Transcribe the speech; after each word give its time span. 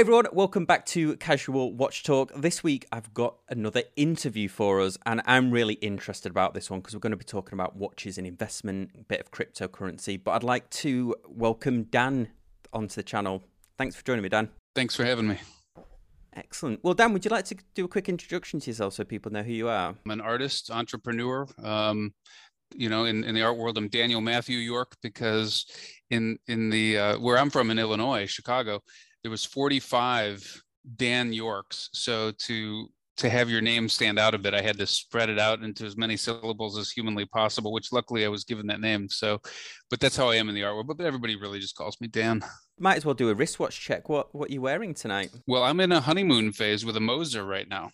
Hi 0.00 0.02
everyone, 0.02 0.28
welcome 0.32 0.64
back 0.64 0.86
to 0.86 1.14
Casual 1.18 1.74
Watch 1.74 2.04
Talk. 2.04 2.32
This 2.34 2.64
week 2.64 2.86
I've 2.90 3.12
got 3.12 3.36
another 3.50 3.82
interview 3.96 4.48
for 4.48 4.80
us, 4.80 4.96
and 5.04 5.20
I'm 5.26 5.50
really 5.50 5.74
interested 5.74 6.30
about 6.30 6.54
this 6.54 6.70
one 6.70 6.80
because 6.80 6.94
we're 6.94 7.00
going 7.00 7.10
to 7.10 7.18
be 7.18 7.24
talking 7.26 7.52
about 7.52 7.76
watches 7.76 8.16
and 8.16 8.26
investment, 8.26 8.92
a 8.98 9.02
bit 9.02 9.20
of 9.20 9.30
cryptocurrency. 9.30 10.18
But 10.24 10.30
I'd 10.30 10.42
like 10.42 10.70
to 10.70 11.16
welcome 11.28 11.82
Dan 11.82 12.28
onto 12.72 12.94
the 12.94 13.02
channel. 13.02 13.44
Thanks 13.76 13.94
for 13.94 14.02
joining 14.02 14.22
me, 14.22 14.30
Dan. 14.30 14.48
Thanks 14.74 14.96
for 14.96 15.04
having 15.04 15.28
me. 15.28 15.36
Excellent. 16.32 16.82
Well, 16.82 16.94
Dan, 16.94 17.12
would 17.12 17.26
you 17.26 17.30
like 17.30 17.44
to 17.44 17.56
do 17.74 17.84
a 17.84 17.88
quick 17.88 18.08
introduction 18.08 18.58
to 18.60 18.70
yourself 18.70 18.94
so 18.94 19.04
people 19.04 19.30
know 19.30 19.42
who 19.42 19.52
you 19.52 19.68
are? 19.68 19.94
I'm 20.02 20.10
an 20.10 20.22
artist, 20.22 20.70
entrepreneur. 20.70 21.46
Um, 21.62 22.14
you 22.74 22.88
know, 22.88 23.04
in, 23.04 23.22
in 23.22 23.34
the 23.34 23.42
art 23.42 23.58
world, 23.58 23.76
I'm 23.76 23.88
Daniel 23.88 24.22
Matthew 24.22 24.56
York 24.56 24.96
because 25.02 25.66
in 26.08 26.38
in 26.46 26.70
the 26.70 26.96
uh, 26.96 27.18
where 27.18 27.36
I'm 27.36 27.50
from 27.50 27.70
in 27.70 27.78
Illinois, 27.78 28.24
Chicago, 28.24 28.80
there 29.22 29.30
was 29.30 29.44
45 29.44 30.62
Dan 30.96 31.32
Yorks. 31.32 31.90
So 31.92 32.32
to 32.32 32.88
to 33.20 33.28
have 33.28 33.50
your 33.50 33.60
name 33.60 33.86
stand 33.86 34.18
out 34.18 34.34
a 34.34 34.38
bit, 34.38 34.54
I 34.54 34.62
had 34.62 34.78
to 34.78 34.86
spread 34.86 35.28
it 35.28 35.38
out 35.38 35.62
into 35.62 35.84
as 35.84 35.94
many 35.94 36.16
syllables 36.16 36.78
as 36.78 36.90
humanly 36.90 37.26
possible, 37.26 37.70
which 37.70 37.92
luckily 37.92 38.24
I 38.24 38.28
was 38.28 38.44
given 38.44 38.66
that 38.68 38.80
name. 38.80 39.10
So, 39.10 39.40
but 39.90 40.00
that's 40.00 40.16
how 40.16 40.30
I 40.30 40.36
am 40.36 40.48
in 40.48 40.54
the 40.54 40.64
art 40.64 40.74
world. 40.74 40.86
But 40.86 41.04
everybody 41.04 41.36
really 41.36 41.58
just 41.58 41.76
calls 41.76 42.00
me 42.00 42.08
Dan. 42.08 42.42
Might 42.78 42.96
as 42.96 43.04
well 43.04 43.14
do 43.14 43.28
a 43.28 43.34
wristwatch 43.34 43.78
check. 43.78 44.08
What 44.08 44.34
what 44.34 44.50
you 44.50 44.62
wearing 44.62 44.94
tonight? 44.94 45.30
Well, 45.46 45.62
I'm 45.62 45.80
in 45.80 45.92
a 45.92 46.00
honeymoon 46.00 46.52
phase 46.52 46.84
with 46.84 46.96
a 46.96 47.00
Moser 47.00 47.44
right 47.44 47.68
now. 47.68 47.90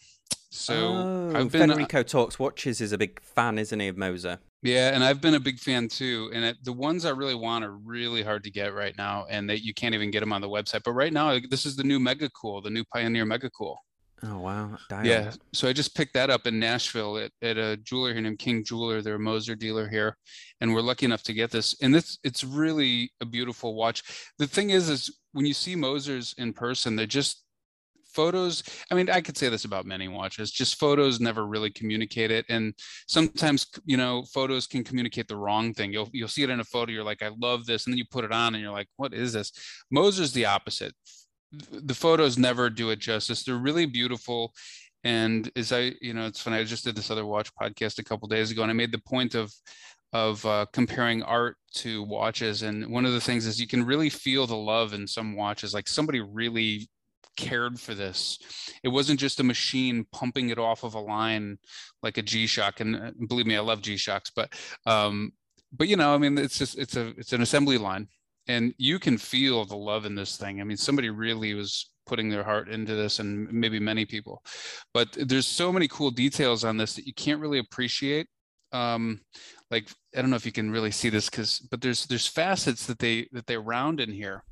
So 0.51 0.75
oh, 0.75 1.33
I've 1.35 1.51
been 1.51 1.71
uh, 1.71 1.75
Federico 1.75 2.03
Talks 2.03 2.39
Watches 2.39 2.81
is 2.81 2.93
a 2.93 2.99
big 2.99 3.21
fan, 3.23 3.59
isn't 3.59 3.79
he, 3.79 3.89
of 3.89 3.97
Moser? 3.97 4.39
Yeah, 4.63 4.95
and 4.95 5.05
I've 5.05 5.21
been 5.21 5.35
a 5.35 5.41
big 5.41 5.59
fan 5.59 5.89
too. 5.89 6.31
And 6.35 6.45
it, 6.45 6.57
the 6.65 6.73
ones 6.73 7.05
I 7.05 7.11
really 7.11 7.35
want 7.35 7.65
are 7.65 7.73
really 7.73 8.23
hard 8.23 8.43
to 8.45 8.51
get 8.51 8.75
right 8.75 8.97
now, 8.97 9.27
and 9.29 9.49
that 9.51 9.65
you 9.65 9.75
can't 9.75 9.95
even 9.95 10.11
get 10.11 10.21
them 10.21 10.33
on 10.33 10.41
the 10.41 10.49
website. 10.49 10.83
But 10.85 10.93
right 10.93 11.13
now, 11.13 11.39
this 11.51 11.67
is 11.67 11.77
the 11.77 11.85
new 11.85 12.01
Mega 12.01 12.31
Cool, 12.31 12.63
the 12.63 12.71
new 12.71 12.85
Pioneer 12.93 13.25
Mega 13.25 13.51
Cool. 13.51 13.79
Oh 14.23 14.39
wow! 14.39 14.79
Dial. 14.89 15.05
Yeah, 15.05 15.33
so 15.53 15.69
I 15.69 15.75
just 15.75 15.95
picked 15.95 16.15
that 16.15 16.31
up 16.31 16.47
in 16.47 16.59
Nashville 16.59 17.19
at, 17.19 17.33
at 17.43 17.59
a 17.59 17.77
jeweler 17.77 18.15
here 18.15 18.23
named 18.23 18.39
King 18.39 18.65
Jeweler. 18.65 19.03
They're 19.03 19.17
a 19.17 19.19
Moser 19.19 19.55
dealer 19.55 19.89
here, 19.89 20.17
and 20.61 20.73
we're 20.73 20.81
lucky 20.81 21.05
enough 21.05 21.23
to 21.25 21.35
get 21.35 21.51
this. 21.51 21.77
And 21.83 21.95
this 21.95 22.19
it's 22.25 22.43
really 22.43 23.13
a 23.21 23.27
beautiful 23.27 23.75
watch. 23.75 24.03
The 24.39 24.47
thing 24.47 24.71
is, 24.71 24.89
is 24.89 25.19
when 25.33 25.45
you 25.45 25.53
see 25.53 25.77
Mosers 25.77 26.37
in 26.39 26.55
person, 26.55 26.97
they're 26.97 27.07
just 27.07 27.45
photos 28.17 28.63
i 28.91 28.95
mean 28.95 29.09
i 29.11 29.21
could 29.21 29.37
say 29.37 29.49
this 29.49 29.67
about 29.67 29.87
many 29.87 30.09
watches 30.09 30.51
just 30.51 30.81
photos 30.81 31.21
never 31.21 31.47
really 31.47 31.71
communicate 31.71 32.31
it 32.31 32.45
and 32.49 32.75
sometimes 33.07 33.67
you 33.85 33.97
know 33.97 34.25
photos 34.33 34.67
can 34.67 34.83
communicate 34.85 35.29
the 35.29 35.37
wrong 35.37 35.73
thing. 35.75 35.93
You'll 35.93 36.11
you'll 36.13 36.29
see 36.29 36.43
it 36.43 36.51
in 36.51 36.61
a 36.61 36.65
photo 36.65 36.93
you're 36.93 37.05
like 37.05 37.23
i 37.23 37.31
love 37.39 37.67
this 37.67 37.87
and 37.87 37.93
then 37.93 37.99
you 37.99 38.05
put 38.11 38.25
it 38.25 38.33
on 38.33 38.55
and 38.55 38.63
you're 38.63 38.73
like 38.73 38.89
what 38.97 39.15
is 39.15 39.33
this? 39.33 39.53
Moser's 39.91 40.33
the 40.33 40.47
opposite. 40.47 40.95
The 41.53 41.95
photos 41.95 42.37
never 42.37 42.69
do 42.69 42.91
it 42.91 42.99
justice. 42.99 43.45
They're 43.45 43.57
really 43.57 43.87
beautiful 43.87 44.53
and 45.05 45.51
as 45.57 45.73
i 45.73 45.93
you 46.01 46.13
know 46.13 46.27
it's 46.27 46.41
funny 46.41 46.57
i 46.57 46.65
just 46.65 46.85
did 46.85 46.97
this 46.97 47.11
other 47.11 47.27
watch 47.27 47.51
podcast 47.55 47.99
a 47.99 48.05
couple 48.05 48.27
days 48.27 48.51
ago 48.51 48.63
and 48.63 48.71
i 48.71 48.75
made 48.75 48.91
the 48.91 49.07
point 49.07 49.35
of 49.35 49.53
of 50.13 50.45
uh, 50.47 50.65
comparing 50.73 51.23
art 51.23 51.57
to 51.75 52.03
watches 52.05 52.63
and 52.63 52.89
one 52.89 53.05
of 53.05 53.13
the 53.13 53.21
things 53.21 53.45
is 53.45 53.61
you 53.61 53.67
can 53.67 53.85
really 53.85 54.09
feel 54.09 54.47
the 54.47 54.57
love 54.57 54.95
in 54.95 55.07
some 55.07 55.37
watches 55.37 55.75
like 55.75 55.87
somebody 55.87 56.21
really 56.21 56.89
cared 57.37 57.79
for 57.79 57.95
this. 57.95 58.39
It 58.83 58.89
wasn't 58.89 59.21
just 59.21 59.41
a 59.41 59.45
machine 59.45 60.07
pumping 60.13 60.51
it 60.51 60.59
off 60.59 60.85
of 60.85 60.95
a 60.95 61.01
line 61.01 61.59
like 62.03 62.19
a 62.19 62.23
G-Shock. 62.23 62.81
And 62.81 62.97
uh, 62.97 63.11
believe 63.29 63.47
me, 63.47 63.57
I 63.57 63.61
love 63.61 63.83
G-Shocks, 63.83 64.31
but 64.35 64.53
um, 64.87 65.33
but 65.73 65.89
you 65.89 65.97
know, 65.97 66.15
I 66.15 66.19
mean, 66.19 66.39
it's 66.39 66.59
just 66.59 66.79
it's 66.79 66.97
a 66.97 67.09
it's 67.19 67.33
an 67.33 67.43
assembly 67.43 67.79
line, 67.79 68.09
and 68.47 68.75
you 68.79 68.99
can 68.99 69.19
feel 69.19 69.65
the 69.65 69.77
love 69.77 70.07
in 70.07 70.15
this 70.15 70.37
thing. 70.37 70.61
I 70.61 70.65
mean, 70.65 70.77
somebody 70.77 71.11
really 71.11 71.55
was 71.55 71.91
putting 72.07 72.31
their 72.31 72.45
heart 72.45 72.69
into 72.69 72.95
this, 72.95 73.19
and 73.19 73.53
maybe 73.53 73.81
many 73.81 74.05
people. 74.05 74.43
But 74.95 75.17
there's 75.19 75.47
so 75.47 75.73
many 75.73 75.89
cool 75.89 76.11
details 76.11 76.65
on 76.65 76.77
this 76.77 76.95
that 76.95 77.07
you 77.07 77.15
can't 77.15 77.41
really 77.41 77.59
appreciate. 77.59 78.29
Um, 78.73 79.21
like 79.71 79.91
I 80.17 80.21
don't 80.21 80.31
know 80.31 80.37
if 80.37 80.47
you 80.47 80.53
can 80.53 80.71
really 80.71 80.91
see 80.91 81.09
this 81.09 81.29
because, 81.29 81.59
but 81.71 81.81
there's 81.81 82.07
there's 82.07 82.27
facets 82.27 82.87
that 82.87 82.99
they 82.99 83.29
that 83.33 83.47
they 83.47 83.57
round 83.57 84.01
in 84.01 84.13
here 84.13 84.45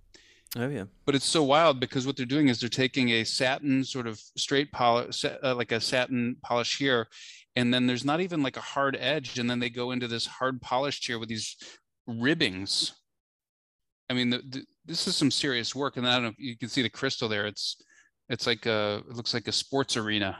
Oh 0.56 0.68
yeah. 0.68 0.84
But 1.04 1.14
it's 1.14 1.26
so 1.26 1.42
wild 1.42 1.80
because 1.80 2.06
what 2.06 2.16
they're 2.16 2.26
doing 2.26 2.48
is 2.48 2.60
they're 2.60 2.68
taking 2.68 3.10
a 3.10 3.24
satin 3.24 3.82
sort 3.84 4.06
of 4.06 4.20
straight 4.36 4.70
polish, 4.70 5.24
uh, 5.24 5.54
like 5.54 5.72
a 5.72 5.80
satin 5.80 6.36
polish 6.42 6.78
here, 6.78 7.08
and 7.56 7.74
then 7.74 7.86
there's 7.86 8.04
not 8.04 8.20
even 8.20 8.42
like 8.42 8.56
a 8.56 8.60
hard 8.60 8.96
edge, 9.00 9.38
and 9.38 9.50
then 9.50 9.58
they 9.58 9.70
go 9.70 9.90
into 9.90 10.06
this 10.06 10.26
hard 10.26 10.60
polished 10.60 11.06
here 11.06 11.18
with 11.18 11.28
these 11.28 11.56
ribbings. 12.06 12.92
I 14.08 14.14
mean, 14.14 14.30
the, 14.30 14.38
the, 14.48 14.64
this 14.84 15.06
is 15.06 15.16
some 15.16 15.30
serious 15.30 15.74
work, 15.74 15.96
and 15.96 16.06
I 16.06 16.14
don't 16.14 16.22
know 16.22 16.28
if 16.28 16.38
you 16.38 16.56
can 16.56 16.68
see 16.68 16.82
the 16.82 16.90
crystal 16.90 17.28
there. 17.28 17.46
It's 17.46 17.76
it's 18.28 18.46
like 18.46 18.66
a 18.66 19.02
it 19.08 19.16
looks 19.16 19.34
like 19.34 19.48
a 19.48 19.52
sports 19.52 19.96
arena. 19.96 20.38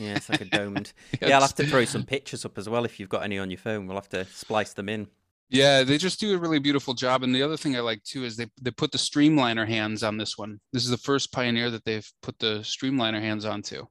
yeah, 0.00 0.14
it's 0.14 0.28
like 0.28 0.40
a 0.40 0.44
domed. 0.44 0.92
yeah, 1.20 1.34
I'll 1.34 1.42
have 1.42 1.54
to 1.56 1.66
throw 1.66 1.84
some 1.84 2.04
pictures 2.04 2.44
up 2.44 2.58
as 2.58 2.68
well 2.68 2.84
if 2.84 3.00
you've 3.00 3.08
got 3.08 3.24
any 3.24 3.38
on 3.38 3.50
your 3.50 3.58
phone. 3.58 3.86
We'll 3.86 3.96
have 3.96 4.08
to 4.10 4.24
splice 4.26 4.72
them 4.72 4.88
in. 4.88 5.08
Yeah, 5.50 5.82
they 5.82 5.96
just 5.96 6.20
do 6.20 6.34
a 6.34 6.38
really 6.38 6.58
beautiful 6.58 6.92
job. 6.92 7.22
And 7.22 7.34
the 7.34 7.42
other 7.42 7.56
thing 7.56 7.74
I 7.74 7.80
like 7.80 8.02
too 8.04 8.24
is 8.24 8.36
they 8.36 8.46
they 8.60 8.70
put 8.70 8.92
the 8.92 8.98
streamliner 8.98 9.66
hands 9.66 10.02
on 10.02 10.18
this 10.18 10.36
one. 10.36 10.60
This 10.72 10.84
is 10.84 10.90
the 10.90 10.98
first 10.98 11.32
Pioneer 11.32 11.70
that 11.70 11.84
they've 11.84 12.08
put 12.22 12.38
the 12.38 12.60
streamliner 12.60 13.20
hands 13.20 13.44
onto. 13.44 13.86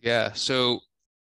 Yeah, 0.00 0.32
so 0.32 0.80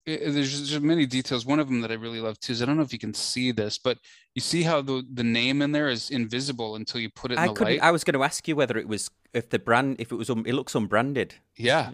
it, 0.05 0.31
there's 0.31 0.69
just 0.69 0.81
many 0.81 1.05
details. 1.05 1.45
One 1.45 1.59
of 1.59 1.67
them 1.67 1.81
that 1.81 1.91
I 1.91 1.95
really 1.95 2.19
love 2.19 2.39
too 2.39 2.53
is 2.53 2.61
I 2.61 2.65
don't 2.65 2.77
know 2.77 2.83
if 2.83 2.93
you 2.93 2.99
can 2.99 3.13
see 3.13 3.51
this, 3.51 3.77
but 3.77 3.97
you 4.35 4.41
see 4.41 4.63
how 4.63 4.81
the 4.81 5.03
the 5.13 5.23
name 5.23 5.61
in 5.61 5.71
there 5.71 5.89
is 5.89 6.09
invisible 6.09 6.75
until 6.75 7.01
you 7.01 7.09
put 7.09 7.31
it 7.31 7.35
in 7.35 7.39
I 7.39 7.47
the 7.47 7.63
light. 7.63 7.79
I 7.81 7.91
was 7.91 8.03
going 8.03 8.15
to 8.15 8.23
ask 8.23 8.47
you 8.47 8.55
whether 8.55 8.77
it 8.77 8.87
was 8.87 9.09
if 9.33 9.49
the 9.49 9.59
brand 9.59 9.97
if 9.99 10.11
it 10.11 10.15
was 10.15 10.29
um, 10.29 10.45
it 10.45 10.53
looks 10.53 10.75
unbranded. 10.75 11.35
Yeah, 11.57 11.91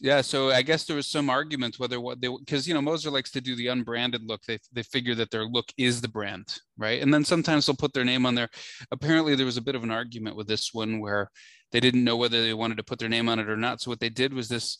yeah, 0.00 0.20
so 0.22 0.50
I 0.50 0.62
guess 0.62 0.84
there 0.84 0.96
was 0.96 1.06
some 1.06 1.28
argument 1.28 1.78
whether 1.78 2.00
what 2.00 2.20
they 2.20 2.28
because 2.28 2.66
you 2.66 2.74
know 2.74 2.80
Moser 2.80 3.10
likes 3.10 3.30
to 3.32 3.40
do 3.40 3.54
the 3.54 3.68
unbranded 3.68 4.22
look. 4.24 4.42
They 4.42 4.58
they 4.72 4.82
figure 4.82 5.14
that 5.16 5.30
their 5.30 5.44
look 5.44 5.66
is 5.76 6.00
the 6.00 6.08
brand, 6.08 6.56
right? 6.78 7.02
And 7.02 7.12
then 7.12 7.24
sometimes 7.24 7.66
they'll 7.66 7.76
put 7.76 7.92
their 7.92 8.04
name 8.04 8.24
on 8.24 8.34
there. 8.34 8.48
Apparently, 8.90 9.34
there 9.34 9.46
was 9.46 9.58
a 9.58 9.62
bit 9.62 9.74
of 9.74 9.82
an 9.82 9.90
argument 9.90 10.36
with 10.36 10.48
this 10.48 10.72
one 10.72 11.00
where 11.00 11.28
they 11.72 11.80
didn't 11.80 12.04
know 12.04 12.16
whether 12.16 12.42
they 12.42 12.54
wanted 12.54 12.76
to 12.78 12.84
put 12.84 12.98
their 12.98 13.08
name 13.08 13.28
on 13.28 13.38
it 13.38 13.48
or 13.48 13.56
not. 13.56 13.80
So 13.80 13.90
what 13.90 14.00
they 14.00 14.08
did 14.08 14.32
was 14.32 14.48
this 14.48 14.78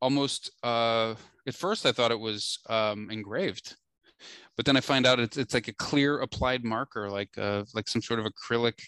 almost 0.00 0.50
uh, 0.62 1.14
at 1.46 1.54
first 1.54 1.86
I 1.86 1.92
thought 1.92 2.10
it 2.10 2.20
was 2.20 2.58
um, 2.68 3.10
engraved, 3.10 3.76
but 4.56 4.66
then 4.66 4.76
I 4.76 4.80
find 4.80 5.06
out 5.06 5.18
it's 5.18 5.38
it's 5.38 5.54
like 5.54 5.68
a 5.68 5.74
clear 5.74 6.20
applied 6.20 6.64
marker, 6.64 7.08
like 7.08 7.30
uh, 7.38 7.64
like 7.74 7.88
some 7.88 8.02
sort 8.02 8.20
of 8.20 8.26
acrylic 8.26 8.78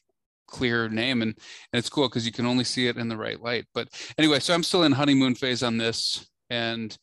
clear 0.47 0.89
name 0.89 1.23
and, 1.23 1.31
and 1.73 1.79
it's 1.79 1.89
cool 1.89 2.09
because 2.09 2.27
you 2.27 2.33
can 2.33 2.47
only 2.47 2.65
see 2.65 2.87
it 2.87 2.97
in 2.97 3.09
the 3.09 3.17
right 3.17 3.41
light. 3.41 3.67
But 3.75 3.89
anyway 4.19 4.41
so 4.41 4.55
i'm 4.55 4.63
still 4.63 4.85
in 4.85 4.93
honeymoon 4.93 5.35
phase 5.35 5.63
on 5.63 5.77
this 5.77 6.27
and 6.51 6.97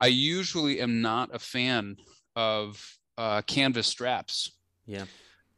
i 0.00 0.06
usually 0.06 0.80
am 0.80 1.00
not 1.00 1.34
a 1.34 1.38
fan 1.38 1.96
of 2.34 2.98
uh, 3.18 3.42
canvas 3.42 3.86
straps. 3.86 4.52
Yeah. 4.86 5.04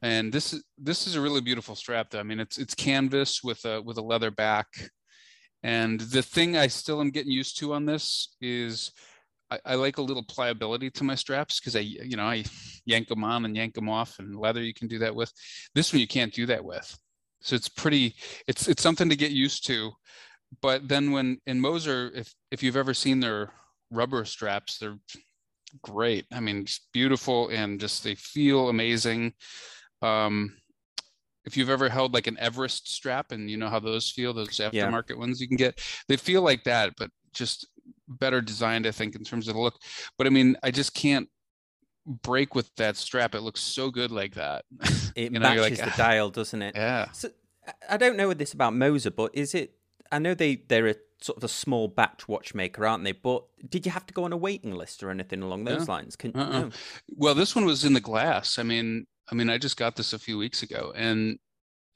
And 0.00 0.32
this 0.32 0.53
is 0.53 0.62
this 0.78 1.09
is 1.09 1.16
a 1.16 1.21
really 1.21 1.41
beautiful 1.41 1.75
strap 1.75 2.10
though. 2.10 2.21
I 2.21 2.22
mean 2.22 2.38
it's 2.38 2.56
it's 2.56 2.75
canvas 2.75 3.43
with 3.43 3.65
a 3.65 3.82
with 3.82 3.99
a 3.99 4.03
leather 4.03 4.31
back. 4.31 4.66
And 5.65 6.00
the 6.00 6.22
thing 6.22 6.56
i 6.56 6.69
still 6.69 7.00
am 7.00 7.10
getting 7.10 7.32
used 7.32 7.59
to 7.59 7.75
on 7.75 7.84
this 7.84 8.37
is 8.41 8.93
I, 9.50 9.59
I 9.65 9.75
like 9.75 9.99
a 9.99 10.03
little 10.03 10.22
pliability 10.22 10.91
to 10.91 11.05
my 11.05 11.15
straps 11.15 11.59
because 11.59 11.76
I, 11.76 11.81
you 11.81 12.16
know, 12.16 12.25
I 12.25 12.44
yank 12.84 13.09
them 13.09 13.25
on 13.25 13.44
and 13.44 13.56
yank 13.56 13.75
them 13.75 13.88
off, 13.88 14.19
and 14.19 14.37
leather 14.37 14.62
you 14.62 14.75
can 14.75 14.88
do 14.88 14.99
that 14.99 15.15
with. 15.15 15.32
This 15.75 15.93
one 15.93 16.00
you 16.00 16.06
can't 16.06 16.32
do 16.32 16.47
that 16.47 16.65
with. 16.65 16.99
So 17.41 17.54
it's 17.56 17.69
pretty, 17.69 18.15
it's 18.47 18.69
it's 18.69 18.82
something 18.82 19.09
to 19.09 19.16
get 19.16 19.31
used 19.31 19.66
to. 19.66 19.93
But 20.60 20.88
then 20.88 21.12
when 21.12 21.38
in 21.47 21.60
Moser, 21.60 22.10
if 22.15 22.34
if 22.50 22.62
you've 22.62 22.76
ever 22.76 22.94
seen 22.94 23.21
their 23.21 23.53
rubber 23.91 24.25
straps, 24.25 24.78
they're 24.78 24.99
great. 25.82 26.26
I 26.32 26.41
mean, 26.41 26.66
beautiful 26.93 27.49
and 27.49 27.81
just 27.81 28.03
they 28.03 28.15
feel 28.15 28.69
amazing. 28.69 29.34
Um, 30.03 30.56
if 31.44 31.56
you've 31.56 31.71
ever 31.71 31.88
held 31.88 32.12
like 32.15 32.26
an 32.26 32.38
Everest 32.38 32.93
strap 32.93 33.32
and 33.32 33.50
you 33.50 33.56
know 33.56 33.69
how 33.69 33.78
those 33.78 34.10
feel, 34.10 34.32
those 34.32 34.49
aftermarket 34.49 35.10
yeah. 35.10 35.16
ones 35.16 35.41
you 35.41 35.49
can 35.49 35.56
get, 35.56 35.81
they 36.08 36.17
feel 36.17 36.43
like 36.43 36.64
that, 36.64 36.93
but 36.99 37.11
just 37.32 37.67
better 38.06 38.41
designed, 38.41 38.87
I 38.87 38.91
think, 38.91 39.14
in 39.14 39.25
terms 39.25 39.49
of 39.49 39.55
the 39.55 39.61
look. 39.61 39.79
But 40.17 40.26
I 40.26 40.31
mean, 40.31 40.56
I 40.62 40.70
just 40.70 40.94
can't 40.94 41.29
break 42.08 42.55
with 42.55 42.75
that 42.76 42.96
strap. 42.96 43.34
It 43.34 43.43
looks 43.43 43.60
so 43.60 43.90
good 43.90 44.10
like 44.10 44.34
that. 44.34 44.64
It 45.16 45.32
you 45.32 45.40
know, 45.40 45.49
matches 45.49 45.81
like, 45.81 45.90
the 45.90 45.96
dial, 45.96 46.31
doesn't 46.31 46.62
it? 46.62 46.76
Yeah. 46.76 47.10
So 47.10 47.31
I 47.90 47.96
don't 47.96 48.16
know 48.16 48.32
this 48.34 48.52
about 48.52 48.72
Moser, 48.72 49.10
but 49.10 49.32
is 49.34 49.52
it? 49.52 49.75
I 50.12 50.20
know 50.20 50.32
they 50.32 50.62
they're 50.69 50.87
a 50.87 50.94
sort 51.20 51.38
of 51.38 51.43
a 51.43 51.49
small 51.49 51.88
batch 51.88 52.28
watchmaker, 52.28 52.87
aren't 52.87 53.02
they? 53.02 53.12
But 53.12 53.43
did 53.69 53.84
you 53.84 53.90
have 53.90 54.06
to 54.06 54.14
go 54.14 54.22
on 54.22 54.32
a 54.32 54.37
waiting 54.37 54.72
list 54.72 55.02
or 55.02 55.10
anything 55.10 55.43
along 55.43 55.64
those 55.64 55.88
yeah. 55.88 55.93
lines? 55.93 56.14
Can 56.14 56.37
uh-uh. 56.37 56.60
no. 56.60 56.70
Well, 57.16 57.34
this 57.34 57.56
one 57.56 57.64
was 57.64 57.84
in 57.84 57.94
the 57.94 58.00
glass. 58.00 58.60
I 58.60 58.62
mean, 58.62 59.06
I 59.28 59.34
mean, 59.34 59.50
I 59.50 59.58
just 59.58 59.76
got 59.76 59.96
this 59.96 60.12
a 60.12 60.20
few 60.20 60.38
weeks 60.38 60.62
ago, 60.62 60.93
and 60.94 61.38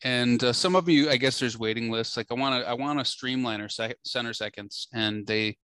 and 0.03 0.43
uh, 0.43 0.53
some 0.53 0.75
of 0.75 0.89
you, 0.89 1.11
I 1.11 1.17
guess, 1.17 1.39
there's 1.39 1.59
waiting 1.59 1.91
lists. 1.91 2.17
Like 2.17 2.27
I 2.31 2.35
want 2.35 2.63
to, 2.63 2.69
I 2.69 2.73
want 2.73 2.99
a 2.99 3.05
streamliner 3.05 3.71
sec- 3.71 3.99
center 4.05 4.33
seconds, 4.33 4.89
and 4.93 5.27
they 5.27 5.57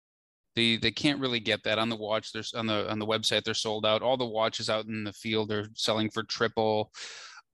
they 0.57 0.77
they 0.77 0.91
can't 0.91 1.21
really 1.21 1.41
get 1.41 1.63
that 1.65 1.79
on 1.79 1.89
the 1.89 1.97
watch. 1.97 2.33
There's 2.33 2.55
on 2.55 2.67
the 2.67 2.91
on 2.91 2.99
the 2.99 3.07
website 3.07 3.45
they're 3.45 3.55
sold 3.55 3.87
out. 3.87 4.03
All 4.03 4.17
the 4.17 4.27
watches 4.27 4.69
out 4.69 4.87
in 4.87 5.05
the 5.05 5.13
field 5.13 5.53
are 5.53 5.69
selling 5.75 6.11
for 6.11 6.23
triple. 6.23 6.93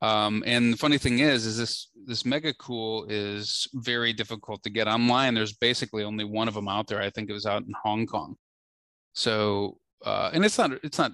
Um, 0.02 0.43
and 0.46 0.73
the 0.73 0.76
funny 0.76 0.99
thing 0.99 1.20
is, 1.20 1.46
is 1.46 1.56
this 1.56 1.91
this 2.06 2.25
mega 2.25 2.52
cool 2.55 3.06
is 3.08 3.67
very 3.75 4.12
difficult 4.12 4.62
to 4.62 4.70
get 4.70 4.88
online. 4.88 5.35
There's 5.35 5.55
basically 5.55 6.05
only 6.05 6.25
one 6.25 6.49
of 6.49 6.55
them 6.55 6.69
out 6.69 6.87
there. 6.88 7.00
I 7.00 7.11
think 7.11 7.31
it 7.31 7.35
was 7.35 7.46
out 7.46 7.62
in 7.62 7.73
Hong 7.82 8.06
Kong. 8.06 8.37
So, 9.14 9.79
uh, 10.05 10.31
and 10.32 10.44
it's 10.44 10.58
not 10.58 10.73
it's 10.82 10.99
not. 10.99 11.12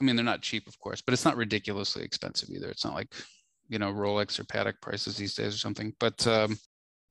I 0.00 0.04
mean, 0.04 0.16
they're 0.16 0.24
not 0.24 0.40
cheap, 0.40 0.66
of 0.66 0.78
course, 0.78 1.02
but 1.02 1.12
it's 1.12 1.26
not 1.26 1.36
ridiculously 1.36 2.02
expensive 2.02 2.48
either. 2.48 2.70
It's 2.70 2.84
not 2.84 2.94
like 2.94 3.12
you 3.68 3.78
know 3.78 3.92
Rolex 3.92 4.38
or 4.38 4.44
Patek 4.44 4.80
prices 4.80 5.16
these 5.16 5.34
days 5.34 5.54
or 5.54 5.58
something. 5.58 5.92
But 6.00 6.26
um, 6.26 6.58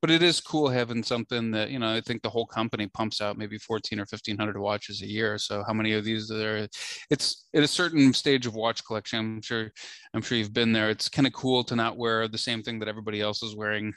but 0.01 0.12
it 0.12 0.24
is 0.24 0.40
cool 0.40 0.69
having 0.69 1.04
something 1.04 1.51
that 1.51 1.69
you 1.69 1.80
know 1.80 1.94
i 1.94 2.01
think 2.01 2.22
the 2.22 2.30
whole 2.30 2.46
company 2.46 2.88
pumps 2.88 3.22
out 3.22 3.38
maybe 3.38 3.57
14 3.57 4.00
or 4.00 4.04
1500 4.04 4.60
watches 4.60 5.01
a 5.01 5.07
year. 5.07 5.38
So 5.38 5.63
how 5.66 5.74
many 5.74 5.94
of 5.94 6.04
these 6.04 6.31
are 6.31 6.38
there 6.38 6.68
it's 7.10 7.48
at 7.54 7.63
a 7.63 7.68
certain 7.68 8.13
stage 8.13 8.46
of 8.46 8.56
watch 8.56 8.86
collection 8.86 9.19
i'm 9.19 9.42
sure 9.42 9.72
i'm 10.13 10.22
sure 10.22 10.38
you've 10.38 10.54
been 10.54 10.74
there. 10.74 10.90
It's 10.90 11.10
kind 11.10 11.28
of 11.28 11.34
cool 11.34 11.63
to 11.66 11.75
not 11.75 11.98
wear 11.98 12.28
the 12.28 12.38
same 12.38 12.63
thing 12.63 12.80
that 12.80 12.88
everybody 12.88 13.22
else 13.22 13.44
is 13.44 13.56
wearing 13.56 13.94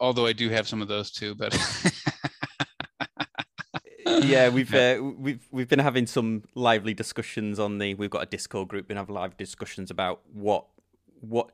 although 0.00 0.26
i 0.26 0.32
do 0.32 0.50
have 0.50 0.68
some 0.68 0.82
of 0.82 0.88
those 0.88 1.10
too 1.10 1.34
but 1.34 1.56
yeah 4.22 4.48
we've 4.48 4.74
uh, 4.74 5.00
we've 5.16 5.46
we've 5.50 5.68
been 5.68 5.78
having 5.78 6.06
some 6.06 6.42
lively 6.54 6.94
discussions 6.94 7.58
on 7.58 7.78
the 7.78 7.94
we've 7.94 8.10
got 8.10 8.22
a 8.22 8.26
discord 8.26 8.68
group 8.68 8.90
and 8.90 8.98
have 8.98 9.10
live 9.10 9.36
discussions 9.36 9.90
about 9.90 10.20
what 10.32 10.66
what 11.20 11.50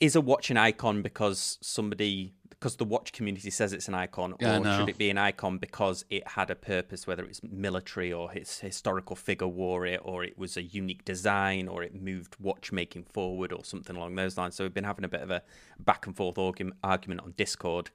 is 0.00 0.16
a 0.16 0.20
watch 0.20 0.50
an 0.50 0.56
icon 0.56 1.02
because 1.02 1.58
somebody 1.60 2.34
because 2.50 2.74
the 2.76 2.84
watch 2.84 3.12
community 3.12 3.50
says 3.50 3.72
it's 3.72 3.86
an 3.86 3.94
icon, 3.94 4.34
yeah, 4.40 4.58
or 4.58 4.78
should 4.78 4.88
it 4.88 4.98
be 4.98 5.10
an 5.10 5.18
icon 5.18 5.58
because 5.58 6.04
it 6.10 6.26
had 6.26 6.50
a 6.50 6.56
purpose, 6.56 7.06
whether 7.06 7.24
it's 7.24 7.40
military 7.44 8.12
or 8.12 8.32
its 8.32 8.58
historical 8.58 9.14
figure 9.14 9.46
wore 9.46 9.86
it, 9.86 10.00
or 10.02 10.24
it 10.24 10.36
was 10.36 10.56
a 10.56 10.62
unique 10.62 11.04
design, 11.04 11.68
or 11.68 11.84
it 11.84 11.94
moved 11.94 12.34
watchmaking 12.40 13.04
forward, 13.04 13.52
or 13.52 13.64
something 13.64 13.94
along 13.94 14.16
those 14.16 14.36
lines. 14.36 14.56
So 14.56 14.64
we've 14.64 14.74
been 14.74 14.82
having 14.82 15.04
a 15.04 15.08
bit 15.08 15.20
of 15.20 15.30
a 15.30 15.42
back 15.78 16.06
and 16.06 16.16
forth 16.16 16.36
argument 16.82 17.20
on 17.20 17.32
Discord, 17.36 17.90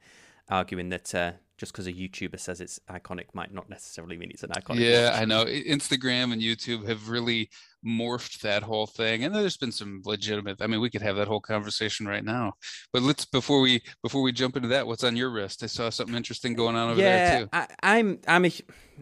arguing 0.50 0.90
that 0.90 1.14
uh, 1.16 1.32
just 1.58 1.72
because 1.72 1.88
a 1.88 1.94
YouTuber 1.94 2.40
says 2.40 2.60
it's 2.60 2.80
iconic 2.90 3.28
might 3.34 3.54
not 3.54 3.70
necessarily 3.70 4.18
mean 4.18 4.32
it's 4.32 4.44
an 4.44 4.50
iconic. 4.50 4.80
Yeah, 4.80 5.12
watch. 5.12 5.22
I 5.22 5.26
know. 5.26 5.46
Instagram 5.46 6.34
and 6.34 6.42
YouTube 6.42 6.88
have 6.88 7.10
really 7.10 7.50
morphed 7.86 8.42
that 8.42 8.64
whole 8.64 8.88
thing, 8.88 9.24
and 9.24 9.34
there's 9.34 9.58
been 9.58 9.72
some 9.72 10.02
legitimate. 10.04 10.62
I 10.62 10.68
mean, 10.68 10.82
we 10.82 10.90
could 10.90 11.02
have 11.02 11.16
that 11.16 11.28
whole 11.28 11.40
conversation 11.40 12.08
right 12.08 12.24
now. 12.24 12.54
But 12.92 13.04
let's 13.04 13.26
before 13.26 13.62
we 13.62 13.82
before 14.02 14.22
we 14.22 14.32
jump 14.32 14.58
into 14.58 14.70
that, 14.70 14.88
what's 14.88 15.04
on 15.04 15.16
your 15.16 15.30
wrist? 15.30 15.64
I 15.64 15.68
saw 15.68 15.90
something 15.90 16.16
interesting 16.16 16.54
going 16.54 16.76
on 16.76 16.92
over 16.92 17.02
yeah, 17.02 17.30
there 17.30 17.42
too. 17.42 17.50
I, 17.54 17.68
I'm 17.82 18.20
I'm 18.28 18.46
a 18.46 18.52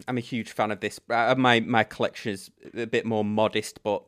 I'm 0.06 0.18
a 0.18 0.22
huge 0.22 0.52
fan 0.52 0.70
of 0.70 0.80
this. 0.80 1.00
Uh, 1.10 1.34
my 1.36 1.60
my 1.60 1.84
collection 1.84 2.32
is 2.32 2.50
a 2.74 2.86
bit 2.86 3.04
more 3.04 3.24
modest, 3.24 3.82
but. 3.82 4.04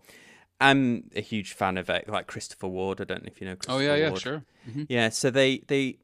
I'm 0.60 1.10
a 1.16 1.20
huge 1.20 1.52
fan 1.52 1.76
of 1.76 1.90
it, 1.90 2.08
like 2.08 2.28
Christopher 2.28 2.69
Ward. 2.69 3.00
I 3.00 3.04
don't 3.04 3.25
know 3.25 3.26
if 3.26 3.40
you 3.40 3.46
know. 3.48 3.56
Oh 3.69 3.80
yeah, 3.80 3.96
yeah, 3.96 4.10
Ward. 4.10 4.20
sure. 4.20 4.44
Mm-hmm. 4.70 4.84
Yeah, 4.88 5.08
so 5.08 5.28
they 5.28 5.58
they 5.66 5.98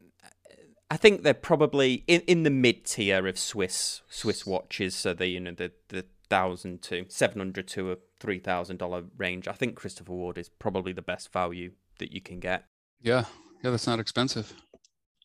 I 0.90 0.96
think 0.96 1.22
they're 1.22 1.34
probably 1.34 2.02
in, 2.08 2.20
in 2.22 2.42
the 2.42 2.50
mid 2.50 2.84
tier 2.84 3.26
of 3.26 3.38
Swiss 3.38 4.02
Swiss 4.08 4.44
watches. 4.44 4.94
So 4.94 5.14
the 5.14 5.28
you 5.28 5.40
know 5.40 5.52
the 5.52 5.72
the 5.88 6.04
thousand 6.28 6.82
to 6.82 7.06
seven 7.08 7.38
hundred 7.38 7.68
to 7.68 7.92
a 7.92 7.96
three 8.18 8.40
thousand 8.40 8.78
dollar 8.78 9.04
range. 9.16 9.46
I 9.46 9.52
think 9.52 9.76
Christopher 9.76 10.12
Ward 10.12 10.36
is 10.36 10.48
probably 10.48 10.92
the 10.92 11.02
best 11.02 11.32
value 11.32 11.72
that 11.98 12.12
you 12.12 12.20
can 12.20 12.40
get. 12.40 12.64
Yeah, 13.00 13.24
yeah, 13.62 13.70
that's 13.70 13.86
not 13.86 14.00
expensive. 14.00 14.52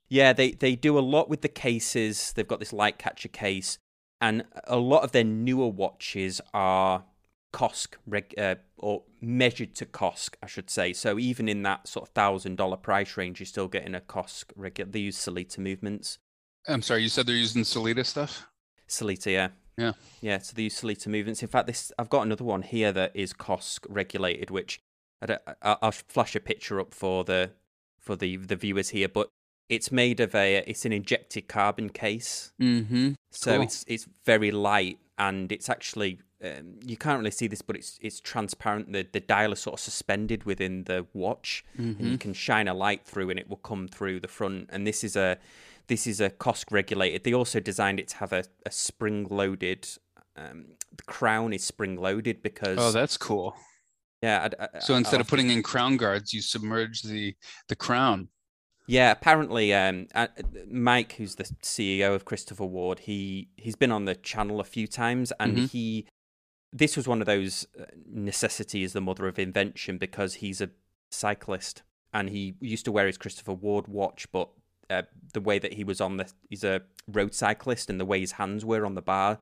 Yeah, 0.07 0.33
they 0.33 0.51
they 0.51 0.75
do 0.75 0.99
a 0.99 1.01
lot 1.01 1.29
with 1.29 1.41
the 1.41 1.47
cases. 1.47 2.31
They've 2.33 2.47
got 2.47 2.59
this 2.59 2.73
light 2.73 2.99
catcher 2.99 3.29
case, 3.29 3.79
and 4.21 4.45
a 4.65 4.77
lot 4.77 5.03
of 5.03 5.13
their 5.13 5.23
newer 5.23 5.67
watches 5.67 6.41
are 6.53 7.05
COSC 7.53 7.95
reg, 8.05 8.33
uh, 8.37 8.55
or 8.77 9.03
measured 9.25 9.75
to 9.75 9.85
COSC, 9.85 10.35
I 10.41 10.47
should 10.47 10.69
say. 10.69 10.93
So 10.93 11.19
even 11.19 11.49
in 11.49 11.63
that 11.63 11.87
sort 11.87 12.07
of 12.07 12.13
thousand 12.13 12.55
dollar 12.57 12.77
price 12.77 13.17
range, 13.17 13.39
you're 13.39 13.47
still 13.47 13.67
getting 13.67 13.95
a 13.95 14.01
COSC 14.01 14.51
regular. 14.55 14.91
They 14.91 14.99
use 14.99 15.17
Sellita 15.17 15.59
movements. 15.59 16.19
I'm 16.67 16.81
sorry, 16.81 17.03
you 17.03 17.09
said 17.09 17.27
they're 17.27 17.35
using 17.35 17.63
Sellita 17.63 18.05
stuff. 18.05 18.47
Sellita, 18.87 19.31
yeah, 19.31 19.47
yeah, 19.77 19.91
yeah. 20.21 20.37
So 20.39 20.53
they 20.55 20.63
use 20.63 20.79
Sellita 20.79 21.07
movements. 21.07 21.41
In 21.41 21.49
fact, 21.49 21.67
this 21.67 21.91
I've 21.97 22.09
got 22.09 22.21
another 22.21 22.43
one 22.43 22.61
here 22.61 22.91
that 22.91 23.11
is 23.13 23.33
COSC 23.33 23.85
regulated, 23.89 24.49
which 24.51 24.79
I 25.21 25.77
will 25.81 25.91
flash 25.91 26.35
a 26.35 26.39
picture 26.39 26.79
up 26.79 26.93
for 26.93 27.23
the 27.23 27.51
for 27.99 28.15
the 28.15 28.37
the 28.37 28.55
viewers 28.55 28.89
here, 28.89 29.09
but 29.09 29.29
it's 29.69 29.91
made 29.91 30.19
of 30.19 30.35
a 30.35 30.57
it's 30.67 30.85
an 30.85 30.93
injected 30.93 31.47
carbon 31.47 31.89
case. 31.89 32.51
Mm-hmm. 32.61 33.13
So 33.31 33.53
cool. 33.53 33.61
it's 33.63 33.83
it's 33.87 34.07
very 34.25 34.51
light 34.51 34.99
and 35.17 35.51
it's 35.51 35.69
actually 35.69 36.19
um, 36.43 36.75
you 36.85 36.97
can't 36.97 37.17
really 37.19 37.31
see 37.31 37.47
this, 37.47 37.61
but 37.61 37.75
it's 37.75 37.97
it's 38.01 38.19
transparent. 38.19 38.91
The 38.91 39.07
the 39.11 39.19
dial 39.19 39.53
is 39.53 39.59
sort 39.59 39.75
of 39.75 39.79
suspended 39.79 40.43
within 40.43 40.83
the 40.83 41.05
watch, 41.13 41.63
mm-hmm. 41.73 41.81
and 41.81 41.99
you 41.99 42.05
mm-hmm. 42.05 42.15
can 42.17 42.33
shine 42.33 42.67
a 42.67 42.73
light 42.73 43.05
through, 43.05 43.29
and 43.29 43.39
it 43.39 43.49
will 43.49 43.57
come 43.57 43.87
through 43.87 44.19
the 44.19 44.27
front. 44.27 44.69
And 44.71 44.85
this 44.85 45.03
is 45.03 45.15
a 45.15 45.37
this 45.87 46.07
is 46.07 46.19
a 46.19 46.29
COSC 46.29 46.71
regulated. 46.71 47.23
They 47.23 47.33
also 47.33 47.59
designed 47.59 47.99
it 47.99 48.09
to 48.09 48.17
have 48.17 48.33
a, 48.33 48.43
a 48.65 48.71
spring 48.71 49.27
loaded. 49.29 49.87
Um, 50.35 50.65
the 50.95 51.03
crown 51.03 51.53
is 51.53 51.63
spring 51.63 51.95
loaded 51.95 52.41
because 52.41 52.77
oh, 52.79 52.91
that's 52.91 53.17
cool. 53.17 53.55
Yeah. 54.21 54.49
I, 54.59 54.65
I, 54.65 54.79
so 54.79 54.95
instead 54.95 55.21
of 55.21 55.27
putting 55.27 55.49
in 55.49 55.63
crown 55.63 55.97
guards, 55.97 56.33
you 56.33 56.41
submerge 56.41 57.01
the 57.01 57.35
the 57.69 57.75
crown. 57.75 58.29
Yeah, 58.87 59.11
apparently, 59.11 59.73
um, 59.73 60.07
uh, 60.13 60.27
Mike, 60.69 61.13
who's 61.13 61.35
the 61.35 61.45
CEO 61.63 62.13
of 62.13 62.25
Christopher 62.25 62.65
Ward, 62.65 62.99
he 62.99 63.49
he's 63.57 63.75
been 63.75 63.91
on 63.91 64.05
the 64.05 64.15
channel 64.15 64.59
a 64.59 64.63
few 64.63 64.87
times, 64.87 65.33
and 65.39 65.57
mm-hmm. 65.57 65.65
he 65.65 66.07
this 66.71 66.97
was 66.97 67.07
one 67.07 67.21
of 67.21 67.25
those 67.25 67.65
uh, 67.79 67.85
necessity 68.05 68.83
is 68.83 68.93
the 68.93 69.01
mother 69.01 69.27
of 69.27 69.39
invention 69.39 69.97
because 69.97 70.35
he's 70.35 70.59
a 70.59 70.69
cyclist 71.09 71.83
and 72.13 72.29
he 72.29 72.55
used 72.59 72.85
to 72.85 72.91
wear 72.91 73.07
his 73.07 73.17
Christopher 73.17 73.53
Ward 73.53 73.87
watch, 73.87 74.29
but 74.31 74.49
uh, 74.89 75.03
the 75.33 75.41
way 75.41 75.57
that 75.57 75.73
he 75.73 75.83
was 75.83 75.99
on 75.99 76.17
the 76.17 76.31
he's 76.49 76.63
a 76.63 76.81
road 77.07 77.33
cyclist 77.33 77.89
and 77.89 77.99
the 77.99 78.05
way 78.05 78.19
his 78.19 78.33
hands 78.33 78.63
were 78.63 78.85
on 78.85 78.95
the 78.95 79.01
bar, 79.01 79.39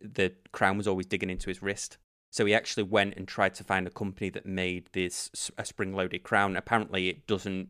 the 0.00 0.32
crown 0.52 0.76
was 0.76 0.88
always 0.88 1.06
digging 1.06 1.30
into 1.30 1.48
his 1.48 1.62
wrist. 1.62 1.98
So 2.30 2.44
he 2.44 2.54
actually 2.54 2.84
went 2.84 3.16
and 3.16 3.26
tried 3.26 3.54
to 3.54 3.64
find 3.64 3.86
a 3.86 3.90
company 3.90 4.30
that 4.30 4.46
made 4.46 4.88
this 4.92 5.50
a 5.56 5.64
spring-loaded 5.64 6.22
crown. 6.22 6.56
Apparently, 6.56 7.08
it 7.08 7.26
doesn't. 7.26 7.68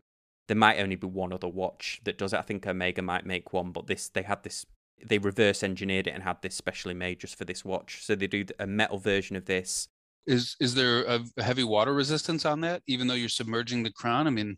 There 0.49 0.57
might 0.57 0.79
only 0.79 0.95
be 0.95 1.05
one 1.05 1.31
other 1.31 1.47
watch 1.47 2.01
that 2.05 2.17
does 2.17 2.33
it. 2.33 2.39
I 2.39 2.41
think 2.41 2.65
Omega 2.65 3.03
might 3.03 3.23
make 3.23 3.53
one, 3.53 3.71
but 3.71 3.85
this 3.85 4.09
they 4.09 4.23
had 4.23 4.41
this 4.41 4.65
they 5.05 5.19
reverse 5.19 5.61
engineered 5.61 6.07
it 6.07 6.15
and 6.15 6.23
had 6.23 6.41
this 6.41 6.55
specially 6.55 6.95
made 6.95 7.19
just 7.19 7.37
for 7.37 7.45
this 7.45 7.63
watch. 7.63 8.03
So 8.03 8.15
they 8.15 8.25
do 8.25 8.45
a 8.57 8.65
metal 8.65 8.97
version 8.97 9.35
of 9.35 9.45
this. 9.45 9.89
Is 10.25 10.55
is 10.59 10.73
there 10.73 11.03
a 11.03 11.21
heavy 11.37 11.63
water 11.63 11.93
resistance 11.93 12.45
on 12.45 12.61
that, 12.61 12.81
even 12.87 13.05
though 13.05 13.13
you're 13.13 13.29
submerging 13.29 13.83
the 13.83 13.91
crown? 13.91 14.25
I 14.25 14.31
mean, 14.31 14.57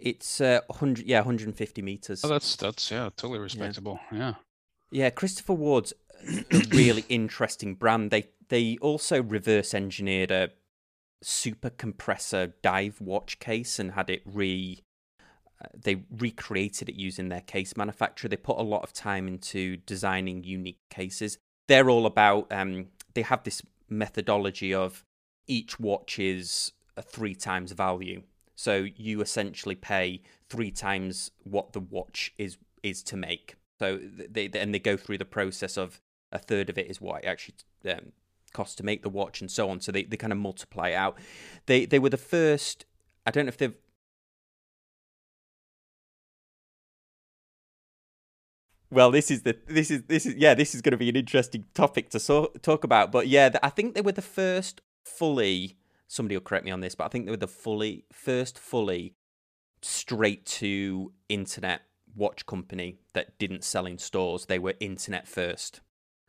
it's 0.00 0.40
uh, 0.40 0.62
100, 0.66 1.06
yeah, 1.06 1.18
150 1.18 1.80
meters. 1.80 2.24
Oh, 2.24 2.28
that's 2.28 2.56
that's 2.56 2.90
yeah, 2.90 3.10
totally 3.16 3.38
respectable. 3.38 4.00
Yeah, 4.10 4.18
yeah. 4.18 4.34
yeah 4.90 5.10
Christopher 5.10 5.54
Ward's 5.54 5.92
a 6.26 6.62
really 6.70 7.04
interesting 7.08 7.76
brand. 7.76 8.10
They 8.10 8.30
they 8.48 8.78
also 8.80 9.22
reverse 9.22 9.74
engineered 9.74 10.32
a 10.32 10.50
super 11.22 11.70
compressor 11.70 12.54
dive 12.62 13.00
watch 13.00 13.38
case 13.38 13.78
and 13.78 13.92
had 13.92 14.10
it 14.10 14.22
re 14.24 14.82
they 15.74 16.02
recreated 16.10 16.88
it 16.88 16.94
using 16.94 17.28
their 17.28 17.40
case 17.40 17.76
manufacturer. 17.76 18.28
They 18.28 18.36
put 18.36 18.58
a 18.58 18.62
lot 18.62 18.82
of 18.82 18.92
time 18.92 19.28
into 19.28 19.76
designing 19.78 20.44
unique 20.44 20.80
cases. 20.88 21.38
They're 21.68 21.90
all 21.90 22.06
about. 22.06 22.50
Um, 22.50 22.86
they 23.14 23.22
have 23.22 23.44
this 23.44 23.62
methodology 23.88 24.72
of 24.72 25.04
each 25.46 25.80
watch 25.80 26.18
is 26.18 26.72
a 26.96 27.02
three 27.02 27.34
times 27.34 27.72
value. 27.72 28.22
So 28.54 28.86
you 28.96 29.20
essentially 29.20 29.74
pay 29.74 30.22
three 30.48 30.70
times 30.70 31.30
what 31.44 31.72
the 31.72 31.80
watch 31.80 32.32
is 32.38 32.58
is 32.82 33.02
to 33.04 33.16
make. 33.16 33.56
So 33.78 33.98
they, 33.98 34.48
they 34.48 34.60
and 34.60 34.74
they 34.74 34.78
go 34.78 34.96
through 34.96 35.18
the 35.18 35.24
process 35.24 35.76
of 35.76 36.00
a 36.32 36.38
third 36.38 36.70
of 36.70 36.78
it 36.78 36.88
is 36.88 37.00
what 37.00 37.24
it 37.24 37.26
actually 37.26 37.54
um, 37.88 38.12
costs 38.52 38.74
to 38.76 38.82
make 38.84 39.02
the 39.02 39.08
watch 39.08 39.40
and 39.40 39.50
so 39.50 39.70
on. 39.70 39.80
So 39.80 39.92
they, 39.92 40.04
they 40.04 40.16
kind 40.16 40.32
of 40.32 40.38
multiply 40.38 40.92
out. 40.92 41.18
They 41.66 41.86
they 41.86 41.98
were 41.98 42.10
the 42.10 42.16
first. 42.16 42.84
I 43.26 43.30
don't 43.30 43.46
know 43.46 43.50
if 43.50 43.58
they've 43.58 43.74
Well, 48.90 49.10
this 49.10 49.30
is 49.30 49.42
the 49.42 49.56
this 49.66 49.90
is 49.90 50.02
this 50.04 50.26
is 50.26 50.34
yeah 50.34 50.54
this 50.54 50.74
is 50.74 50.82
going 50.82 50.92
to 50.92 50.98
be 50.98 51.08
an 51.08 51.16
interesting 51.16 51.64
topic 51.74 52.10
to 52.10 52.20
so, 52.20 52.52
talk 52.62 52.84
about. 52.84 53.12
But 53.12 53.28
yeah, 53.28 53.50
I 53.62 53.70
think 53.70 53.94
they 53.94 54.00
were 54.00 54.12
the 54.12 54.22
first 54.22 54.80
fully. 55.04 55.76
Somebody 56.08 56.36
will 56.36 56.42
correct 56.42 56.64
me 56.64 56.72
on 56.72 56.80
this, 56.80 56.96
but 56.96 57.04
I 57.04 57.08
think 57.08 57.26
they 57.26 57.30
were 57.30 57.36
the 57.36 57.46
fully 57.46 58.04
first 58.12 58.58
fully 58.58 59.14
straight 59.82 60.44
to 60.44 61.12
internet 61.28 61.82
watch 62.16 62.46
company 62.46 62.98
that 63.14 63.38
didn't 63.38 63.64
sell 63.64 63.86
in 63.86 63.98
stores. 63.98 64.46
They 64.46 64.58
were 64.58 64.74
internet 64.80 65.28
first, 65.28 65.80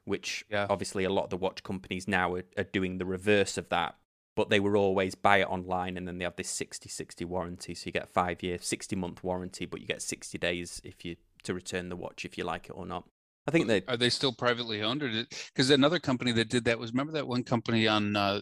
which 0.05 0.45
yeah. 0.49 0.67
obviously 0.69 1.03
a 1.03 1.09
lot 1.09 1.25
of 1.25 1.29
the 1.31 1.37
watch 1.37 1.63
companies 1.63 2.07
now 2.07 2.35
are, 2.35 2.43
are 2.57 2.63
doing 2.63 2.97
the 2.99 3.05
reverse 3.05 3.57
of 3.57 3.69
that. 3.69 3.95
But 4.33 4.49
they 4.49 4.61
were 4.61 4.77
always 4.77 5.13
buy 5.13 5.39
it 5.39 5.49
online 5.49 5.97
and 5.97 6.07
then 6.07 6.17
they 6.17 6.23
have 6.23 6.37
this 6.37 6.49
60 6.49 6.87
60 6.87 7.25
warranty. 7.25 7.75
So 7.75 7.87
you 7.87 7.91
get 7.91 8.03
a 8.03 8.07
five 8.07 8.41
year, 8.41 8.59
60 8.61 8.95
month 8.95 9.23
warranty, 9.23 9.65
but 9.65 9.81
you 9.81 9.87
get 9.87 10.01
60 10.01 10.37
days 10.37 10.79
if 10.85 11.03
you 11.03 11.17
to 11.43 11.53
return 11.53 11.89
the 11.89 11.95
watch 11.95 12.25
if 12.25 12.37
you 12.37 12.43
like 12.43 12.67
it 12.67 12.73
or 12.73 12.85
not. 12.85 13.03
I 13.47 13.51
think 13.51 13.67
they 13.67 13.81
are 13.87 13.97
they 13.97 14.09
still 14.09 14.33
privately 14.33 14.81
owned, 14.83 15.01
or 15.03 15.09
because 15.53 15.69
another 15.69 15.99
company 15.99 16.31
that 16.33 16.49
did 16.49 16.65
that 16.65 16.77
was 16.79 16.91
remember 16.91 17.13
that 17.13 17.27
one 17.27 17.43
company 17.43 17.87
on 17.87 18.15
uh, 18.15 18.41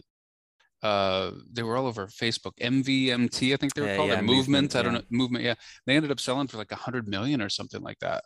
uh, 0.82 1.32
they 1.52 1.62
were 1.62 1.76
all 1.76 1.86
over 1.86 2.06
Facebook. 2.06 2.52
MVMT, 2.60 3.52
I 3.52 3.56
think 3.56 3.74
they 3.74 3.82
were 3.82 3.88
Yeah, 3.88 3.96
called. 3.96 4.08
yeah, 4.10 4.20
movement. 4.20 4.36
Movement, 4.36 4.76
I 4.76 4.82
don't 4.82 4.92
yeah. 4.94 4.98
know. 5.00 5.04
Movement. 5.10 5.44
Yeah. 5.44 5.54
They 5.86 5.96
ended 5.96 6.10
up 6.10 6.20
selling 6.20 6.46
for 6.48 6.56
like 6.58 6.72
a 6.72 6.76
hundred 6.76 7.08
million 7.08 7.40
or 7.42 7.48
something 7.48 7.82
like 7.82 7.98
that. 8.00 8.22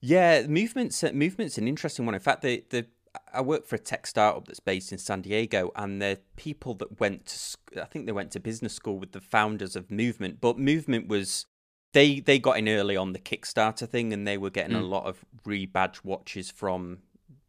Yeah, 0.00 0.46
movements. 0.46 1.02
Movements 1.02 1.58
an 1.58 1.68
interesting 1.68 2.06
one. 2.06 2.14
In 2.14 2.20
fact, 2.20 2.42
the 2.42 2.64
the 2.70 2.86
I 3.32 3.40
work 3.40 3.66
for 3.66 3.76
a 3.76 3.80
tech 3.80 4.06
startup 4.06 4.46
that's 4.46 4.60
based 4.60 4.92
in 4.92 4.98
San 4.98 5.22
Diego, 5.22 5.72
and 5.74 6.00
the 6.00 6.20
people 6.36 6.74
that 6.74 7.00
went 7.00 7.26
to, 7.26 7.82
I 7.82 7.86
think 7.86 8.06
they 8.06 8.12
went 8.12 8.30
to 8.32 8.40
business 8.40 8.74
school 8.74 8.98
with 8.98 9.12
the 9.12 9.20
founders 9.20 9.76
of 9.76 9.90
Movement. 9.90 10.40
But 10.40 10.58
Movement 10.58 11.08
was 11.08 11.46
they 11.92 12.20
they 12.20 12.38
got 12.38 12.58
in 12.58 12.68
early 12.68 12.96
on 12.96 13.12
the 13.12 13.18
Kickstarter 13.18 13.88
thing, 13.88 14.12
and 14.12 14.26
they 14.26 14.38
were 14.38 14.50
getting 14.50 14.74
a 14.76 14.80
Mm. 14.80 14.88
lot 14.90 15.06
of 15.06 15.24
rebadge 15.44 16.04
watches 16.04 16.50
from 16.50 16.98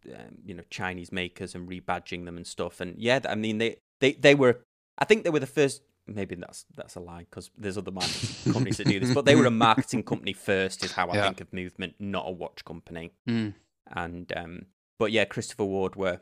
um, 0.08 0.38
you 0.46 0.54
know 0.54 0.64
Chinese 0.70 1.12
makers 1.12 1.56
and 1.56 1.70
rebadging 1.70 2.26
them 2.26 2.38
and 2.38 2.48
stuff. 2.48 2.80
And 2.82 2.98
yeah, 2.98 3.20
I 3.28 3.36
mean 3.36 3.58
they 3.58 3.78
they 4.00 4.14
they 4.14 4.36
were. 4.36 4.62
I 4.98 5.06
think 5.06 5.24
they 5.24 5.30
were 5.30 5.40
the 5.40 5.48
first. 5.48 5.82
Maybe 6.08 6.34
that's 6.36 6.66
that's 6.76 6.96
a 6.96 7.00
lie 7.00 7.28
because 7.30 7.52
there's 7.58 7.78
other 7.78 7.92
marketing 7.92 8.30
companies 8.52 8.78
that 8.78 8.88
do 8.88 9.00
this, 9.00 9.14
but 9.14 9.26
they 9.26 9.36
were 9.36 9.46
a 9.46 9.52
marketing 9.52 10.04
company 10.04 10.34
first, 10.34 10.84
is 10.84 10.94
how 10.94 11.10
I 11.10 11.16
Yeah. 11.16 11.24
think 11.26 11.42
of 11.42 11.54
Movement, 11.54 11.96
not 12.00 12.28
a 12.28 12.32
watch 12.32 12.66
company 12.66 13.12
Mm. 13.28 13.54
and 13.92 14.32
um 14.36 14.66
but 15.00 15.12
yeah 15.12 15.26
christopher 15.26 15.64
ward 15.66 15.96
were 15.96 16.20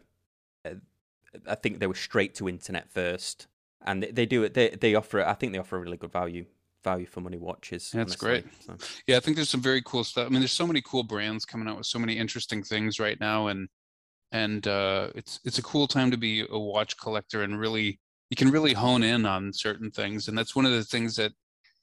uh, 0.66 0.76
i 1.48 1.56
think 1.56 1.80
they 1.80 1.88
were 1.88 1.94
straight 1.94 2.34
to 2.36 2.48
internet 2.48 2.90
first 2.90 3.48
and 3.86 4.02
they, 4.04 4.12
they 4.12 4.26
do 4.26 4.44
it 4.44 4.54
they, 4.54 4.70
they 4.70 4.96
offer 4.96 5.22
i 5.22 5.34
think 5.34 5.52
they 5.52 5.60
offer 5.60 5.76
a 5.76 5.80
really 5.80 5.98
good 5.98 6.12
value 6.12 6.46
value 6.88 7.06
for 7.06 7.22
money 7.22 7.38
watches 7.38 7.92
That's 7.94 8.14
honestly. 8.14 8.28
great. 8.28 8.46
So, 8.64 8.78
Yeah, 9.08 9.18
I 9.18 9.20
think 9.20 9.36
there's 9.36 9.50
some 9.50 9.62
very 9.62 9.82
cool 9.84 10.04
stuff. 10.04 10.26
I 10.28 10.30
mean, 10.30 10.40
there's 10.40 10.60
so 10.64 10.68
many 10.68 10.82
cool 10.82 11.04
brands 11.04 11.46
coming 11.46 11.68
out 11.68 11.78
with 11.78 11.86
so 11.86 12.00
many 12.00 12.18
interesting 12.18 12.64
things 12.64 13.00
right 13.00 13.20
now, 13.20 13.48
and 13.48 13.68
and 14.32 14.68
uh, 14.68 15.10
it's 15.16 15.40
it's 15.44 15.58
a 15.58 15.64
cool 15.64 15.88
time 15.88 16.12
to 16.12 16.18
be 16.18 16.46
a 16.50 16.60
watch 16.60 16.98
collector 16.98 17.44
and 17.44 17.60
really 17.60 18.00
you 18.30 18.36
can 18.36 18.52
really 18.52 18.74
hone 18.74 19.04
in 19.04 19.26
on 19.26 19.54
certain 19.54 19.92
things, 19.92 20.28
and 20.28 20.38
that's 20.38 20.56
one 20.56 20.66
of 20.66 20.72
the 20.72 20.84
things 20.84 21.16
that 21.16 21.32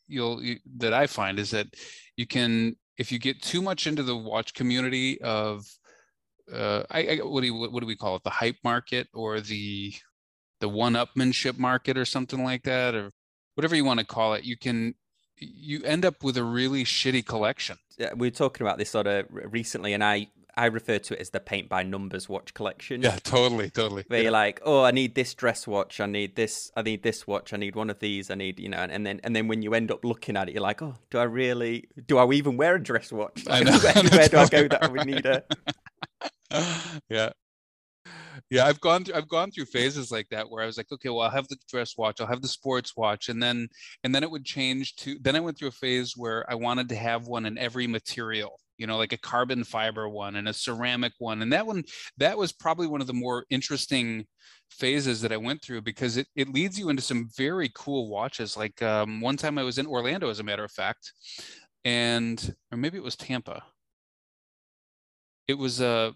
you'll 0.08 0.42
you, 0.42 0.58
that 0.76 0.92
I 0.92 1.06
find 1.06 1.38
is 1.38 1.50
that 1.50 1.66
you 2.16 2.26
can 2.26 2.76
if 2.96 3.10
you 3.12 3.18
get 3.18 3.42
too 3.42 3.62
much 3.62 3.86
into 3.86 4.02
the 4.02 4.16
watch 4.16 4.54
community 4.54 5.20
of 5.22 5.64
uh, 6.52 6.82
I, 6.90 7.00
I 7.12 7.16
what 7.16 7.40
do 7.42 7.46
you, 7.46 7.54
what 7.54 7.80
do 7.80 7.86
we 7.86 7.96
call 7.96 8.16
it 8.16 8.22
the 8.22 8.30
hype 8.30 8.60
market 8.64 9.08
or 9.12 9.40
the 9.40 9.92
the 10.60 10.68
one-upmanship 10.68 11.58
market 11.58 11.96
or 11.98 12.04
something 12.04 12.42
like 12.44 12.62
that 12.62 12.94
or 12.94 13.10
whatever 13.54 13.74
you 13.76 13.84
want 13.84 14.00
to 14.00 14.06
call 14.06 14.34
it, 14.34 14.44
you 14.44 14.56
can 14.56 14.94
you 15.38 15.82
end 15.84 16.04
up 16.04 16.22
with 16.22 16.36
a 16.36 16.44
really 16.44 16.84
shitty 16.84 17.26
collection. 17.26 17.76
yeah, 17.98 18.12
we 18.14 18.28
were 18.28 18.30
talking 18.34 18.64
about 18.66 18.78
this 18.78 18.90
sort 18.90 19.06
of 19.08 19.26
recently 19.30 19.92
and 19.92 20.02
i 20.04 20.28
i 20.56 20.66
refer 20.66 20.96
to 21.00 21.12
it 21.14 21.18
as 21.20 21.30
the 21.30 21.40
paint 21.40 21.68
by 21.68 21.82
numbers 21.82 22.28
watch 22.28 22.54
collection 22.54 23.02
Yeah, 23.02 23.16
totally, 23.24 23.68
totally. 23.70 24.04
where 24.06 24.22
you're 24.22 24.30
like, 24.30 24.60
oh, 24.64 24.84
I 24.84 24.92
need 24.92 25.16
this 25.16 25.34
dress 25.34 25.66
watch, 25.66 25.98
I 25.98 26.06
need 26.06 26.36
this, 26.36 26.70
I 26.76 26.82
need 26.82 27.02
this 27.02 27.26
watch, 27.26 27.52
I 27.52 27.56
need 27.56 27.74
one 27.74 27.90
of 27.90 27.98
these, 27.98 28.30
I 28.30 28.36
need, 28.36 28.60
you 28.60 28.68
know, 28.68 28.78
and, 28.78 28.92
and 28.92 29.04
then 29.04 29.20
and 29.24 29.34
then 29.34 29.48
when 29.48 29.62
you 29.62 29.74
end 29.74 29.90
up 29.90 30.04
looking 30.04 30.36
at 30.36 30.48
it, 30.48 30.52
you're 30.54 30.62
like, 30.62 30.80
oh, 30.80 30.94
do 31.10 31.18
I 31.18 31.24
really, 31.24 31.88
do 32.06 32.18
I 32.18 32.30
even 32.32 32.56
wear 32.56 32.76
a 32.76 32.82
dress 32.82 33.10
watch? 33.10 33.44
I 33.48 33.60
Like, 33.62 33.64
know. 33.66 33.78
where, 33.78 34.04
where 34.18 34.28
do 34.28 34.36
I 34.38 34.46
go 34.46 34.68
that 34.68 34.84
I 34.84 34.86
would 34.86 35.06
need 35.06 35.26
a? 35.26 35.42
yeah. 37.10 37.30
Yeah, 38.50 38.66
I've 38.66 38.80
gone 38.80 39.04
through 39.04 39.14
I've 39.14 39.28
gone 39.28 39.50
through 39.50 39.66
phases 39.66 40.10
like 40.10 40.28
that 40.30 40.48
where 40.50 40.62
I 40.62 40.66
was 40.66 40.76
like, 40.76 40.90
okay, 40.92 41.08
well, 41.08 41.20
I'll 41.22 41.30
have 41.30 41.48
the 41.48 41.56
dress 41.68 41.96
watch, 41.96 42.20
I'll 42.20 42.26
have 42.26 42.42
the 42.42 42.48
sports 42.48 42.96
watch, 42.96 43.28
and 43.28 43.42
then 43.42 43.68
and 44.02 44.14
then 44.14 44.22
it 44.22 44.30
would 44.30 44.44
change 44.44 44.96
to 44.96 45.18
then 45.20 45.36
I 45.36 45.40
went 45.40 45.58
through 45.58 45.68
a 45.68 45.72
phase 45.72 46.14
where 46.16 46.48
I 46.50 46.54
wanted 46.54 46.88
to 46.90 46.96
have 46.96 47.26
one 47.26 47.46
in 47.46 47.58
every 47.58 47.86
material, 47.86 48.60
you 48.78 48.86
know, 48.86 48.96
like 48.96 49.12
a 49.12 49.18
carbon 49.18 49.64
fiber 49.64 50.08
one 50.08 50.36
and 50.36 50.48
a 50.48 50.52
ceramic 50.52 51.12
one. 51.18 51.42
And 51.42 51.52
that 51.52 51.66
one 51.66 51.84
that 52.18 52.36
was 52.38 52.52
probably 52.52 52.86
one 52.86 53.00
of 53.00 53.06
the 53.06 53.12
more 53.12 53.44
interesting 53.50 54.26
phases 54.70 55.20
that 55.20 55.32
I 55.32 55.36
went 55.36 55.62
through 55.62 55.82
because 55.82 56.16
it, 56.16 56.26
it 56.36 56.48
leads 56.52 56.78
you 56.78 56.88
into 56.88 57.02
some 57.02 57.28
very 57.36 57.70
cool 57.74 58.08
watches. 58.10 58.56
Like 58.56 58.82
um, 58.82 59.20
one 59.20 59.36
time 59.36 59.58
I 59.58 59.62
was 59.62 59.78
in 59.78 59.86
Orlando, 59.86 60.28
as 60.30 60.40
a 60.40 60.44
matter 60.44 60.64
of 60.64 60.72
fact, 60.72 61.12
and 61.84 62.54
or 62.72 62.78
maybe 62.78 62.98
it 62.98 63.04
was 63.04 63.16
Tampa. 63.16 63.62
It 65.48 65.54
was 65.54 65.80
a 65.80 66.14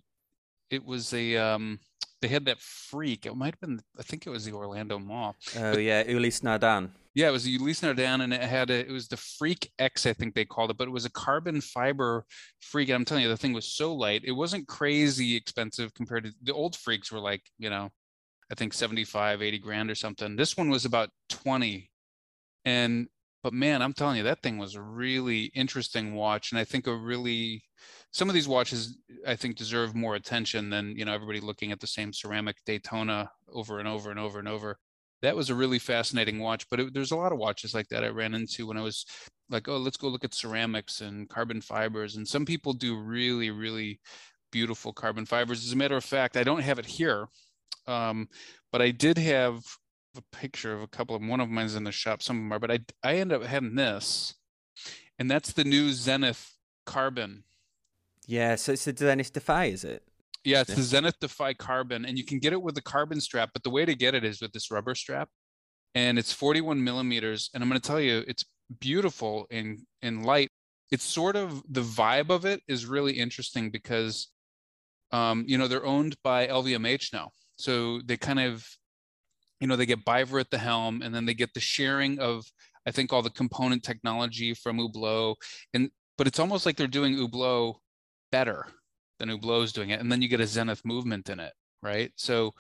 it 0.71 0.85
was 0.85 1.13
a 1.15 1.37
um 1.37 1.79
they 2.21 2.29
had 2.29 2.47
that 2.47 2.61
freak. 2.61 3.27
It 3.27 3.37
might 3.37 3.55
have 3.55 3.61
been 3.61 3.81
I 3.99 4.03
think 4.03 4.27
it 4.27 4.31
was 4.31 4.45
the 4.45 4.53
Orlando 4.53 4.99
Mall. 4.99 5.37
Oh 5.57 5.79
yeah, 5.79 6.03
Ulysse 6.07 6.41
Nardin. 6.41 6.91
Yeah, 7.15 7.29
it 7.29 7.33
was 7.33 7.49
Ulysse 7.49 7.81
Nardin, 7.81 8.23
and 8.23 8.33
it 8.33 8.43
had 8.43 8.71
a, 8.71 8.87
it 8.87 8.93
was 8.93 9.09
the 9.09 9.17
Freak 9.17 9.73
X, 9.81 10.07
I 10.07 10.13
think 10.13 10.35
they 10.35 10.45
called 10.45 10.71
it, 10.71 10.77
but 10.77 10.87
it 10.87 10.93
was 10.93 11.05
a 11.05 11.11
carbon 11.11 11.61
fiber 11.61 12.25
Freak. 12.61 12.91
And 12.91 12.95
I'm 12.95 13.05
telling 13.05 13.25
you, 13.25 13.29
the 13.29 13.37
thing 13.37 13.53
was 13.53 13.75
so 13.75 13.93
light. 13.93 14.23
It 14.25 14.33
wasn't 14.33 14.69
crazy 14.69 15.35
expensive 15.35 15.93
compared 15.95 16.25
to 16.25 16.33
the 16.43 16.55
old 16.55 16.77
Freaks 16.77 17.11
were 17.11 17.19
like, 17.19 17.43
you 17.59 17.71
know, 17.71 17.91
I 18.53 18.55
think 18.55 18.73
75, 18.73 19.43
80 19.43 19.59
grand 19.59 19.91
or 19.91 19.95
something. 19.95 20.37
This 20.37 20.57
one 20.57 20.71
was 20.71 20.85
about 20.85 21.11
20. 21.31 21.91
And 22.65 23.09
but 23.43 23.53
man, 23.53 23.83
I'm 23.83 23.93
telling 23.93 24.17
you, 24.17 24.23
that 24.25 24.43
thing 24.43 24.59
was 24.59 24.75
a 24.75 24.83
really 24.83 25.45
interesting 25.55 26.15
watch. 26.15 26.53
And 26.53 26.59
I 26.59 26.65
think 26.65 26.87
a 26.87 26.95
really 26.95 27.63
some 28.11 28.29
of 28.29 28.35
these 28.35 28.49
watches 28.49 28.99
I 29.27 29.37
think 29.37 29.57
deserve 29.57 29.95
more 29.95 30.15
attention 30.15 30.71
than, 30.71 30.97
you 30.97 31.05
know, 31.05 31.13
everybody 31.13 31.41
looking 31.41 31.73
at 31.73 31.81
the 31.81 31.87
same 31.87 32.13
ceramic 32.13 32.57
Daytona 32.67 33.31
over 33.53 33.79
and 33.79 33.89
over 33.89 34.11
and 34.11 34.19
over 34.19 34.39
and 34.39 34.49
over 34.49 34.79
that 35.23 35.37
was 35.37 35.51
a 35.51 35.55
really 35.55 35.79
fascinating 35.79 36.39
watch. 36.39 36.69
But 36.71 36.93
there's 36.93 37.11
a 37.11 37.17
lot 37.17 37.33
of 37.33 37.39
watches 37.39 37.75
like 37.75 37.89
that 37.89 38.05
I 38.05 38.09
ran 38.09 38.35
into 38.35 38.67
when 38.67 38.77
I 38.77 38.83
was 38.83 39.05
like, 39.51 39.69
oh, 39.69 39.77
let's 39.77 39.97
go 39.97 40.09
look 40.09 40.25
at 40.25 40.35
ceramics 40.35 41.01
and 41.01 41.29
carbon 41.29 41.61
fibers. 41.61 42.17
And 42.17 42.27
some 42.27 42.45
people 42.45 42.73
do 42.73 42.99
really, 42.99 43.51
really 43.51 44.01
beautiful 44.53 44.93
carbon 44.93 45.27
fibers. 45.27 45.65
As 45.65 45.73
a 45.73 45.77
matter 45.77 45.97
of 45.97 46.05
fact, 46.05 46.37
I 46.37 46.45
don't 46.45 46.63
have 46.63 46.79
it 46.79 46.87
here, 46.87 47.27
um, 47.87 48.29
but 48.73 48.83
I 48.83 48.91
did 48.91 49.19
have 49.19 49.63
a 50.19 50.37
picture 50.37 50.75
of 50.75 50.83
a 50.83 50.89
couple 50.89 51.17
of 51.17 51.23
them. 51.23 51.29
One 51.29 51.41
of 51.41 51.49
mine's 51.49 51.75
in 51.75 51.85
the 51.85 51.93
shop, 51.93 52.23
some 52.23 52.37
of 52.37 52.43
them 52.43 52.53
are, 52.53 52.59
but 52.59 52.71
I 52.71 52.79
I 53.03 53.17
ended 53.17 53.41
up 53.41 53.47
having 53.49 53.75
this, 53.75 54.35
and 55.19 55.31
that's 55.31 55.53
the 55.53 55.65
new 55.65 55.93
Zenith 55.93 56.53
Carbon. 56.87 57.45
Yeah, 58.27 58.57
so 58.57 58.73
it's 58.73 58.85
the 58.85 58.95
Zenith 58.95 59.33
Defy, 59.33 59.67
is 59.67 59.85
it? 59.85 60.03
Yeah, 60.45 60.61
it's 60.61 60.75
the 60.75 60.83
Zenith 60.83 61.19
Defy 61.21 61.55
Carbon, 61.55 62.05
and 62.05 62.17
you 62.17 62.25
can 62.25 62.39
get 62.39 62.53
it 62.53 62.63
with 62.63 62.75
the 62.75 62.83
carbon 62.83 63.21
strap, 63.21 63.51
but 63.53 63.63
the 63.63 63.71
way 63.71 63.85
to 63.85 63.95
get 63.95 64.15
it 64.15 64.25
is 64.25 64.41
with 64.41 64.53
this 64.53 64.71
rubber 64.71 64.95
strap, 64.95 65.29
and 65.95 66.19
it's 66.19 66.33
41 66.33 66.83
millimeters. 66.83 67.51
And 67.53 67.63
I'm 67.63 67.69
going 67.69 67.81
to 67.81 67.87
tell 67.87 68.01
you, 68.01 68.25
it's 68.29 68.45
beautiful 68.81 69.47
in 69.51 69.87
in 70.03 70.23
light. 70.23 70.51
It's 70.91 71.05
sort 71.05 71.37
of 71.37 71.63
the 71.69 71.83
vibe 71.83 72.31
of 72.31 72.45
it 72.45 72.63
is 72.69 72.87
really 72.87 73.13
interesting 73.13 73.71
because, 73.71 74.29
um, 75.13 75.45
you 75.47 75.59
know, 75.59 75.69
they're 75.69 75.85
owned 75.85 76.17
by 76.23 76.47
LVMH 76.47 77.13
now, 77.13 77.31
so 77.57 78.01
they 78.05 78.17
kind 78.17 78.41
of, 78.41 78.67
you 79.61 79.67
know, 79.67 79.77
they 79.77 79.87
get 79.87 80.05
Biver 80.05 80.41
at 80.41 80.51
the 80.51 80.59
helm, 80.59 81.03
and 81.03 81.15
then 81.15 81.27
they 81.27 81.35
get 81.35 81.55
the 81.55 81.61
sharing 81.61 82.19
of, 82.19 82.45
I 82.87 82.91
think, 82.91 83.13
all 83.13 83.23
the 83.23 83.31
component 83.31 83.83
technology 83.83 84.55
from 84.55 84.79
Hublot, 84.79 85.37
and 85.75 85.91
but 86.17 86.27
it's 86.27 86.41
almost 86.41 86.67
like 86.67 86.77
they're 86.77 86.87
doing 86.87 87.15
Hublot 87.15 87.77
better 88.33 88.67
than 89.19 89.29
Hublot's 89.29 89.73
doing 89.73 89.91
it, 89.91 90.01
and 90.01 90.11
then 90.11 90.23
you 90.23 90.29
get 90.29 90.41
a 90.41 90.47
Zenith 90.47 90.85
movement 90.85 91.29
in 91.29 91.41
it, 91.41 91.53
right? 91.83 92.13
So 92.17 92.55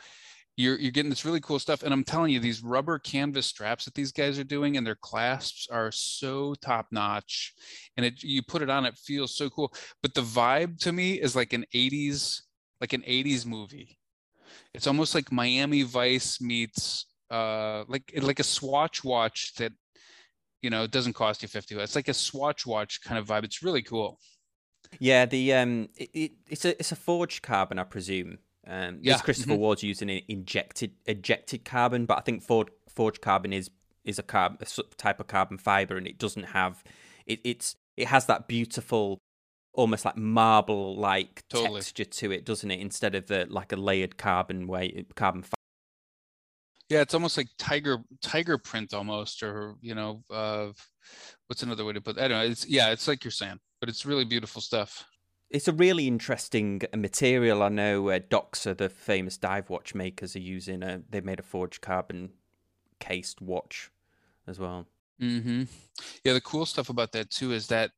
you're 0.56 0.78
you're 0.78 0.90
getting 0.90 1.10
this 1.10 1.24
really 1.24 1.40
cool 1.40 1.60
stuff, 1.60 1.82
and 1.84 1.94
I'm 1.94 2.04
telling 2.04 2.32
you, 2.32 2.40
these 2.40 2.62
rubber 2.62 2.98
canvas 2.98 3.46
straps 3.46 3.84
that 3.84 3.94
these 3.94 4.12
guys 4.12 4.38
are 4.38 4.44
doing, 4.44 4.76
and 4.76 4.86
their 4.86 4.96
clasps 4.96 5.68
are 5.70 5.92
so 5.92 6.54
top 6.60 6.88
notch, 6.90 7.54
and 7.96 8.04
it 8.04 8.22
you 8.22 8.42
put 8.42 8.62
it 8.62 8.68
on, 8.70 8.84
it 8.84 8.98
feels 8.98 9.36
so 9.36 9.48
cool. 9.50 9.72
But 10.02 10.14
the 10.14 10.20
vibe 10.20 10.78
to 10.80 10.92
me 10.92 11.14
is 11.14 11.36
like 11.36 11.52
an 11.52 11.64
'80s, 11.74 12.42
like 12.80 12.92
an 12.92 13.02
'80s 13.02 13.46
movie. 13.46 13.97
It's 14.74 14.86
almost 14.86 15.14
like 15.14 15.32
Miami 15.32 15.82
Vice 15.82 16.40
meets 16.40 17.06
uh 17.30 17.84
like 17.88 18.12
like 18.22 18.40
a 18.40 18.44
Swatch 18.44 19.04
watch 19.04 19.54
that 19.56 19.72
you 20.62 20.70
know 20.70 20.84
it 20.84 20.90
doesn't 20.90 21.14
cost 21.14 21.42
you 21.42 21.48
50 21.48 21.76
it's 21.76 21.96
like 21.96 22.08
a 22.08 22.14
swatch 22.14 22.66
watch 22.66 23.02
kind 23.02 23.18
of 23.18 23.26
vibe 23.26 23.44
it's 23.44 23.62
really 23.62 23.82
cool 23.82 24.18
Yeah, 24.98 25.26
the 25.26 25.54
um, 25.54 25.88
it, 25.96 26.10
it, 26.14 26.32
it's 26.48 26.64
a 26.64 26.70
it's 26.78 26.92
a 26.92 26.96
forged 26.96 27.42
carbon, 27.42 27.78
I 27.78 27.84
presume. 27.84 28.38
Um, 28.66 28.98
Yeah, 29.02 29.18
Christopher 29.18 29.54
mhm. 29.54 29.58
Ward's 29.58 29.82
using 29.82 30.10
an 30.10 30.20
injected 30.28 30.92
ejected 31.06 31.64
carbon, 31.64 32.06
but 32.06 32.18
I 32.18 32.20
think 32.22 32.42
forged 32.42 32.70
forged 32.88 33.20
carbon 33.20 33.52
is 33.52 33.70
is 34.04 34.18
a 34.18 34.22
carb 34.22 34.60
a 34.60 34.94
type 34.96 35.20
of 35.20 35.26
carbon 35.26 35.58
fiber, 35.58 35.96
and 35.96 36.06
it 36.06 36.18
doesn't 36.18 36.44
have 36.44 36.82
it. 37.26 37.40
It's 37.44 37.76
it 37.96 38.08
has 38.08 38.26
that 38.26 38.48
beautiful, 38.48 39.18
almost 39.72 40.04
like 40.04 40.16
marble 40.16 40.96
like 40.96 41.44
Totally. 41.48 41.80
texture 41.80 42.04
to 42.04 42.32
it, 42.32 42.44
doesn't 42.44 42.70
it? 42.70 42.80
Instead 42.80 43.14
of 43.14 43.26
the 43.26 43.46
like 43.48 43.72
a 43.72 43.76
layered 43.76 44.16
carbon 44.16 44.66
way 44.66 45.04
carbon. 45.14 45.42
Fiber. 45.42 45.54
yeah 46.88 47.00
it's 47.02 47.14
almost 47.14 47.36
like 47.36 47.48
tiger 47.58 47.98
tiger 48.22 48.58
print 48.58 48.94
almost 48.94 49.42
or 49.42 49.74
you 49.80 49.94
know 49.94 50.22
uh 50.30 50.68
what's 51.46 51.62
another 51.62 51.84
way 51.84 51.92
to 51.92 52.00
put 52.00 52.18
i 52.18 52.22
don't 52.28 52.38
know 52.38 52.44
it's 52.44 52.66
yeah 52.66 52.90
it's 52.90 53.06
like 53.06 53.22
you're 53.24 53.30
saying 53.30 53.58
but 53.80 53.88
it's 53.88 54.04
really 54.06 54.24
beautiful 54.24 54.60
stuff 54.60 55.04
It's 55.50 55.68
a 55.68 55.72
really 55.72 56.06
interesting 56.06 56.82
material. 56.94 57.62
I 57.62 57.70
know 57.70 58.10
uh, 58.10 58.18
Doxa, 58.18 58.76
the 58.76 58.90
famous 58.90 59.38
dive 59.38 59.70
watch 59.70 59.94
makers, 59.94 60.36
are 60.36 60.40
using 60.56 60.82
a. 60.82 61.00
They 61.08 61.22
made 61.22 61.40
a 61.40 61.42
forged 61.42 61.80
carbon 61.80 62.32
cased 63.00 63.40
watch 63.40 63.90
as 64.46 64.58
well. 64.58 64.84
Mm-hmm. 65.22 65.62
Yeah, 66.24 66.34
the 66.34 66.42
cool 66.42 66.66
stuff 66.66 66.90
about 66.90 67.12
that 67.12 67.30
too 67.30 67.52
is 67.52 67.66
that 67.68 67.92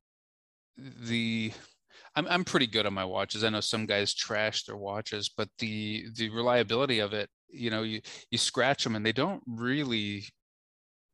the 1.01 1.53
I'm 2.17 2.27
I'm 2.29 2.45
pretty 2.45 2.67
good 2.67 2.87
on 2.87 2.95
my 2.95 3.05
watches. 3.05 3.45
I 3.45 3.51
know 3.51 3.61
some 3.61 3.87
guys 3.87 4.15
trash 4.15 4.65
their 4.65 4.77
watches, 4.77 5.31
but 5.35 5.49
the 5.59 6.07
the 6.15 6.31
reliability 6.31 6.99
of 7.01 7.13
it 7.13 7.29
you 7.53 7.71
know 7.71 7.83
you 7.83 8.01
you 8.31 8.39
scratch 8.39 8.85
them 8.85 8.97
and 8.97 9.05
they 9.05 9.13
don't 9.13 9.43
really 9.47 10.25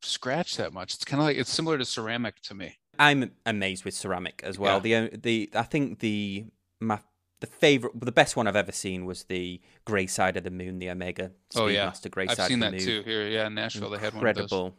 scratch 0.01 0.57
that 0.57 0.73
much. 0.73 0.93
It's 0.95 1.05
kind 1.05 1.21
of 1.21 1.25
like 1.25 1.37
it's 1.37 1.51
similar 1.51 1.77
to 1.77 1.85
ceramic 1.85 2.41
to 2.43 2.53
me. 2.53 2.77
I'm 2.99 3.31
amazed 3.45 3.85
with 3.85 3.93
ceramic 3.93 4.41
as 4.43 4.57
well. 4.57 4.81
Yeah. 4.83 5.07
The 5.07 5.17
the 5.17 5.49
I 5.55 5.63
think 5.63 5.99
the 5.99 6.45
my 6.79 6.99
the 7.39 7.47
favorite, 7.47 7.93
the 7.99 8.11
best 8.11 8.35
one 8.35 8.47
I've 8.47 8.55
ever 8.55 8.71
seen 8.71 9.05
was 9.05 9.25
the 9.25 9.61
Grey 9.85 10.07
Side 10.07 10.37
of 10.37 10.43
the 10.43 10.49
Moon, 10.49 10.79
the 10.79 10.89
Omega 10.89 11.31
oh, 11.55 11.67
yeah. 11.67 11.91
Speedmaster 11.91 12.11
Grey 12.11 12.27
I've 12.27 12.37
Side 12.37 12.47
seen 12.47 12.63
of 12.63 12.71
the 12.71 12.77
that 12.77 12.85
Moon. 12.85 13.03
too 13.03 13.09
here. 13.09 13.27
Yeah, 13.27 13.47
in 13.47 13.53
Nashville 13.53 13.93
incredible. 13.93 14.15
they 14.15 14.17
had 14.17 14.23
one 14.23 14.43
of 14.43 14.49
those. 14.49 14.71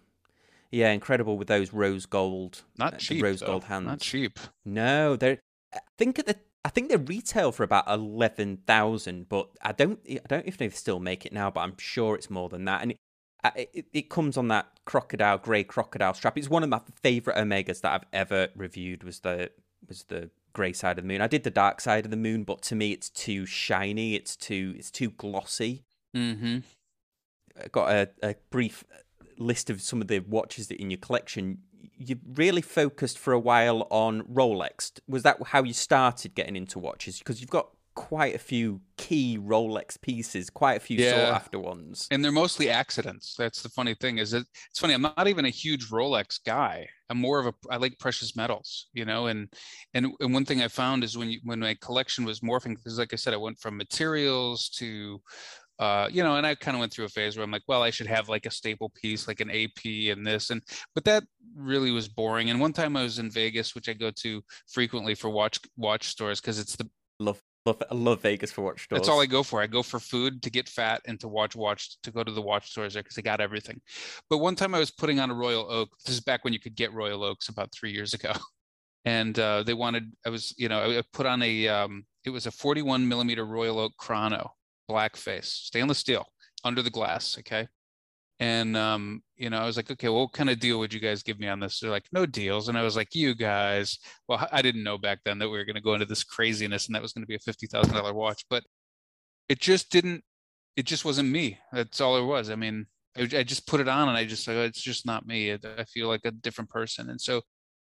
Yeah, 0.71 0.91
incredible 0.91 1.39
with 1.39 1.49
those 1.49 1.73
rose 1.73 2.07
gold, 2.07 2.63
not 2.77 2.95
uh, 2.95 2.97
cheap, 2.99 3.23
rose 3.23 3.41
though. 3.41 3.47
gold 3.47 3.65
hands. 3.65 3.87
Not 3.87 4.01
cheap. 4.01 4.39
No, 4.65 5.17
they're. 5.17 5.39
I 5.75 5.81
think 5.97 6.19
at 6.19 6.27
the 6.27 6.37
I 6.65 6.71
think 6.71 6.91
they 6.91 6.97
retail 6.97 7.53
for 7.53 7.63
about 7.63 7.89
eleven 7.89 8.59
thousand, 8.67 9.29
but 9.29 9.49
I 9.63 9.73
don't 9.73 10.01
I 10.07 10.21
don't 10.29 10.45
know 10.45 10.49
if 10.49 10.59
they 10.59 10.69
still 10.69 11.01
make 11.01 11.25
it 11.25 11.33
now, 11.33 11.51
but 11.51 11.61
I'm 11.61 11.79
sure 11.79 12.15
it's 12.15 12.29
more 12.29 12.49
than 12.49 12.67
that. 12.67 12.83
And 12.83 12.93
it, 12.93 13.71
it, 13.73 13.87
it 13.93 14.11
comes 14.11 14.37
on 14.37 14.49
that 14.49 14.67
crocodile 14.85 15.39
grey 15.39 15.65
crocodile 15.65 16.15
strap. 16.15 16.37
It's 16.37 16.51
one 16.51 16.63
of 16.63 16.69
my 16.69 16.81
favorite 17.03 17.37
Omegas 17.37 17.81
that 17.81 17.93
I've 17.93 18.09
ever 18.13 18.49
reviewed. 18.55 19.05
Was 19.05 19.21
the 19.21 19.51
was 19.89 20.05
the 20.05 20.31
grey 20.53 20.73
side 20.73 20.99
of 20.99 21.05
the 21.05 21.09
moon. 21.09 21.23
I 21.23 21.29
did 21.29 21.45
the 21.45 21.51
dark 21.51 21.81
side 21.81 22.05
of 22.05 22.11
the 22.11 22.17
moon, 22.17 22.45
but 22.45 22.61
to 22.63 22.75
me 22.75 22.93
it's 22.93 23.09
too 23.09 23.47
shiny. 23.47 24.15
It's 24.15 24.37
too 24.37 24.75
it's 24.77 24.91
too 24.91 25.11
glossy. 25.11 25.85
Mm-hmm. 26.15 26.59
I 27.63 27.69
got 27.69 27.91
a, 27.91 28.11
a 28.23 28.35
brief 28.51 28.85
list 29.39 29.71
of 29.71 29.81
some 29.81 30.01
of 30.01 30.09
the 30.09 30.21
watches 30.21 30.69
that 30.69 30.81
in 30.81 30.91
your 30.91 30.99
collection 30.99 31.59
you 31.97 32.17
really 32.35 32.63
focused 32.63 33.19
for 33.19 33.33
a 33.33 33.39
while 33.41 33.87
on 33.91 34.23
Rolex. 34.23 34.93
Was 35.09 35.23
that 35.25 35.43
how 35.47 35.63
you 35.65 35.73
started 35.73 36.35
getting 36.35 36.55
into 36.57 36.79
watches? 36.79 37.19
Because 37.19 37.41
you've 37.41 37.51
got 37.51 37.71
quite 37.95 38.35
a 38.37 38.39
few 38.39 38.81
key 38.97 39.37
Rolex 39.41 40.01
pieces, 40.01 40.49
quite 40.51 40.75
a 40.77 40.81
few 40.81 40.97
Yeah. 40.99 41.11
sought 41.11 41.35
after 41.35 41.59
ones. 41.59 42.07
and 42.13 42.25
they're 42.25 42.31
mostly 42.31 42.71
accidents. 42.71 43.35
That's 43.37 43.63
the 43.63 43.69
funny 43.69 43.95
thing 43.95 44.19
is 44.19 44.33
it, 44.33 44.47
it's 44.71 44.79
funny. 44.79 44.95
I'm 44.95 45.03
not 45.03 45.27
even 45.27 45.45
a 45.45 45.51
huge 45.51 45.89
Rolex 45.89 46.39
guy. 46.45 46.89
I'm 47.11 47.19
more 47.19 47.41
of 47.41 47.47
a 47.47 47.55
I 47.69 47.77
like 47.79 47.99
precious 47.99 48.37
metals, 48.37 48.87
you 48.93 49.05
know. 49.05 49.27
And 49.27 49.53
and 49.95 50.13
and 50.21 50.33
one 50.33 50.45
thing 50.45 50.63
I 50.63 50.69
found 50.69 51.03
is 51.03 51.19
when 51.19 51.31
you 51.31 51.41
when 51.43 51.59
my 51.59 51.75
collection 51.81 52.25
was 52.25 52.39
morphing, 52.41 52.77
because 52.77 52.99
like 52.99 53.13
I 53.13 53.17
said, 53.17 53.35
I 53.35 53.39
went 53.39 53.59
from 53.59 53.77
materials 53.77 54.69
to 54.79 55.21
uh, 55.79 56.09
you 56.11 56.23
know, 56.23 56.37
and 56.37 56.47
I 56.47 56.55
kind 56.55 56.77
of 56.77 56.81
went 56.81 56.93
through 56.93 57.05
a 57.05 57.11
phase 57.11 57.37
where 57.37 57.45
I'm 57.45 57.51
like, 57.51 57.63
well, 57.69 57.83
I 57.83 57.91
should 57.91 58.07
have 58.09 58.29
like 58.29 58.47
a 58.47 58.51
staple 58.51 58.91
piece, 58.91 59.29
like 59.29 59.41
an 59.41 59.51
AP 59.51 59.85
and 60.11 60.27
this, 60.27 60.51
and 60.51 60.63
but 60.95 61.05
that 61.05 61.25
really 61.57 61.91
was 61.91 62.09
boring. 62.09 62.51
And 62.51 62.61
one 62.61 62.73
time 62.73 62.97
I 62.97 63.03
was 63.03 63.19
in 63.19 63.31
Vegas, 63.31 63.75
which 63.75 63.89
I 63.89 63.93
go 63.93 64.11
to 64.11 64.43
frequently 64.67 65.15
for 65.15 65.31
watch 65.31 65.61
watch 65.77 66.09
stores 66.09 66.41
because 66.41 66.59
it's 66.59 66.77
the 66.77 66.89
Love, 67.21 67.43
love, 67.67 67.83
I 67.91 67.95
love 67.95 68.23
Vegas 68.23 68.53
for 68.53 68.63
watch 68.63 68.85
stores. 68.85 69.01
that's 69.01 69.09
all 69.09 69.21
I 69.21 69.27
go 69.27 69.43
for. 69.43 69.61
I 69.61 69.67
go 69.67 69.83
for 69.83 69.99
food 69.99 70.41
to 70.43 70.51
get 70.51 70.69
fat 70.69 71.03
and 71.07 71.19
to 71.21 71.27
watch 71.29 71.57
watch 71.57 72.01
to 72.03 72.13
go 72.13 72.23
to 72.23 72.31
the 72.31 72.41
watch 72.41 72.71
stores 72.71 72.95
there 72.95 73.03
because 73.03 73.17
they 73.17 73.23
got 73.23 73.41
everything. 73.41 73.81
But 74.31 74.39
one 74.39 74.55
time 74.55 74.75
I 74.75 74.79
was 74.79 74.93
putting 74.93 75.19
on 75.19 75.31
a 75.31 75.35
Royal 75.35 75.71
Oak. 75.71 75.91
This 76.05 76.15
is 76.15 76.21
back 76.21 76.45
when 76.45 76.53
you 76.53 76.61
could 76.61 76.77
get 76.77 76.93
Royal 76.93 77.25
Oaks 77.25 77.49
about 77.49 77.73
three 77.73 77.91
years 77.91 78.15
ago, 78.15 78.33
and 79.05 79.37
uh, 79.39 79.65
they 79.65 79.75
wanted. 79.75 80.13
I 80.25 80.31
was 80.31 80.55
you 80.57 80.69
know 80.69 80.99
I 80.99 81.03
put 81.13 81.27
on 81.27 81.43
a 81.43 81.67
um, 81.67 82.05
it 82.25 82.31
was 82.31 82.47
a 82.47 82.53
41 82.53 83.09
millimeter 83.09 83.45
Royal 83.45 83.81
Oak 83.81 83.95
Chrono 83.97 84.53
black 84.89 85.17
face 85.17 85.49
stainless 85.49 85.99
steel 85.99 86.27
under 86.65 86.83
the 86.83 86.91
glass. 86.91 87.37
Okay. 87.39 87.69
And 88.41 88.77
um, 88.77 89.23
you 89.37 89.51
know, 89.51 89.59
I 89.59 89.67
was 89.67 89.77
like, 89.77 89.91
okay, 89.91 90.09
well, 90.09 90.23
what 90.23 90.33
kind 90.33 90.49
of 90.49 90.61
deal 90.61 90.79
would 90.79 90.95
you 90.95 91.01
guys 91.01 91.25
give 91.25 91.41
me 91.41 91.49
on 91.49 91.59
this? 91.61 91.81
They're 91.81 91.91
like, 91.91 92.07
no 92.13 92.25
deals. 92.25 92.69
And 92.69 92.79
I 92.79 92.83
was 92.83 92.95
like, 92.97 93.15
you 93.15 93.35
guys, 93.35 93.99
well, 94.29 94.49
I 94.53 94.63
didn't 94.63 94.85
know 94.85 94.97
back 94.97 95.19
then 95.25 95.39
that 95.39 95.49
we 95.49 95.59
were 95.59 95.65
going 95.65 95.75
to 95.77 95.83
go 95.83 95.95
into 95.95 96.07
this 96.07 96.23
craziness 96.23 96.87
and 96.87 96.95
that 96.95 97.03
was 97.03 97.13
going 97.13 97.25
to 97.25 97.29
be 97.29 97.35
a 97.35 97.41
fifty 97.41 97.67
thousand 97.67 97.95
dollar 97.95 98.15
watch, 98.15 98.45
but 98.49 98.63
it 99.49 99.59
just 99.61 99.91
didn't. 99.91 100.23
It 100.77 100.87
just 100.87 101.05
wasn't 101.05 101.31
me. 101.31 101.59
That's 101.73 102.01
all 102.01 102.17
it 102.17 102.25
was. 102.25 102.51
I 102.51 102.55
mean, 102.55 102.87
I, 103.17 103.23
I 103.23 103.43
just 103.43 103.67
put 103.67 103.81
it 103.81 103.89
on 103.89 104.09
and 104.09 104.17
I 104.17 104.25
just 104.25 104.47
like, 104.47 104.57
it's 104.57 104.81
just 104.81 105.05
not 105.05 105.27
me. 105.27 105.53
I 105.53 105.85
feel 105.93 106.07
like 106.07 106.21
a 106.25 106.31
different 106.31 106.71
person. 106.71 107.11
And 107.11 107.21
so, 107.21 107.43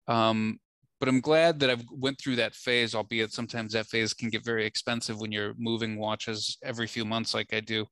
um, 0.09 0.59
but 1.03 1.09
I'm 1.09 1.19
glad 1.19 1.59
that 1.59 1.69
I've 1.69 1.83
went 1.91 2.17
through 2.17 2.37
that 2.37 2.55
phase, 2.55 2.95
albeit 2.95 3.33
sometimes 3.33 3.73
that 3.73 3.87
phase 3.87 4.13
can 4.13 4.29
get 4.29 4.45
very 4.45 4.65
expensive 4.65 5.19
when 5.19 5.33
you're 5.33 5.53
moving 5.57 5.99
watches 5.99 6.57
every 6.63 6.87
few 6.87 7.03
months, 7.03 7.33
like 7.33 7.53
I 7.53 7.59
do. 7.59 7.85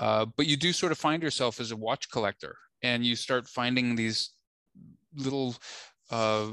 Uh, 0.00 0.26
but 0.36 0.48
you 0.48 0.56
do 0.56 0.72
sort 0.72 0.90
of 0.90 0.98
find 0.98 1.22
yourself 1.22 1.60
as 1.60 1.70
a 1.70 1.76
watch 1.76 2.10
collector, 2.10 2.56
and 2.82 3.06
you 3.06 3.14
start 3.14 3.46
finding 3.46 3.94
these 3.94 4.30
little 5.14 5.54
uh, 6.10 6.48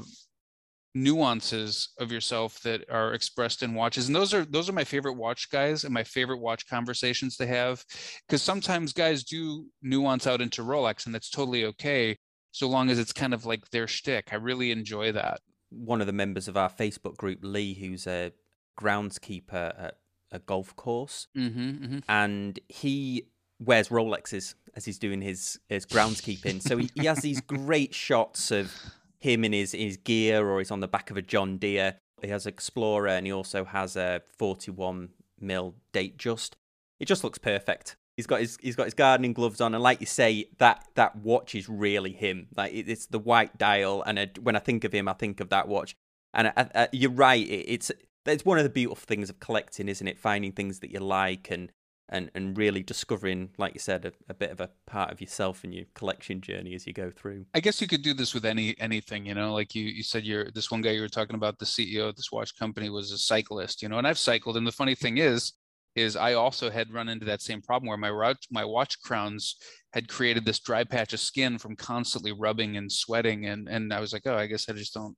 nuances 0.94 1.88
of 1.98 2.12
yourself 2.12 2.60
that 2.60 2.84
are 2.88 3.12
expressed 3.12 3.64
in 3.64 3.74
watches 3.74 4.06
and 4.06 4.14
those 4.14 4.32
are 4.32 4.44
those 4.44 4.68
are 4.68 4.72
my 4.72 4.84
favorite 4.84 5.14
watch 5.14 5.50
guys 5.50 5.84
and 5.84 5.92
my 5.92 6.02
favorite 6.02 6.38
watch 6.38 6.66
conversations 6.68 7.36
to 7.36 7.46
have 7.46 7.84
because 8.26 8.42
sometimes 8.42 8.92
guys 8.92 9.22
do 9.22 9.66
nuance 9.82 10.26
out 10.26 10.40
into 10.40 10.62
rolex 10.62 11.06
and 11.06 11.14
that's 11.14 11.30
totally 11.30 11.64
okay 11.66 12.16
so 12.52 12.68
long 12.68 12.88
as 12.88 12.98
it's 12.98 13.12
kind 13.12 13.34
of 13.34 13.44
like 13.44 13.68
their 13.70 13.86
shtick. 13.86 14.28
i 14.32 14.36
really 14.36 14.70
enjoy 14.72 15.12
that 15.12 15.40
One 15.70 16.00
of 16.00 16.06
the 16.06 16.12
members 16.12 16.48
of 16.48 16.56
our 16.56 16.70
Facebook 16.70 17.16
group, 17.16 17.40
Lee, 17.42 17.74
who's 17.74 18.06
a 18.06 18.32
groundskeeper 18.80 19.74
at 19.78 19.98
a 20.30 20.38
golf 20.38 20.74
course, 20.76 21.26
mm-hmm, 21.36 21.60
mm-hmm. 21.60 21.98
and 22.08 22.58
he 22.68 23.28
wears 23.60 23.88
Rolexes 23.88 24.54
as 24.74 24.84
he's 24.84 24.98
doing 24.98 25.20
his 25.20 25.58
his 25.68 25.84
groundskeeping. 25.86 26.62
so 26.62 26.76
he, 26.76 26.90
he 26.94 27.06
has 27.06 27.20
these 27.20 27.40
great 27.46 27.94
shots 27.94 28.50
of 28.50 28.72
him 29.18 29.44
in 29.44 29.52
his 29.52 29.72
his 29.72 29.96
gear, 29.96 30.48
or 30.48 30.58
he's 30.58 30.70
on 30.70 30.80
the 30.80 30.88
back 30.88 31.10
of 31.10 31.16
a 31.16 31.22
John 31.22 31.58
Deere. 31.58 31.96
He 32.22 32.28
has 32.28 32.46
Explorer, 32.46 33.08
and 33.08 33.26
he 33.26 33.32
also 33.32 33.64
has 33.64 33.96
a 33.96 34.22
41 34.36 35.10
mil 35.40 35.74
Datejust. 35.92 36.52
It 36.98 37.06
just 37.06 37.22
looks 37.22 37.38
perfect. 37.38 37.96
He's 38.18 38.26
got 38.26 38.40
his 38.40 38.58
he's 38.60 38.74
got 38.74 38.86
his 38.86 38.94
gardening 38.94 39.32
gloves 39.32 39.60
on, 39.60 39.74
and 39.74 39.80
like 39.80 40.00
you 40.00 40.06
say, 40.06 40.46
that 40.58 40.84
that 40.96 41.14
watch 41.14 41.54
is 41.54 41.68
really 41.68 42.10
him. 42.10 42.48
Like 42.56 42.72
it, 42.72 42.88
it's 42.88 43.06
the 43.06 43.20
white 43.20 43.56
dial, 43.56 44.02
and 44.02 44.18
I, 44.18 44.30
when 44.42 44.56
I 44.56 44.58
think 44.58 44.82
of 44.82 44.92
him, 44.92 45.06
I 45.06 45.12
think 45.12 45.38
of 45.38 45.50
that 45.50 45.68
watch. 45.68 45.94
And 46.34 46.48
I, 46.48 46.68
I, 46.74 46.88
you're 46.90 47.12
right, 47.12 47.46
it, 47.46 47.64
it's 47.68 47.92
it's 48.26 48.44
one 48.44 48.58
of 48.58 48.64
the 48.64 48.70
beautiful 48.70 49.06
things 49.06 49.30
of 49.30 49.38
collecting, 49.38 49.88
isn't 49.88 50.08
it? 50.08 50.18
Finding 50.18 50.50
things 50.50 50.80
that 50.80 50.90
you 50.90 50.98
like 50.98 51.48
and 51.52 51.70
and 52.08 52.32
and 52.34 52.58
really 52.58 52.82
discovering, 52.82 53.50
like 53.56 53.74
you 53.74 53.78
said, 53.78 54.04
a, 54.04 54.12
a 54.28 54.34
bit 54.34 54.50
of 54.50 54.60
a 54.60 54.70
part 54.84 55.12
of 55.12 55.20
yourself 55.20 55.62
in 55.62 55.70
your 55.70 55.84
collection 55.94 56.40
journey 56.40 56.74
as 56.74 56.88
you 56.88 56.92
go 56.92 57.12
through. 57.12 57.46
I 57.54 57.60
guess 57.60 57.80
you 57.80 57.86
could 57.86 58.02
do 58.02 58.14
this 58.14 58.34
with 58.34 58.44
any 58.44 58.74
anything, 58.80 59.26
you 59.26 59.34
know. 59.34 59.54
Like 59.54 59.76
you 59.76 59.84
you 59.84 60.02
said, 60.02 60.24
you're 60.24 60.50
this 60.50 60.72
one 60.72 60.80
guy 60.80 60.90
you 60.90 61.02
were 61.02 61.08
talking 61.08 61.36
about, 61.36 61.60
the 61.60 61.66
CEO 61.66 62.08
of 62.08 62.16
this 62.16 62.32
watch 62.32 62.58
company 62.58 62.90
was 62.90 63.12
a 63.12 63.18
cyclist, 63.18 63.80
you 63.80 63.88
know. 63.88 63.98
And 63.98 64.08
I've 64.08 64.18
cycled, 64.18 64.56
and 64.56 64.66
the 64.66 64.72
funny 64.72 64.96
thing 64.96 65.18
is, 65.18 65.52
is 65.94 66.16
I 66.16 66.34
also 66.34 66.70
had 66.70 66.92
run 66.92 67.08
into 67.08 67.26
that 67.26 67.42
same 67.42 67.60
problem 67.62 67.88
where 67.88 67.96
my 67.96 68.10
watch 68.10 68.46
my 68.50 68.64
watch 68.64 69.00
crowns 69.00 69.56
had 69.92 70.08
created 70.08 70.44
this 70.44 70.60
dry 70.60 70.84
patch 70.84 71.12
of 71.12 71.20
skin 71.20 71.58
from 71.58 71.76
constantly 71.76 72.32
rubbing 72.32 72.76
and 72.76 72.90
sweating, 72.90 73.46
and 73.46 73.68
and 73.68 73.92
I 73.92 74.00
was 74.00 74.12
like, 74.12 74.22
oh, 74.26 74.36
I 74.36 74.46
guess 74.46 74.68
I 74.68 74.72
just 74.72 74.94
don't. 74.94 75.16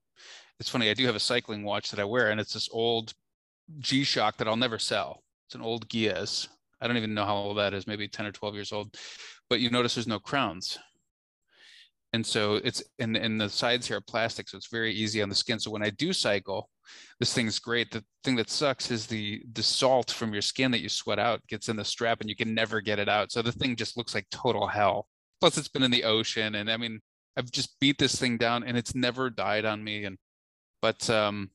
It's 0.59 0.69
funny, 0.69 0.91
I 0.91 0.95
do 0.95 1.07
have 1.07 1.17
a 1.17 1.21
cycling 1.21 1.65
watch 1.65 1.91
that 1.91 2.01
I 2.01 2.05
wear, 2.05 2.31
and 2.31 2.41
it's 2.41 2.53
this 2.53 2.69
old 2.73 3.13
G 3.79 4.05
Shock 4.05 4.37
that 4.39 4.49
I'll 4.49 4.57
never 4.57 4.79
sell. 4.79 5.23
It's 5.47 5.55
an 5.55 5.63
old 5.63 5.89
GIEZ. 5.89 6.49
I 6.81 6.87
don't 6.87 6.97
even 6.97 7.15
know 7.15 7.25
how 7.25 7.37
old 7.37 7.59
that 7.59 7.75
is, 7.75 7.87
maybe 7.87 8.09
10 8.09 8.27
or 8.27 8.33
12 8.33 8.55
years 8.55 8.73
old. 8.73 8.95
But 9.49 9.61
you 9.61 9.71
notice 9.71 9.95
there's 9.95 10.07
no 10.07 10.19
crowns. 10.19 10.79
And 12.13 12.25
so 12.27 12.57
it's 12.57 12.83
and, 12.99 13.17
and 13.17 13.41
the 13.41 13.49
sides 13.49 13.87
here 13.87 13.99
are 13.99 14.03
plastic, 14.03 14.49
so 14.49 14.57
it's 14.57 14.71
very 14.71 14.93
easy 14.93 15.23
on 15.23 15.29
the 15.29 15.35
skin. 15.35 15.61
So 15.61 15.71
when 15.71 15.83
I 15.83 15.91
do 15.91 16.13
cycle, 16.13 16.69
this 17.19 17.35
thing's 17.35 17.59
great. 17.59 17.91
The 17.91 18.05
thing 18.25 18.37
that 18.37 18.51
sucks 18.51 18.91
is 18.91 19.07
the 19.07 19.43
the 19.53 19.63
salt 19.63 20.11
from 20.11 20.33
your 20.33 20.43
skin 20.43 20.71
that 20.71 20.81
you 20.81 20.89
sweat 20.89 21.19
out 21.19 21.47
gets 21.49 21.69
in 21.69 21.77
the 21.77 21.85
strap 21.85 22.21
and 22.21 22.31
you 22.31 22.37
can 22.37 22.55
never 22.55 22.81
get 22.81 22.99
it 22.99 23.09
out. 23.09 23.33
So 23.33 23.43
the 23.43 23.53
thing 23.53 23.77
just 23.77 23.97
looks 23.97 24.15
like 24.15 24.27
total 24.31 24.67
hell. 24.67 25.07
Plus 25.41 25.59
it's 25.59 25.69
been 25.69 25.83
in 25.83 25.91
the 25.91 26.05
ocean 26.05 26.55
and 26.55 26.71
I 26.71 26.77
mean 26.77 27.01
I've 27.37 27.51
just 27.51 27.79
beat 27.81 27.99
this 27.99 28.17
thing 28.17 28.39
down 28.39 28.65
and 28.65 28.77
it's 28.77 28.95
never 28.95 29.31
died 29.31 29.65
on 29.65 29.83
me. 29.85 30.05
And 30.05 30.19
but 30.83 31.09
um 31.11 31.51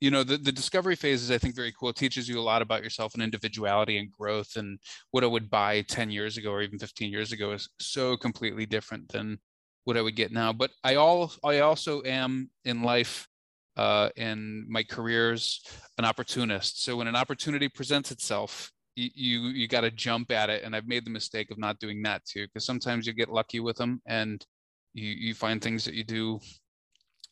you 0.00 0.10
know 0.10 0.22
the, 0.22 0.36
the 0.36 0.52
discovery 0.52 0.96
phase 0.96 1.22
is 1.22 1.30
i 1.30 1.38
think 1.38 1.56
very 1.56 1.72
cool 1.72 1.88
it 1.88 1.96
teaches 1.96 2.28
you 2.28 2.38
a 2.38 2.42
lot 2.42 2.60
about 2.60 2.82
yourself 2.82 3.14
and 3.14 3.22
individuality 3.22 3.96
and 3.96 4.12
growth 4.12 4.56
and 4.56 4.78
what 5.12 5.24
i 5.24 5.26
would 5.26 5.48
buy 5.48 5.80
10 5.82 6.10
years 6.10 6.36
ago 6.36 6.50
or 6.50 6.60
even 6.62 6.78
15 6.78 7.10
years 7.10 7.32
ago 7.32 7.52
is 7.52 7.68
so 7.80 8.16
completely 8.16 8.66
different 8.66 9.08
than 9.08 9.38
what 9.84 9.96
i 9.96 10.02
would 10.02 10.16
get 10.16 10.30
now 10.30 10.52
but 10.52 10.70
i 10.82 10.96
all 10.96 11.32
i 11.42 11.60
also 11.60 12.02
am 12.04 12.50
in 12.64 12.82
life 12.82 13.26
uh, 13.76 14.08
in 14.16 14.66
my 14.68 14.82
careers 14.82 15.62
an 15.98 16.04
opportunist 16.04 16.82
so 16.82 16.96
when 16.96 17.08
an 17.08 17.16
opportunity 17.16 17.68
presents 17.68 18.10
itself 18.10 18.70
you 18.96 19.10
you, 19.14 19.40
you 19.48 19.68
got 19.68 19.80
to 19.80 19.90
jump 19.90 20.30
at 20.30 20.48
it 20.50 20.62
and 20.62 20.76
i've 20.76 20.86
made 20.86 21.04
the 21.04 21.10
mistake 21.10 21.50
of 21.50 21.58
not 21.58 21.78
doing 21.80 22.02
that 22.02 22.24
too 22.24 22.46
because 22.46 22.64
sometimes 22.64 23.06
you 23.06 23.12
get 23.12 23.28
lucky 23.28 23.60
with 23.60 23.76
them 23.76 24.00
and 24.06 24.46
you 24.92 25.08
you 25.08 25.34
find 25.34 25.60
things 25.60 25.84
that 25.84 25.94
you 25.94 26.04
do 26.04 26.38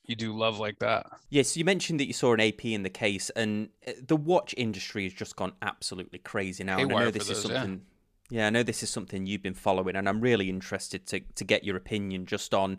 you 0.04 0.16
do 0.16 0.36
love 0.36 0.58
like 0.58 0.78
that. 0.80 1.06
Yes, 1.30 1.56
you 1.56 1.64
mentioned 1.64 2.00
that 2.00 2.06
you 2.06 2.12
saw 2.12 2.34
an 2.34 2.40
AP 2.40 2.64
in 2.64 2.82
the 2.82 2.90
case, 2.90 3.30
and 3.30 3.68
uh, 3.86 3.92
the 4.06 4.16
watch 4.16 4.54
industry 4.56 5.04
has 5.04 5.12
just 5.12 5.36
gone 5.36 5.52
absolutely 5.62 6.18
crazy 6.18 6.64
now. 6.64 6.78
And 6.78 6.92
I 6.92 7.04
know 7.04 7.10
this 7.10 7.30
is 7.30 7.42
those, 7.42 7.50
yeah. 7.50 7.62
something. 7.62 7.82
Yeah. 8.30 8.46
I 8.46 8.50
know 8.50 8.62
this 8.62 8.82
is 8.82 8.90
something 8.90 9.26
you've 9.26 9.42
been 9.42 9.54
following, 9.54 9.94
and 9.94 10.08
I'm 10.08 10.20
really 10.20 10.48
interested 10.48 11.06
to 11.08 11.20
to 11.20 11.44
get 11.44 11.64
your 11.64 11.76
opinion 11.76 12.26
just 12.26 12.52
on 12.52 12.78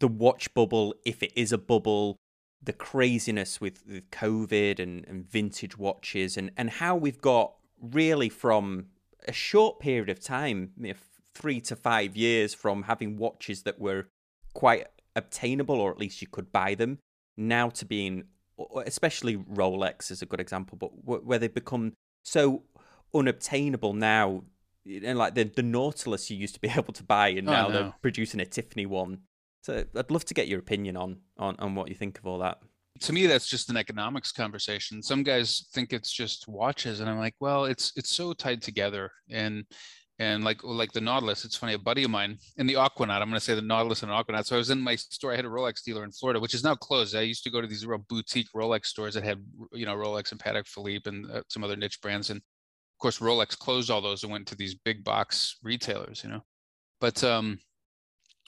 the 0.00 0.08
watch 0.08 0.52
bubble, 0.54 0.94
if 1.04 1.22
it 1.22 1.32
is 1.36 1.52
a 1.52 1.58
bubble, 1.58 2.16
the 2.64 2.72
craziness 2.72 3.60
with, 3.60 3.82
with 3.86 4.10
COVID 4.10 4.78
and, 4.78 5.04
and 5.06 5.28
vintage 5.28 5.76
watches, 5.78 6.36
and 6.36 6.50
and 6.56 6.70
how 6.70 6.96
we've 6.96 7.20
got 7.20 7.54
really 7.80 8.28
from 8.28 8.86
a 9.26 9.32
short 9.32 9.80
period 9.80 10.08
of 10.08 10.20
time, 10.20 10.70
three 11.34 11.60
to 11.60 11.76
five 11.76 12.16
years 12.16 12.54
from 12.54 12.84
having 12.84 13.16
watches 13.16 13.62
that 13.62 13.78
were 13.78 14.06
quite 14.54 14.86
obtainable, 15.16 15.80
or 15.80 15.90
at 15.90 15.98
least 15.98 16.22
you 16.22 16.28
could 16.28 16.52
buy 16.52 16.74
them, 16.74 16.98
now 17.36 17.68
to 17.70 17.84
being, 17.84 18.24
especially 18.86 19.36
Rolex 19.36 20.10
is 20.10 20.22
a 20.22 20.26
good 20.26 20.40
example, 20.40 20.78
but 20.78 21.24
where 21.24 21.38
they've 21.38 21.52
become 21.52 21.92
so 22.24 22.62
unobtainable 23.14 23.92
now. 23.92 24.44
And 24.86 25.18
like 25.18 25.34
the 25.34 25.44
the 25.44 25.62
Nautilus 25.62 26.30
you 26.30 26.36
used 26.36 26.54
to 26.54 26.60
be 26.60 26.68
able 26.76 26.92
to 26.92 27.02
buy, 27.02 27.28
and 27.28 27.48
oh, 27.48 27.52
now 27.52 27.66
oh, 27.66 27.68
no. 27.68 27.74
they're 27.74 27.94
producing 28.02 28.40
a 28.40 28.46
Tiffany 28.46 28.86
one. 28.86 29.20
So 29.64 29.82
I'd 29.96 30.10
love 30.10 30.26
to 30.26 30.34
get 30.34 30.46
your 30.46 30.58
opinion 30.60 30.94
on 30.94 31.16
on 31.38 31.56
on 31.58 31.74
what 31.74 31.88
you 31.88 31.94
think 31.94 32.18
of 32.18 32.26
all 32.26 32.38
that. 32.40 32.58
To 33.00 33.12
me 33.14 33.26
that's 33.26 33.48
just 33.48 33.70
an 33.70 33.78
economics 33.78 34.30
conversation. 34.30 35.02
Some 35.02 35.22
guys 35.22 35.68
think 35.72 35.94
it's 35.94 36.12
just 36.12 36.46
watches 36.46 37.00
and 37.00 37.08
i'm 37.08 37.18
like 37.18 37.34
well 37.40 37.64
it's 37.64 37.90
it's 37.96 38.10
so 38.10 38.34
tied 38.34 38.60
together 38.60 39.10
and 39.30 39.64
and 40.18 40.44
like 40.44 40.62
like 40.62 40.92
the 40.92 41.00
nautilus 41.00 41.46
it's 41.46 41.56
funny 41.56 41.72
a 41.72 41.78
buddy 41.78 42.04
of 42.04 42.10
mine 42.10 42.36
in 42.58 42.66
the 42.68 42.74
aquanaut 42.74 43.20
i'm 43.22 43.28
going 43.30 43.32
to 43.32 43.40
say 43.40 43.54
the 43.54 43.62
nautilus 43.62 44.02
and 44.04 44.12
aquanaut 44.12 44.44
so 44.44 44.54
i 44.54 44.58
was 44.58 44.70
in 44.70 44.80
my 44.80 44.94
store 44.94 45.32
i 45.32 45.36
had 45.36 45.44
a 45.44 45.48
rolex 45.48 45.82
dealer 45.82 46.04
in 46.04 46.12
florida 46.12 46.38
which 46.38 46.54
is 46.54 46.62
now 46.62 46.76
closed. 46.76 47.16
I 47.16 47.22
used 47.22 47.42
to 47.44 47.50
go 47.50 47.60
to 47.60 47.66
these 47.66 47.84
real 47.84 48.04
boutique 48.08 48.46
rolex 48.54 48.86
stores 48.86 49.14
that 49.14 49.24
had 49.24 49.42
you 49.72 49.86
know 49.86 49.96
rolex 49.96 50.30
and 50.30 50.40
patek 50.40 50.68
philippe 50.68 51.08
and 51.08 51.28
uh, 51.30 51.42
some 51.48 51.64
other 51.64 51.74
niche 51.74 52.00
brands 52.02 52.30
and 52.30 52.38
of 52.38 52.98
course 53.00 53.18
rolex 53.18 53.58
closed 53.58 53.90
all 53.90 54.02
those 54.02 54.22
and 54.22 54.30
went 54.30 54.46
to 54.46 54.56
these 54.56 54.74
big 54.74 55.02
box 55.02 55.56
retailers 55.62 56.22
you 56.22 56.30
know? 56.30 56.42
But 57.00 57.24
um 57.24 57.58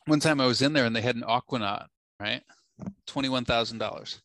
one 0.06 0.20
time 0.20 0.40
i 0.40 0.46
was 0.46 0.62
in 0.62 0.72
there 0.72 0.86
and 0.86 0.94
they 0.96 1.02
had 1.02 1.16
an 1.16 1.22
aquanaut 1.22 1.86
right 2.20 2.42
$21000 3.08 4.20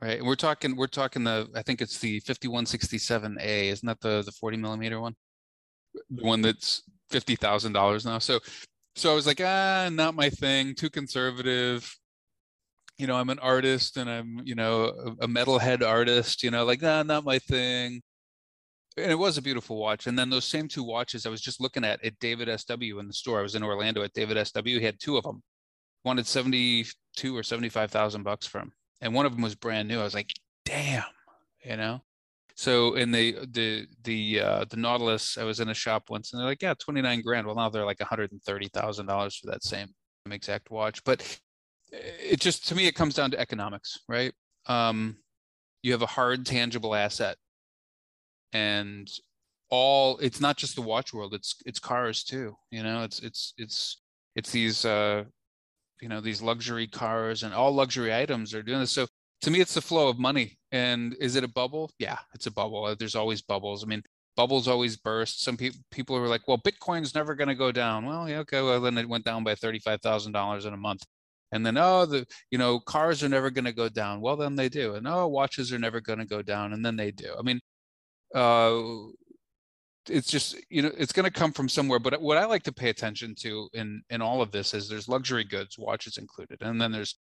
Right. 0.00 0.22
We're 0.24 0.36
talking 0.36 0.76
we're 0.76 0.86
talking 0.86 1.24
the 1.24 1.48
I 1.56 1.62
think 1.62 1.80
it's 1.80 1.98
the 1.98 2.20
5167A, 2.20 3.72
isn't 3.72 3.86
that 3.86 4.00
the 4.00 4.22
the 4.22 4.30
40 4.30 4.56
millimeter 4.56 5.00
one? 5.00 5.16
The 6.10 6.22
one 6.22 6.40
that's 6.40 6.84
fifty 7.10 7.34
thousand 7.34 7.72
dollars 7.72 8.04
now. 8.06 8.20
So 8.20 8.38
so 8.94 9.10
I 9.12 9.14
was 9.14 9.26
like, 9.26 9.40
ah, 9.42 9.88
not 9.92 10.14
my 10.14 10.30
thing, 10.30 10.74
too 10.74 10.90
conservative. 10.90 11.92
You 12.96 13.06
know, 13.06 13.16
I'm 13.16 13.30
an 13.30 13.38
artist 13.40 13.96
and 13.96 14.10
I'm, 14.10 14.40
you 14.44 14.54
know, 14.56 14.84
a, 15.20 15.24
a 15.24 15.28
metalhead 15.28 15.86
artist, 15.86 16.42
you 16.42 16.50
know, 16.50 16.64
like, 16.64 16.82
nah, 16.82 17.02
not 17.04 17.24
my 17.24 17.38
thing. 17.38 18.02
And 18.96 19.12
it 19.12 19.18
was 19.18 19.38
a 19.38 19.42
beautiful 19.42 19.76
watch. 19.76 20.06
And 20.06 20.18
then 20.18 20.30
those 20.30 20.44
same 20.44 20.66
two 20.66 20.82
watches 20.82 21.26
I 21.26 21.30
was 21.30 21.40
just 21.40 21.60
looking 21.60 21.84
at 21.84 22.04
at 22.04 22.18
David 22.18 22.48
SW 22.60 22.98
in 22.98 23.06
the 23.06 23.12
store. 23.12 23.38
I 23.38 23.42
was 23.42 23.54
in 23.54 23.62
Orlando 23.62 24.02
at 24.02 24.12
David 24.12 24.44
SW. 24.46 24.64
He 24.64 24.82
had 24.82 24.98
two 24.98 25.16
of 25.16 25.24
them. 25.24 25.42
Wanted 26.04 26.26
72 26.26 27.36
or 27.36 27.42
75,000 27.42 28.22
bucks 28.22 28.46
for 28.46 28.58
them 28.58 28.72
and 29.00 29.14
one 29.14 29.26
of 29.26 29.32
them 29.32 29.42
was 29.42 29.54
brand 29.54 29.88
new. 29.88 30.00
I 30.00 30.04
was 30.04 30.14
like, 30.14 30.32
damn, 30.64 31.04
you 31.64 31.76
know. 31.76 32.02
So 32.54 32.94
in 32.94 33.12
the 33.12 33.36
the 33.52 33.86
the 34.02 34.40
uh, 34.40 34.64
the 34.68 34.76
Nautilus, 34.76 35.38
I 35.38 35.44
was 35.44 35.60
in 35.60 35.68
a 35.68 35.74
shop 35.74 36.04
once, 36.10 36.32
and 36.32 36.40
they're 36.40 36.48
like, 36.48 36.62
yeah, 36.62 36.74
twenty 36.74 37.00
nine 37.00 37.22
grand. 37.22 37.46
Well, 37.46 37.56
now 37.56 37.68
they're 37.68 37.84
like 37.84 38.00
one 38.00 38.08
hundred 38.08 38.32
and 38.32 38.42
thirty 38.42 38.68
thousand 38.68 39.06
dollars 39.06 39.36
for 39.36 39.46
that 39.50 39.62
same 39.62 39.88
exact 40.30 40.70
watch. 40.70 41.02
But 41.04 41.40
it 41.92 42.40
just 42.40 42.66
to 42.68 42.74
me, 42.74 42.86
it 42.86 42.94
comes 42.94 43.14
down 43.14 43.30
to 43.30 43.38
economics, 43.38 44.00
right? 44.08 44.32
Um, 44.66 45.18
you 45.82 45.92
have 45.92 46.02
a 46.02 46.06
hard 46.06 46.44
tangible 46.44 46.94
asset, 46.94 47.36
and 48.52 49.10
all 49.70 50.18
it's 50.18 50.40
not 50.40 50.56
just 50.56 50.74
the 50.76 50.82
watch 50.82 51.12
world; 51.12 51.34
it's 51.34 51.56
it's 51.66 51.78
cars 51.78 52.24
too. 52.24 52.56
You 52.70 52.82
know, 52.82 53.02
it's 53.02 53.20
it's 53.20 53.54
it's 53.58 54.00
it's 54.34 54.50
these 54.50 54.84
uh, 54.84 55.24
you 56.00 56.08
know 56.08 56.20
these 56.20 56.42
luxury 56.42 56.86
cars 56.86 57.42
and 57.42 57.54
all 57.54 57.72
luxury 57.72 58.14
items 58.14 58.54
are 58.54 58.62
doing 58.62 58.80
this. 58.80 58.92
So 58.92 59.06
to 59.42 59.50
me 59.50 59.60
it's 59.60 59.74
the 59.74 59.80
flow 59.80 60.08
of 60.08 60.18
money. 60.18 60.58
And 60.72 61.16
is 61.20 61.36
it 61.36 61.44
a 61.44 61.48
bubble? 61.48 61.90
Yeah 61.98 62.18
it's 62.34 62.46
a 62.46 62.50
bubble. 62.50 62.84
Uh, 62.84 62.94
there's 62.98 63.14
always 63.14 63.42
bubbles. 63.42 63.84
I 63.84 63.86
mean 63.86 64.02
bubbles 64.36 64.68
always 64.68 64.96
burst. 64.96 65.42
Some 65.42 65.56
people 65.56 65.80
people 65.90 66.16
are 66.16 66.28
like 66.28 66.46
well 66.46 66.58
bitcoin's 66.58 67.14
never 67.14 67.34
going 67.34 67.48
to 67.48 67.54
go 67.54 67.72
down. 67.72 68.06
Well 68.06 68.28
yeah 68.28 68.38
okay 68.40 68.62
well 68.62 68.80
then 68.80 68.98
it 68.98 69.08
went 69.08 69.24
down 69.24 69.44
by 69.44 69.54
$35000 69.54 70.66
in 70.66 70.74
a 70.74 70.76
month. 70.76 71.02
And 71.52 71.64
then 71.64 71.76
oh 71.78 72.06
the 72.06 72.26
you 72.50 72.58
know 72.58 72.80
cars 72.80 73.22
are 73.22 73.28
never 73.28 73.50
going 73.50 73.64
to 73.64 73.72
go 73.72 73.88
down. 73.88 74.20
Well 74.20 74.36
then 74.36 74.56
they 74.56 74.68
do. 74.68 74.94
And 74.94 75.06
oh 75.08 75.26
watches 75.28 75.72
are 75.72 75.78
never 75.78 76.00
going 76.00 76.18
to 76.18 76.26
go 76.26 76.42
down. 76.42 76.72
And 76.72 76.84
then 76.84 76.96
they 76.96 77.10
do. 77.10 77.34
I 77.38 77.42
mean 77.42 77.60
uh 78.34 78.82
it's 80.08 80.30
just 80.30 80.56
you 80.70 80.80
know 80.80 80.90
it's 80.96 81.12
going 81.12 81.24
to 81.24 81.30
come 81.30 81.52
from 81.52 81.68
somewhere 81.68 81.98
but 81.98 82.20
what 82.20 82.38
i 82.38 82.44
like 82.46 82.62
to 82.62 82.72
pay 82.72 82.88
attention 82.88 83.34
to 83.34 83.68
in 83.74 84.02
in 84.10 84.22
all 84.22 84.40
of 84.40 84.50
this 84.50 84.72
is 84.72 84.88
there's 84.88 85.08
luxury 85.08 85.44
goods 85.44 85.78
watches 85.78 86.16
included 86.16 86.58
and 86.62 86.80
then 86.80 86.90
there's 86.90 87.16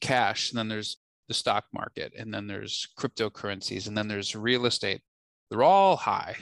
cash 0.00 0.50
and 0.50 0.58
then 0.58 0.68
there's 0.68 0.98
the 1.28 1.34
stock 1.34 1.64
market 1.72 2.12
and 2.16 2.32
then 2.32 2.46
there's 2.46 2.88
cryptocurrencies 2.98 3.88
and 3.88 3.96
then 3.96 4.08
there's 4.08 4.36
real 4.36 4.66
estate. 4.66 5.00
They're 5.50 5.62
all 5.62 5.96
high. 5.96 6.36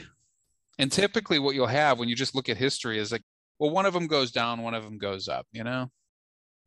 And 0.79 0.91
typically 0.91 1.39
what 1.39 1.55
you'll 1.55 1.67
have 1.67 1.99
when 1.99 2.09
you 2.09 2.17
just 2.17 2.35
look 2.35 2.49
at 2.49 2.57
history 2.57 2.99
is 2.99 3.13
like 3.13 3.23
well 3.59 3.71
one 3.71 3.87
of 3.87 3.95
them 3.95 4.07
goes 4.07 4.33
down 4.33 4.63
one 4.63 4.75
of 4.75 4.85
them 4.85 4.99
goes 4.99 5.29
up 5.29 5.47
you 5.53 5.65
know? 5.65 5.91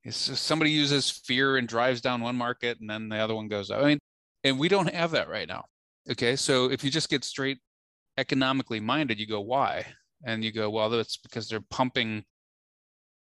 Somebody 0.09 0.71
uses 0.71 1.09
fear 1.09 1.57
and 1.57 1.67
drives 1.67 1.99
down 1.99 2.21
one 2.21 2.37
market 2.37 2.79
and 2.79 2.89
then 2.89 3.09
the 3.09 3.17
other 3.17 3.35
one 3.35 3.47
goes 3.47 3.69
up. 3.69 3.81
I 3.81 3.85
mean 3.85 3.99
and 4.43 4.57
we 4.57 4.69
don't 4.69 4.93
have 4.93 5.11
that 5.11 5.29
right 5.29 5.47
now 5.47 5.65
okay 6.09 6.35
so 6.35 6.71
if 6.71 6.83
you 6.83 6.89
just 6.89 7.09
get 7.09 7.23
straight 7.23 7.59
economically 8.17 8.79
minded, 8.79 9.19
you 9.19 9.27
go, 9.27 9.41
why? 9.41 9.85
And 10.23 10.43
you 10.43 10.51
go, 10.51 10.69
well, 10.69 10.89
that's 10.89 11.17
because 11.17 11.47
they're 11.47 11.63
pumping 11.69 12.23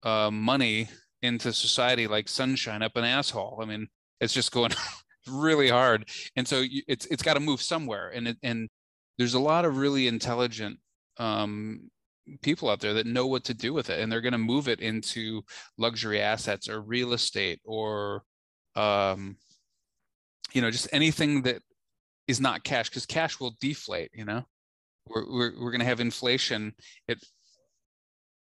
uh, 0.03 0.31
money 0.31 0.89
into 1.23 1.53
society 1.53 2.07
like 2.07 2.29
sunshine 2.29 2.83
up 2.83 2.97
an 2.97 3.05
asshole. 3.05 3.59
I 3.61 3.65
mean, 3.65 3.89
it's 4.21 4.33
just 4.33 4.53
going 4.53 4.73
really 5.29 5.69
hard, 5.69 6.09
and 6.37 6.47
so 6.47 6.61
you, 6.61 6.83
it's 6.87 7.07
it's 7.07 7.23
got 7.23 7.35
to 7.35 7.41
move 7.41 7.61
somewhere. 7.61 8.11
And 8.11 8.29
it, 8.29 8.37
and 8.43 8.69
there's 9.19 9.35
a 9.35 9.41
lot 9.41 9.65
of 9.65 9.79
really 9.79 10.07
intelligent 10.07 10.79
um, 11.19 11.91
people 12.43 12.69
out 12.69 12.81
there 12.81 12.95
that 12.95 13.07
know 13.07 13.27
what 13.27 13.45
to 13.45 13.55
do 13.55 13.73
with 13.73 13.91
it, 13.91 14.01
and 14.01 14.13
they're 14.13 14.21
going 14.21 14.33
to 14.33 14.39
move 14.39 14.69
it 14.69 14.81
into 14.81 15.43
luxury 15.79 16.21
assets 16.21 16.69
or 16.69 16.81
real 16.81 17.13
estate 17.13 17.61
or 17.65 18.23
um, 18.77 19.37
you 20.53 20.63
know 20.63 20.71
just 20.71 20.89
anything 20.93 21.43
that 21.43 21.63
is 22.27 22.41
not 22.41 22.65
cash 22.65 22.89
because 22.89 23.07
cash 23.07 23.41
will 23.41 23.57
deflate. 23.61 24.11
You 24.15 24.25
know 24.25 24.45
we're 25.07 25.27
we're, 25.27 25.53
we're 25.59 25.71
going 25.71 25.81
to 25.81 25.87
have 25.87 26.01
inflation 26.01 26.75
at 27.09 27.19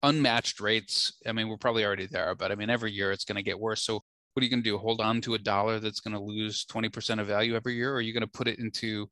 unmatched 0.03 0.61
rates. 0.61 1.13
I 1.27 1.33
mean, 1.33 1.49
we're 1.49 1.57
probably 1.57 1.85
already 1.85 2.07
there, 2.07 2.35
but 2.35 2.53
I 2.53 2.55
mean, 2.55 2.71
every 2.71 2.93
year 2.93 3.13
it's 3.13 3.25
going 3.25 3.37
to 3.37 3.43
get 3.43 3.59
worse. 3.59 3.83
So 3.83 3.95
what 3.95 4.43
are 4.43 4.45
you 4.45 4.51
going 4.51 4.63
to 4.63 4.71
do? 4.71 4.79
Hold 4.79 5.01
on 5.01 5.21
to 5.23 5.35
a 5.35 5.39
dollar 5.39 5.81
that's 5.81 6.01
going 6.01 6.15
to 6.15 6.21
lose 6.21 6.65
20% 6.67 7.21
of 7.21 7.27
value 7.27 7.57
every 7.57 7.75
year? 7.75 7.93
Or 7.93 7.97
are 7.97 8.01
you 8.01 8.13
going 8.13 8.21
to 8.21 8.27
put 8.27 8.49
it 8.49 8.59
into 8.59 9.09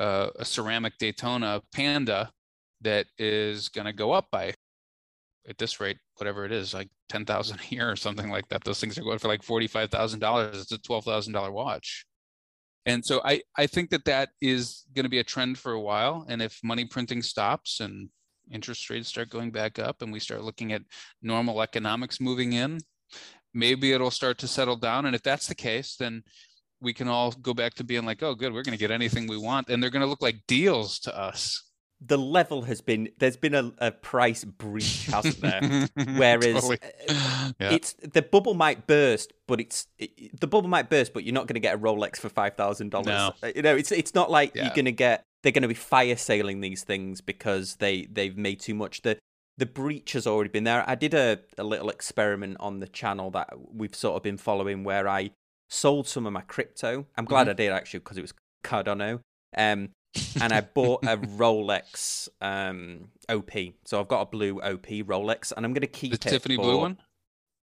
uh, 0.00 0.28
a 0.36 0.44
ceramic 0.44 0.94
Daytona 0.98 1.60
Panda 1.72 2.30
that 2.80 3.06
is 3.18 3.68
going 3.68 3.86
to 3.86 3.92
go 3.92 4.12
up 4.12 4.26
by, 4.32 4.52
at 5.48 5.58
this 5.58 5.78
rate, 5.78 5.98
whatever 6.16 6.44
it 6.44 6.52
is, 6.52 6.74
like 6.74 6.88
10,000 7.10 7.58
a 7.60 7.74
year 7.74 7.90
or 7.90 7.96
something 7.96 8.30
like 8.30 8.48
that. 8.48 8.64
Those 8.64 8.80
things 8.80 8.98
are 8.98 9.02
going 9.02 9.18
for 9.18 9.28
like 9.28 9.42
$45,000. 9.42 10.54
It's 10.54 10.72
a 10.72 10.78
$12,000 10.78 11.52
watch 11.52 12.04
and 12.86 13.04
so 13.04 13.20
I, 13.24 13.42
I 13.56 13.66
think 13.66 13.90
that 13.90 14.04
that 14.04 14.30
is 14.40 14.84
going 14.94 15.04
to 15.04 15.10
be 15.10 15.18
a 15.18 15.24
trend 15.24 15.58
for 15.58 15.72
a 15.72 15.80
while. 15.80 16.26
And 16.28 16.42
if 16.42 16.60
money 16.62 16.84
printing 16.84 17.22
stops 17.22 17.80
and 17.80 18.10
interest 18.50 18.90
rates 18.90 19.08
start 19.08 19.30
going 19.30 19.50
back 19.50 19.78
up 19.78 20.02
and 20.02 20.12
we 20.12 20.20
start 20.20 20.42
looking 20.42 20.72
at 20.72 20.82
normal 21.22 21.62
economics 21.62 22.20
moving 22.20 22.52
in 22.52 22.78
maybe 23.54 23.92
it'll 23.92 24.10
start 24.10 24.36
to 24.38 24.48
settle 24.48 24.76
down. 24.76 25.06
And 25.06 25.14
if 25.14 25.22
that's 25.22 25.46
the 25.46 25.54
case 25.54 25.96
then 25.96 26.22
we 26.80 26.92
can 26.92 27.08
all 27.08 27.30
go 27.30 27.54
back 27.54 27.72
to 27.74 27.84
being 27.84 28.04
like 28.04 28.22
oh 28.22 28.34
good 28.34 28.52
we're 28.52 28.62
going 28.62 28.76
to 28.76 28.80
get 28.80 28.90
anything 28.90 29.26
we 29.26 29.38
want. 29.38 29.70
And 29.70 29.82
they're 29.82 29.90
going 29.90 30.02
to 30.02 30.08
look 30.08 30.22
like 30.22 30.46
deals 30.46 30.98
to 31.00 31.18
us 31.18 31.70
the 32.06 32.18
level 32.18 32.62
has 32.62 32.80
been 32.80 33.08
there's 33.18 33.36
been 33.36 33.54
a, 33.54 33.72
a 33.78 33.90
price 33.90 34.44
breach, 34.44 35.06
hasn't 35.06 35.40
there? 35.40 35.88
Whereas 36.16 36.54
totally. 36.54 36.78
Uh, 37.08 37.52
yeah. 37.60 37.70
it's 37.72 37.94
the 37.94 38.22
bubble 38.22 38.54
might 38.54 38.86
burst, 38.86 39.32
but 39.46 39.60
it's 39.60 39.86
it, 39.98 40.38
the 40.38 40.46
bubble 40.46 40.68
might 40.68 40.90
burst, 40.90 41.12
but 41.12 41.24
you're 41.24 41.34
not 41.34 41.46
going 41.46 41.54
to 41.54 41.60
get 41.60 41.74
a 41.74 41.78
Rolex 41.78 42.16
for 42.16 42.28
five 42.28 42.56
thousand 42.56 42.92
no. 42.92 43.02
dollars. 43.02 43.32
Uh, 43.42 43.52
you 43.54 43.62
know, 43.62 43.74
it's 43.74 43.92
it's 43.92 44.14
not 44.14 44.30
like 44.30 44.54
yeah. 44.54 44.64
you're 44.64 44.74
going 44.74 44.84
to 44.84 44.92
get 44.92 45.24
they're 45.42 45.52
going 45.52 45.62
to 45.62 45.68
be 45.68 45.74
fire 45.74 46.16
sailing 46.16 46.60
these 46.60 46.84
things 46.84 47.20
because 47.20 47.76
they 47.76 48.06
they've 48.10 48.36
made 48.36 48.60
too 48.60 48.74
much. 48.74 49.02
The 49.02 49.18
the 49.56 49.66
breach 49.66 50.12
has 50.12 50.26
already 50.26 50.50
been 50.50 50.64
there. 50.64 50.84
I 50.86 50.96
did 50.96 51.14
a, 51.14 51.38
a 51.56 51.64
little 51.64 51.88
experiment 51.88 52.56
on 52.60 52.80
the 52.80 52.88
channel 52.88 53.30
that 53.32 53.54
we've 53.72 53.94
sort 53.94 54.16
of 54.16 54.22
been 54.22 54.36
following 54.36 54.82
where 54.82 55.08
I 55.08 55.30
sold 55.68 56.08
some 56.08 56.26
of 56.26 56.32
my 56.32 56.40
crypto. 56.42 57.06
I'm 57.16 57.24
glad 57.24 57.42
mm-hmm. 57.42 57.50
I 57.50 57.54
did 57.54 57.72
actually 57.72 58.00
because 58.00 58.18
it 58.18 58.22
was 58.22 58.34
Cardano. 58.64 59.20
Um, 59.56 59.90
and 60.40 60.52
I 60.52 60.60
bought 60.74 61.04
a 61.04 61.16
Rolex 61.16 62.28
um, 62.40 63.08
OP. 63.28 63.52
So 63.84 64.00
I've 64.00 64.08
got 64.08 64.22
a 64.22 64.26
blue 64.26 64.60
OP 64.60 64.86
Rolex, 64.86 65.52
and 65.56 65.64
I'm 65.64 65.72
going 65.72 65.82
to 65.82 65.86
keep 65.86 66.12
the 66.12 66.28
it. 66.28 66.30
Tiffany 66.32 66.56
for... 66.56 66.62
blue 66.62 66.78
one. 66.78 66.98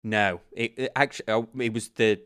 No, 0.03 0.41
it, 0.53 0.75
it 0.77 0.93
actually 0.95 1.27
oh, 1.29 1.49
it 1.59 1.73
was 1.73 1.89
the 1.91 2.21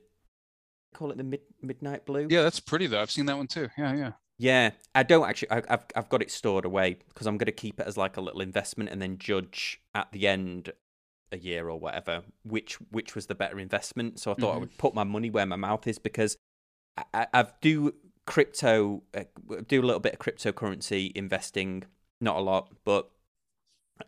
call 0.95 1.11
it 1.11 1.17
the 1.17 1.25
mid, 1.25 1.41
midnight 1.63 2.07
blue. 2.07 2.27
Yeah, 2.29 2.43
that's 2.43 2.61
pretty 2.61 2.87
though. 2.87 3.01
I've 3.01 3.11
seen 3.11 3.27
that 3.27 3.37
one 3.37 3.47
too. 3.47 3.69
Yeah, 3.79 3.95
yeah. 3.95 4.13
Yeah, 4.41 4.71
I 4.95 5.03
don't 5.03 5.29
actually. 5.29 5.51
I, 5.51 5.63
have 5.69 5.87
I've 5.97 6.09
got 6.09 6.23
it 6.23 6.31
stored 6.31 6.65
away 6.65 6.99
because 7.09 7.27
I'm 7.27 7.39
going 7.39 7.47
to 7.47 7.53
keep 7.53 7.81
it 7.81 7.87
as 7.87 7.97
like 7.97 8.17
a 8.17 8.21
little 8.21 8.41
investment, 8.41 8.91
and 8.91 9.01
then 9.03 9.19
judge 9.19 9.81
at 9.95 10.11
the 10.13 10.27
end 10.29 10.73
a 11.31 11.37
year 11.39 11.69
or 11.69 11.79
whatever 11.79 12.23
which 12.43 12.75
which 12.91 13.15
was 13.15 13.27
the 13.27 13.35
better 13.35 13.59
investment. 13.59 14.19
So 14.19 14.33
I 14.33 14.35
thought 14.35 14.51
mm-hmm. 14.51 14.57
I 14.57 14.61
would 14.61 14.79
put 14.79 14.95
my 14.95 15.05
money 15.05 15.31
where 15.31 15.47
my 15.47 15.57
mouth 15.57 15.87
is 15.87 15.99
because 15.99 16.37
I, 17.13 17.27
I 17.33 17.47
do 17.61 17.95
crypto, 18.29 19.03
uh, 19.17 19.25
do 19.67 19.81
a 19.81 19.87
little 19.87 20.01
bit 20.01 20.13
of 20.15 20.19
cryptocurrency 20.21 21.11
investing 21.15 21.85
not 22.21 22.37
a 22.37 22.41
lot, 22.41 22.69
but 22.85 23.11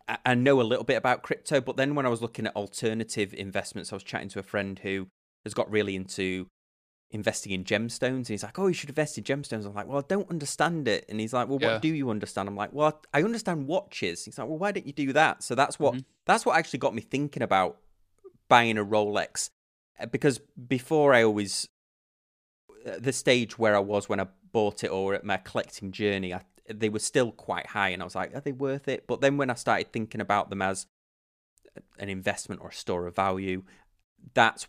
I, 0.07 0.17
I 0.25 0.33
know 0.35 0.61
a 0.61 0.63
little 0.63 0.85
bit 0.85 0.95
about 0.97 1.23
crypto. 1.23 1.59
But 1.59 1.75
then 1.75 1.95
when 1.95 2.05
I 2.05 2.09
was 2.09 2.21
looking 2.21 2.45
at 2.47 2.55
alternative 2.55 3.33
investments, 3.33 3.91
I 3.91 3.95
was 3.95 4.03
chatting 4.03 4.29
to 4.29 4.39
a 4.39 4.43
friend 4.43 4.77
who 4.79 5.07
has 5.43 5.53
got 5.53 5.69
really 5.71 5.95
into 5.95 6.47
investing 7.09 7.51
in 7.51 7.63
gemstones. 7.63 8.27
And 8.27 8.27
he's 8.27 8.43
like, 8.43 8.57
"Oh, 8.59 8.67
you 8.67 8.73
should 8.73 8.89
invest 8.89 9.17
in 9.17 9.23
gemstones." 9.23 9.65
I'm 9.65 9.73
like, 9.73 9.87
"Well, 9.87 9.97
I 9.97 10.05
don't 10.07 10.29
understand 10.29 10.87
it." 10.87 11.05
And 11.09 11.19
he's 11.19 11.33
like, 11.33 11.47
"Well, 11.49 11.59
Yeah. 11.59 11.73
what 11.73 11.81
do 11.81 11.89
you 11.89 12.09
understand?" 12.09 12.47
I'm 12.47 12.55
like, 12.55 12.71
"Well, 12.73 13.01
I 13.13 13.23
understand 13.23 13.67
watches." 13.67 14.23
He's 14.25 14.37
like, 14.37 14.47
"Well, 14.47 14.59
why 14.59 14.71
don't 14.71 14.85
you 14.87 14.93
do 14.93 15.11
that?" 15.13 15.43
So 15.43 15.55
that's 15.55 15.79
what 15.79 15.95
Mhm. 15.95 16.05
that's 16.25 16.45
what 16.45 16.57
actually 16.57 16.79
got 16.79 16.93
me 16.95 17.01
thinking 17.01 17.43
about 17.43 17.77
buying 18.47 18.77
a 18.77 18.85
Rolex 18.85 19.49
Uh, 19.99 20.05
because 20.05 20.39
before 20.39 21.13
I 21.13 21.23
always 21.23 21.67
the 22.99 23.13
stage 23.13 23.57
where 23.57 23.75
I 23.75 23.79
was 23.79 24.09
when 24.09 24.19
I 24.19 24.27
bought 24.51 24.83
it 24.83 24.89
or 24.89 25.13
at 25.13 25.23
my 25.23 25.37
collecting 25.37 25.91
journey, 25.91 26.33
I, 26.33 26.41
they 26.69 26.89
were 26.89 26.99
still 26.99 27.31
quite 27.31 27.67
high, 27.67 27.89
and 27.89 28.01
I 28.01 28.05
was 28.05 28.15
like, 28.15 28.35
"Are 28.35 28.41
they 28.41 28.51
worth 28.51 28.87
it?" 28.87 29.05
But 29.07 29.21
then 29.21 29.37
when 29.37 29.49
I 29.49 29.55
started 29.55 29.91
thinking 29.91 30.21
about 30.21 30.49
them 30.49 30.61
as 30.61 30.87
an 31.99 32.09
investment 32.09 32.61
or 32.61 32.69
a 32.69 32.73
store 32.73 33.07
of 33.07 33.15
value, 33.15 33.63
that's 34.33 34.67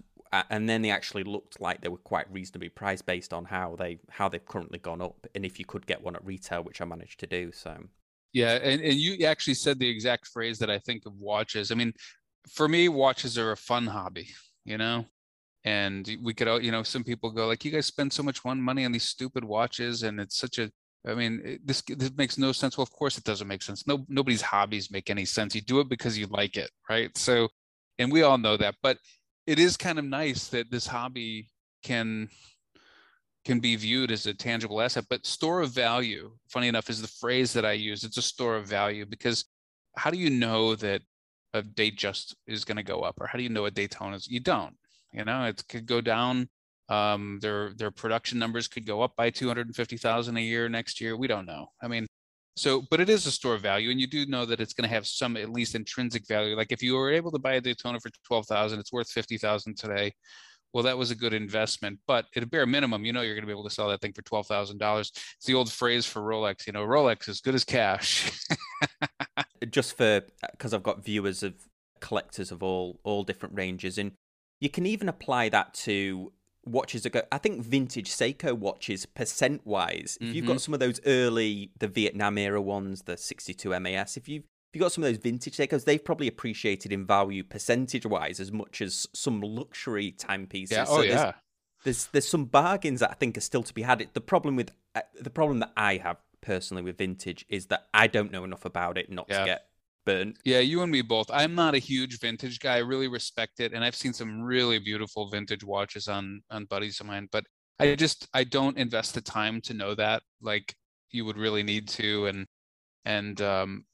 and 0.51 0.66
then 0.68 0.81
they 0.81 0.90
actually 0.90 1.25
looked 1.25 1.61
like 1.61 1.83
they 1.83 1.90
were 1.90 1.98
quite 1.98 2.33
reasonably 2.33 2.70
priced 2.70 3.05
based 3.05 3.35
on 3.35 3.44
how 3.44 3.77
they 3.77 3.98
how 4.09 4.29
they've 4.29 4.44
currently 4.44 4.79
gone 4.79 5.03
up, 5.03 5.27
and 5.35 5.44
if 5.44 5.59
you 5.59 5.64
could 5.64 5.87
get 5.87 6.03
one 6.03 6.16
at 6.16 6.25
retail, 6.25 6.62
which 6.62 6.81
I 6.81 6.85
managed 6.85 7.20
to 7.20 7.27
do. 7.27 7.53
So 7.53 7.77
Yeah, 8.33 8.55
and, 8.55 8.81
and 8.81 8.94
you 8.94 9.27
actually 9.27 9.55
said 9.55 9.79
the 9.79 9.88
exact 9.88 10.27
phrase 10.27 10.59
that 10.61 10.70
I 10.70 10.79
think 10.79 11.05
of 11.07 11.14
watches. 11.18 11.70
I 11.70 11.75
mean, 11.75 11.92
for 12.48 12.66
me, 12.68 12.88
watches 12.88 13.37
are 13.38 13.53
a 13.53 13.57
fun 13.57 13.87
hobby, 13.87 14.29
you 14.64 14.79
know? 14.79 15.07
And 15.64 16.09
we 16.22 16.35
could, 16.35 16.48
all- 16.48 16.62
you 16.62 16.72
know, 16.72 16.83
some 16.83 17.05
people 17.05 17.31
go 17.31 17.46
like, 17.46 17.64
you 17.64 17.70
guys 17.70 17.87
spend 17.87 18.12
so 18.12 18.22
much 18.22 18.44
one 18.44 18.61
money 18.61 18.85
on 18.85 18.92
these 18.92 19.05
stupid 19.05 19.44
watches, 19.44 20.03
and 20.03 20.20
it's 20.20 20.37
such 20.37 20.59
a, 20.59 20.70
I 21.07 21.14
mean, 21.14 21.59
this 21.64 21.83
this 21.83 22.11
makes 22.16 22.38
no 22.38 22.53
sense. 22.53 22.77
Well, 22.77 22.83
of 22.85 22.92
course 22.92 23.18
it 23.18 23.25
doesn't 23.25 23.48
make 23.48 23.62
sense. 23.62 23.87
No, 23.87 24.05
nobody's 24.09 24.42
hobbies 24.42 24.90
make 24.90 25.11
any 25.11 25.25
sense. 25.25 25.55
You 25.55 25.61
do 25.62 25.81
it 25.81 25.88
because 25.88 26.16
you 26.18 26.27
like 26.27 26.57
it, 26.57 26.70
right? 26.88 27.16
So, 27.18 27.48
and 27.98 28.11
we 28.12 28.22
all 28.22 28.38
know 28.38 28.57
that, 28.57 28.77
but 28.83 28.98
it 29.46 29.59
is 29.59 29.77
kind 29.77 29.98
of 29.98 30.05
nice 30.05 30.48
that 30.48 30.70
this 30.70 30.87
hobby 30.87 31.48
can 31.83 32.29
can 33.44 33.59
be 33.61 33.75
viewed 33.77 34.11
as 34.12 34.27
a 34.27 34.35
tangible 34.35 34.81
asset. 34.81 35.05
But 35.11 35.27
store 35.27 35.61
of 35.62 35.70
value, 35.70 36.33
funny 36.48 36.68
enough, 36.68 36.88
is 36.90 37.03
the 37.03 37.09
phrase 37.09 37.53
that 37.55 37.64
I 37.64 37.72
use. 37.72 38.05
It's 38.05 38.16
a 38.18 38.22
store 38.22 38.57
of 38.57 38.66
value 38.68 39.05
because 39.07 39.44
how 39.96 40.11
do 40.11 40.18
you 40.18 40.31
know 40.31 40.75
that 40.77 41.03
a 41.53 41.62
Datejust 41.62 42.35
is 42.46 42.64
going 42.64 42.77
to 42.77 42.83
go 42.83 43.01
up, 43.01 43.20
or 43.20 43.27
how 43.27 43.37
do 43.38 43.42
you 43.42 43.51
know 43.51 43.66
a 43.66 43.70
Daytona 43.70 44.16
is? 44.16 44.29
You 44.29 44.40
don't. 44.40 44.75
You 45.12 45.25
know, 45.25 45.44
it 45.44 45.62
could 45.68 45.87
go 45.87 46.01
down. 46.01 46.48
Um, 46.88 47.38
their 47.40 47.72
their 47.75 47.90
production 47.90 48.38
numbers 48.38 48.68
could 48.68 48.87
go 48.87 49.03
up 49.03 49.14
by 49.16 49.31
two 49.31 49.48
hundred 49.48 49.66
and 49.66 49.77
fifty 49.77 49.96
thousand 49.96 50.37
a 50.37 50.40
year 50.40 50.68
next 50.68 51.01
year. 51.01 51.16
We 51.16 51.27
don't 51.27 51.46
know. 51.46 51.68
I 51.83 51.88
mean, 51.88 52.07
so 52.57 52.83
but 52.90 53.01
it 53.01 53.09
is 53.09 53.27
a 53.27 53.31
store 53.31 53.57
value, 53.57 53.90
and 53.90 54.01
you 54.01 54.07
do 54.07 54.27
know 54.27 54.44
that 54.46 54.61
it's 54.61 54.75
going 54.75 54.88
to 54.88 54.94
have 54.94 55.07
some 55.07 55.37
at 55.37 55.51
least 55.51 55.75
intrinsic 55.75 56.27
value. 56.27 56.57
Like 56.57 56.72
if 56.72 56.83
you 56.83 56.94
were 56.94 57.12
able 57.12 57.31
to 57.33 57.38
buy 57.38 57.55
a 57.55 57.61
Daytona 57.61 58.01
for 58.01 58.11
twelve 58.27 58.46
thousand, 58.46 58.81
it's 58.81 58.92
worth 58.92 59.11
fifty 59.11 59.38
thousand 59.38 59.79
today 59.79 60.12
well, 60.72 60.85
that 60.85 60.96
was 60.96 61.11
a 61.11 61.14
good 61.14 61.35
investment. 61.35 61.98
But 62.07 62.27
at 62.35 62.42
a 62.42 62.46
bare 62.46 62.66
minimum, 62.66 63.05
you 63.05 63.12
know 63.12 63.20
you're 63.20 63.35
going 63.35 63.42
to 63.42 63.46
be 63.46 63.53
able 63.53 63.68
to 63.68 63.75
sell 63.75 63.88
that 63.88 64.01
thing 64.01 64.12
for 64.12 64.22
twelve 64.22 64.46
thousand 64.46 64.79
dollars. 64.79 65.12
It's 65.14 65.46
the 65.46 65.55
old 65.55 65.70
phrase 65.70 66.07
for 66.07 66.20
Rolex. 66.20 66.66
You 66.66 66.72
know, 66.72 66.85
Rolex 66.85 67.29
is 67.29 67.40
good 67.40 67.55
as 67.55 67.64
cash. 67.64 68.31
just 69.70 69.96
for 69.96 70.22
because 70.53 70.75
I've 70.75 70.83
got 70.83 71.05
viewers 71.05 71.42
of 71.42 71.55
collectors 72.01 72.51
of 72.51 72.62
all 72.62 73.01
all 73.05 73.22
different 73.22 73.55
ranges, 73.55 73.98
and 73.98 74.12
you 74.62 74.70
can 74.70 74.87
even 74.87 75.09
apply 75.09 75.48
that 75.51 75.75
to 75.87 76.33
watches 76.64 77.03
that 77.03 77.11
go. 77.11 77.22
I 77.33 77.38
think 77.38 77.62
vintage 77.62 78.09
Seiko 78.11 78.53
watches 78.57 79.05
percent 79.07 79.66
wise. 79.66 80.16
If 80.20 80.35
you've 80.35 80.46
got 80.46 80.61
some 80.61 80.72
of 80.75 80.81
those 80.81 81.01
early 81.05 81.72
the 81.79 81.88
Vietnam 81.88 82.38
era 82.38 82.61
ones, 82.62 83.03
the 83.03 83.16
62 83.16 83.79
MAS, 83.81 84.16
if 84.16 84.29
you've 84.29 84.44
if 84.44 84.77
you've 84.77 84.81
got 84.83 84.92
some 84.92 85.03
of 85.05 85.11
those 85.11 85.18
vintage 85.18 85.57
Seikos, 85.57 85.85
they've 85.85 86.03
probably 86.03 86.29
appreciated 86.29 86.92
in 86.92 87.05
value 87.05 87.42
percentage 87.44 88.07
wise 88.07 88.38
as 88.40 88.51
much 88.53 88.81
as 88.81 89.07
some 89.12 89.40
luxury 89.42 90.12
timepieces. 90.12 90.77
yeah. 90.77 90.85
So 90.85 90.92
Oh 90.98 91.03
there's- 91.03 91.14
yeah. 91.20 91.33
there's 91.85 92.07
there's 92.07 92.29
some 92.29 92.44
bargains 92.46 93.01
that 93.01 93.11
I 93.11 93.14
think 93.14 93.37
are 93.37 93.40
still 93.42 93.64
to 93.64 93.75
be 93.75 93.83
had. 93.83 94.01
It 94.01 94.14
the 94.14 94.20
problem 94.20 94.55
with 94.57 94.70
uh, 94.94 95.01
the 95.20 95.31
problem 95.31 95.59
that 95.59 95.72
I 95.77 95.96
have 95.96 96.18
personally 96.40 96.83
with 96.85 96.96
vintage 96.98 97.44
is 97.48 97.66
that 97.66 97.88
I 97.92 98.07
don't 98.07 98.31
know 98.33 98.44
enough 98.44 98.64
about 98.64 98.96
it 98.98 99.11
not 99.11 99.27
Yeah. 99.29 99.40
to 99.40 99.44
get 99.46 99.66
burnt. 100.05 100.38
Yeah, 100.45 100.59
you 100.61 100.83
and 100.83 100.91
me 100.91 101.03
both. 101.03 101.31
I'm 101.31 101.55
not 101.55 101.75
a 101.75 101.79
huge 101.79 102.19
vintage 102.21 102.59
guy. 102.61 102.77
I 102.77 102.79
really 102.79 103.09
respect 103.09 103.61
it, 103.61 103.73
and 103.73 103.85
I've 103.85 103.95
seen 103.95 104.12
some 104.12 104.43
really 104.43 104.79
beautiful 104.79 105.29
vintage 105.31 105.65
watches 105.65 106.09
on 106.09 106.43
on 106.51 106.65
buddies 106.67 107.01
of 107.01 107.07
mine. 107.07 107.29
But 107.31 107.45
I 107.79 107.95
just 107.95 108.29
I 108.35 108.45
don't 108.45 108.79
invest 108.79 109.15
the 109.15 109.21
time 109.23 109.61
to 109.62 109.75
know 109.75 109.95
that 109.95 110.23
like 110.41 110.75
you 111.11 111.25
would 111.25 111.37
really 111.38 111.62
need 111.62 111.88
to, 111.88 112.27
and 112.27 112.47
and 113.05 113.41
um 113.43 113.85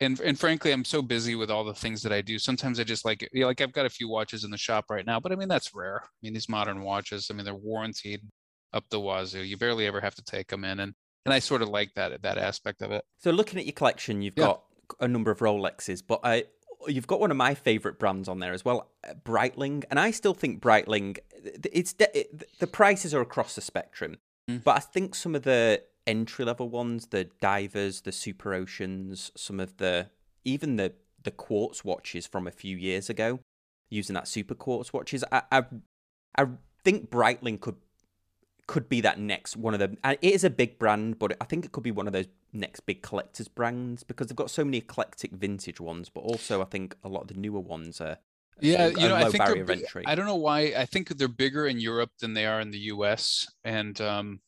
and 0.00 0.20
and 0.20 0.38
frankly, 0.38 0.72
I'm 0.72 0.84
so 0.84 1.02
busy 1.02 1.34
with 1.34 1.50
all 1.50 1.64
the 1.64 1.74
things 1.74 2.02
that 2.02 2.12
I 2.12 2.22
do. 2.22 2.38
Sometimes 2.38 2.80
I 2.80 2.84
just 2.84 3.04
like 3.04 3.22
you 3.32 3.42
know, 3.42 3.46
like 3.48 3.60
I've 3.60 3.72
got 3.72 3.86
a 3.86 3.90
few 3.90 4.08
watches 4.08 4.44
in 4.44 4.50
the 4.50 4.58
shop 4.58 4.86
right 4.90 5.06
now, 5.06 5.20
but 5.20 5.32
I 5.32 5.36
mean 5.36 5.48
that's 5.48 5.74
rare. 5.74 6.02
I 6.04 6.08
mean 6.22 6.34
these 6.34 6.48
modern 6.48 6.82
watches, 6.82 7.28
I 7.30 7.34
mean 7.34 7.44
they're 7.44 7.54
warranted 7.54 8.22
up 8.72 8.84
the 8.90 9.00
wazoo. 9.00 9.42
You 9.42 9.56
barely 9.56 9.86
ever 9.86 10.00
have 10.00 10.14
to 10.16 10.22
take 10.24 10.48
them 10.48 10.64
in, 10.64 10.80
and 10.80 10.94
and 11.26 11.34
I 11.34 11.40
sort 11.40 11.62
of 11.62 11.68
like 11.68 11.94
that 11.94 12.22
that 12.22 12.38
aspect 12.38 12.82
of 12.82 12.92
it. 12.92 13.04
So 13.18 13.30
looking 13.30 13.58
at 13.58 13.66
your 13.66 13.72
collection, 13.74 14.22
you've 14.22 14.36
Yeah. 14.36 14.46
got 14.46 14.62
a 15.00 15.08
number 15.08 15.30
of 15.30 15.38
Rolexes, 15.40 16.02
but 16.06 16.20
I 16.24 16.44
you've 16.86 17.06
got 17.08 17.18
one 17.20 17.30
of 17.30 17.36
my 17.36 17.54
favorite 17.54 17.98
brands 17.98 18.28
on 18.28 18.38
there 18.38 18.52
as 18.52 18.64
well, 18.64 18.90
uh, 19.06 19.14
Breitling, 19.24 19.84
and 19.90 19.98
I 19.98 20.10
still 20.12 20.34
think 20.34 20.60
Breitling 20.62 21.18
it's 21.72 21.92
de- 21.92 22.18
it, 22.18 22.58
the 22.58 22.66
prices 22.66 23.12
are 23.14 23.20
across 23.20 23.54
the 23.54 23.60
spectrum, 23.60 24.18
Mm. 24.48 24.64
but 24.64 24.76
I 24.76 24.80
think 24.80 25.14
some 25.14 25.34
of 25.34 25.42
the 25.42 25.82
entry 26.06 26.44
level 26.44 26.70
ones, 26.70 27.08
the 27.08 27.24
divers, 27.40 28.00
the 28.02 28.12
super 28.12 28.54
oceans, 28.54 29.30
some 29.36 29.60
of 29.60 29.76
the 29.76 30.10
even 30.44 30.76
the 30.76 30.94
the 31.22 31.30
quartz 31.32 31.84
watches 31.84 32.26
from 32.26 32.46
a 32.46 32.50
few 32.50 32.76
years 32.76 33.10
ago, 33.10 33.40
using 33.90 34.14
that 34.14 34.28
super 34.28 34.54
quartz 34.54 34.92
watches, 34.92 35.24
I 35.32 35.42
I, 35.52 35.64
I 36.36 36.46
think 36.84 37.10
Breitling 37.10 37.60
could 37.60 37.76
could 38.68 38.88
be 38.88 39.00
that 39.00 39.18
next 39.18 39.56
one 39.56 39.74
of 39.74 39.80
them. 39.80 39.96
And 40.04 40.16
it 40.22 40.34
is 40.34 40.44
a 40.44 40.50
big 40.50 40.78
brand, 40.78 41.18
but 41.18 41.36
I 41.40 41.44
think 41.46 41.64
it 41.64 41.72
could 41.72 41.82
be 41.82 41.90
one 41.90 42.06
of 42.06 42.12
those 42.12 42.28
next 42.52 42.80
big 42.80 43.02
collectors 43.02 43.48
brands 43.48 44.04
because 44.04 44.28
they've 44.28 44.36
got 44.36 44.50
so 44.50 44.64
many 44.64 44.76
eclectic 44.78 45.32
vintage 45.32 45.80
ones, 45.80 46.08
but 46.08 46.20
also 46.20 46.60
I 46.60 46.66
think 46.66 46.94
a 47.02 47.08
lot 47.08 47.22
of 47.22 47.28
the 47.28 47.34
newer 47.34 47.60
ones 47.60 48.00
are 48.00 48.18
Yeah, 48.60 48.84
of 48.84 48.98
you 48.98 49.08
know, 49.08 49.16
I 49.16 49.30
think 49.30 49.44
they're 49.44 49.62
of 49.62 49.70
entry. 49.70 50.04
I 50.06 50.14
don't 50.14 50.26
know 50.26 50.36
why. 50.36 50.74
I 50.76 50.84
think 50.84 51.08
they're 51.08 51.28
bigger 51.28 51.66
in 51.66 51.80
Europe 51.80 52.10
than 52.20 52.34
they 52.34 52.44
are 52.44 52.60
in 52.60 52.70
the 52.70 52.78
U.S. 52.78 53.46
And 53.64 53.98
um, 54.02 54.40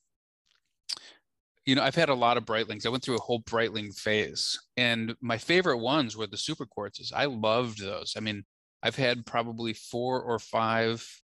you 1.65 1.75
know, 1.75 1.83
I've 1.83 1.95
had 1.95 2.11
a 2.11 2.15
lot 2.15 2.37
of 2.37 2.45
Breitlings. 2.45 2.85
I 2.85 2.91
went 2.91 3.03
through 3.03 3.17
a 3.17 3.23
whole 3.23 3.43
Breitling 3.43 3.99
phase, 3.99 4.61
and 4.77 5.17
my 5.23 5.39
favorite 5.39 5.79
ones 5.79 6.15
were 6.15 6.27
the 6.27 6.37
super 6.37 6.67
quartzes. 6.67 7.11
I 7.15 7.25
loved 7.25 7.81
those. 7.81 8.15
I 8.19 8.21
mean, 8.21 8.45
I've 8.83 8.97
had 8.97 9.25
probably 9.25 9.73
four 9.73 10.21
or 10.21 10.39
five 10.39 11.23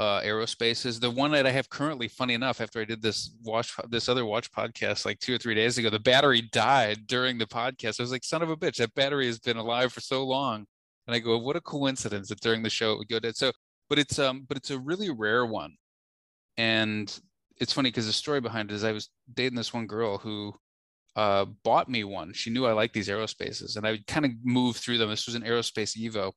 uh, 0.00 0.22
aerospaces. 0.22 0.98
The 0.98 1.10
one 1.10 1.30
that 1.32 1.46
I 1.46 1.50
have 1.50 1.68
currently, 1.68 2.08
funny 2.08 2.32
enough, 2.32 2.62
after 2.62 2.80
I 2.80 2.86
did 2.86 3.02
this 3.02 3.36
watch, 3.44 3.74
this 3.90 4.08
other 4.08 4.24
watch 4.24 4.50
podcast 4.50 5.04
like 5.04 5.18
two 5.20 5.34
or 5.34 5.38
three 5.38 5.54
days 5.54 5.76
ago, 5.76 5.90
the 5.90 6.00
battery 6.00 6.40
died 6.40 7.06
during 7.06 7.36
the 7.36 7.46
podcast. 7.46 8.00
I 8.00 8.02
was 8.02 8.10
like, 8.10 8.24
son 8.24 8.40
of 8.40 8.48
a 8.48 8.56
bitch, 8.56 8.76
that 8.76 8.94
battery 8.94 9.26
has 9.26 9.38
been 9.38 9.58
alive 9.58 9.92
for 9.92 10.00
so 10.00 10.24
long. 10.24 10.64
And 11.06 11.14
I 11.14 11.18
go, 11.18 11.36
what 11.36 11.56
a 11.56 11.60
coincidence 11.60 12.30
that 12.30 12.40
during 12.40 12.62
the 12.62 12.70
show 12.70 12.92
it 12.92 12.98
would 12.98 13.08
go 13.08 13.18
dead. 13.20 13.36
So, 13.36 13.52
but 13.90 13.98
it's 13.98 14.18
um, 14.18 14.46
but 14.48 14.56
it's 14.56 14.70
a 14.70 14.78
really 14.78 15.10
rare 15.10 15.44
one, 15.44 15.74
and 16.56 17.20
it's 17.58 17.72
funny 17.72 17.90
because 17.90 18.06
the 18.06 18.12
story 18.12 18.40
behind 18.40 18.70
it 18.70 18.74
is 18.74 18.84
I 18.84 18.92
was 18.92 19.10
dating 19.34 19.56
this 19.56 19.74
one 19.74 19.86
girl 19.86 20.16
who 20.16 20.54
uh 21.16 21.44
bought 21.64 21.90
me 21.90 22.04
one. 22.04 22.32
She 22.32 22.50
knew 22.50 22.64
I 22.64 22.72
liked 22.72 22.94
these 22.94 23.08
aerospaces, 23.08 23.76
and 23.76 23.86
I 23.86 23.90
would 23.90 24.06
kind 24.06 24.24
of 24.24 24.30
move 24.44 24.76
through 24.76 24.98
them. 24.98 25.10
This 25.10 25.26
was 25.26 25.34
an 25.34 25.42
aerospace 25.42 25.98
Evo, 25.98 26.32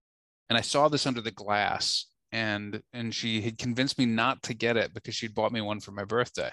and 0.49 0.57
I 0.57 0.61
saw 0.61 0.89
this 0.89 1.05
under 1.05 1.21
the 1.21 1.31
glass, 1.31 2.07
and 2.33 2.81
and 2.91 3.15
she 3.15 3.41
had 3.41 3.57
convinced 3.57 3.97
me 3.97 4.05
not 4.05 4.43
to 4.43 4.53
get 4.53 4.75
it 4.75 4.93
because 4.93 5.15
she'd 5.15 5.35
bought 5.35 5.53
me 5.53 5.61
one 5.61 5.79
for 5.79 5.91
my 5.91 6.03
birthday 6.03 6.51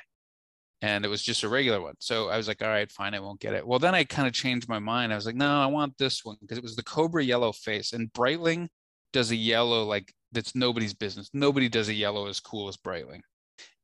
and 0.82 1.04
it 1.04 1.08
was 1.08 1.22
just 1.22 1.42
a 1.42 1.48
regular 1.48 1.80
one. 1.80 1.94
So 1.98 2.28
I 2.28 2.36
was 2.36 2.48
like, 2.48 2.62
all 2.62 2.68
right, 2.68 2.90
fine, 2.90 3.14
I 3.14 3.20
won't 3.20 3.40
get 3.40 3.54
it. 3.54 3.66
Well, 3.66 3.78
then 3.78 3.94
I 3.94 4.04
kind 4.04 4.26
of 4.26 4.32
changed 4.32 4.68
my 4.68 4.78
mind. 4.78 5.12
I 5.12 5.16
was 5.16 5.26
like, 5.26 5.34
no, 5.34 5.60
I 5.60 5.66
want 5.66 5.96
this 5.98 6.24
one 6.24 6.36
because 6.40 6.56
it 6.56 6.62
was 6.62 6.76
the 6.76 6.82
Cobra 6.82 7.22
yellow 7.22 7.52
face. 7.52 7.92
And 7.92 8.12
Breitling 8.12 8.68
does 9.12 9.30
a 9.30 9.36
yellow 9.36 9.84
like 9.84 10.12
that's 10.32 10.54
nobody's 10.54 10.94
business. 10.94 11.28
Nobody 11.34 11.68
does 11.68 11.88
a 11.88 11.94
yellow 11.94 12.28
as 12.28 12.40
cool 12.40 12.68
as 12.68 12.76
Breitling. 12.76 13.20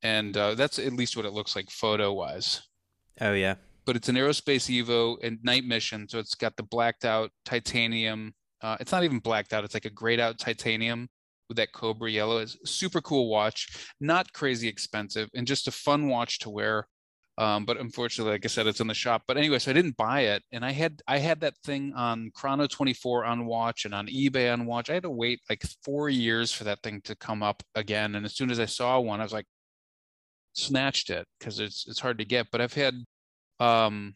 And 0.03 0.37
uh, 0.37 0.55
that's 0.55 0.79
at 0.79 0.93
least 0.93 1.17
what 1.17 1.27
it 1.27 1.33
looks 1.33 1.57
like 1.57 1.71
photo 1.71 2.13
wise. 2.13 2.63
oh 3.21 3.33
yeah. 3.33 3.57
But 3.85 3.97
it's 3.97 4.09
an 4.09 4.17
aerospace 4.17 4.69
Evo 4.71 5.17
and 5.23 5.39
night 5.45 5.65
mission. 5.65 6.09
So 6.09 6.19
it's 6.19 6.35
got 6.35 6.57
the 6.57 6.63
blacked 6.63 7.05
out 7.05 7.31
titanium. 7.45 8.35
Uh, 8.63 8.77
it's 8.81 8.91
not 8.91 9.05
even 9.05 9.19
blacked 9.19 9.53
out. 9.53 9.65
It's 9.65 9.75
like 9.75 9.85
a 9.85 9.91
grayed 9.91 10.19
out 10.19 10.39
titanium 10.39 11.09
with 11.49 11.57
that 11.59 11.73
Cobra 11.73 12.11
yellow. 12.11 12.39
It's 12.39 12.57
a 12.63 12.67
super 12.67 13.01
cool 13.01 13.29
watch, 13.29 13.89
not 14.01 14.33
crazy 14.33 14.69
expensive, 14.69 15.29
and 15.35 15.47
just 15.47 15.69
a 15.69 15.73
fun 15.73 16.09
watch 16.09 16.39
to 16.41 16.51
wear. 16.51 16.89
Um, 17.39 17.67
but 17.67 17.79
unfortunately, 17.79 18.33
like 18.33 18.47
I 18.47 18.49
said, 18.49 18.67
it's 18.67 18.81
in 18.81 18.87
the 18.87 18.95
shop. 18.95 19.25
But 19.29 19.37
anyway, 19.37 19.59
so 19.59 19.71
I 19.71 19.75
didn't 19.75 19.99
buy 19.99 20.21
it, 20.21 20.43
and 20.53 20.65
I 20.65 20.73
had 20.73 21.03
I 21.07 21.19
had 21.19 21.41
that 21.41 21.55
thing 21.65 21.93
on 21.95 22.31
Chrono 22.35 22.67
24 22.67 23.27
on 23.27 23.45
watch 23.45 23.85
and 23.85 23.95
on 23.95 24.07
eBay 24.07 24.53
on 24.53 24.65
watch. 24.65 24.89
I 24.89 24.95
had 24.95 25.03
to 25.03 25.11
wait 25.11 25.41
like 25.51 25.63
four 25.85 26.09
years 26.09 26.51
for 26.51 26.65
that 26.65 26.83
thing 26.83 27.03
to 27.03 27.15
come 27.15 27.43
up 27.43 27.63
again. 27.75 28.15
And 28.15 28.25
as 28.25 28.35
soon 28.35 28.51
as 28.51 28.59
I 28.59 28.65
saw 28.65 28.99
one, 29.01 29.21
I 29.21 29.25
was 29.25 29.35
like, 29.35 29.47
snatched 30.55 31.11
it 31.11 31.27
because 31.39 31.61
it's 31.61 31.87
it's 31.87 32.01
hard 32.01 32.19
to 32.19 32.25
get. 32.25 32.47
But 32.51 32.63
I've 32.63 32.75
had 32.75 32.95
um 33.61 34.15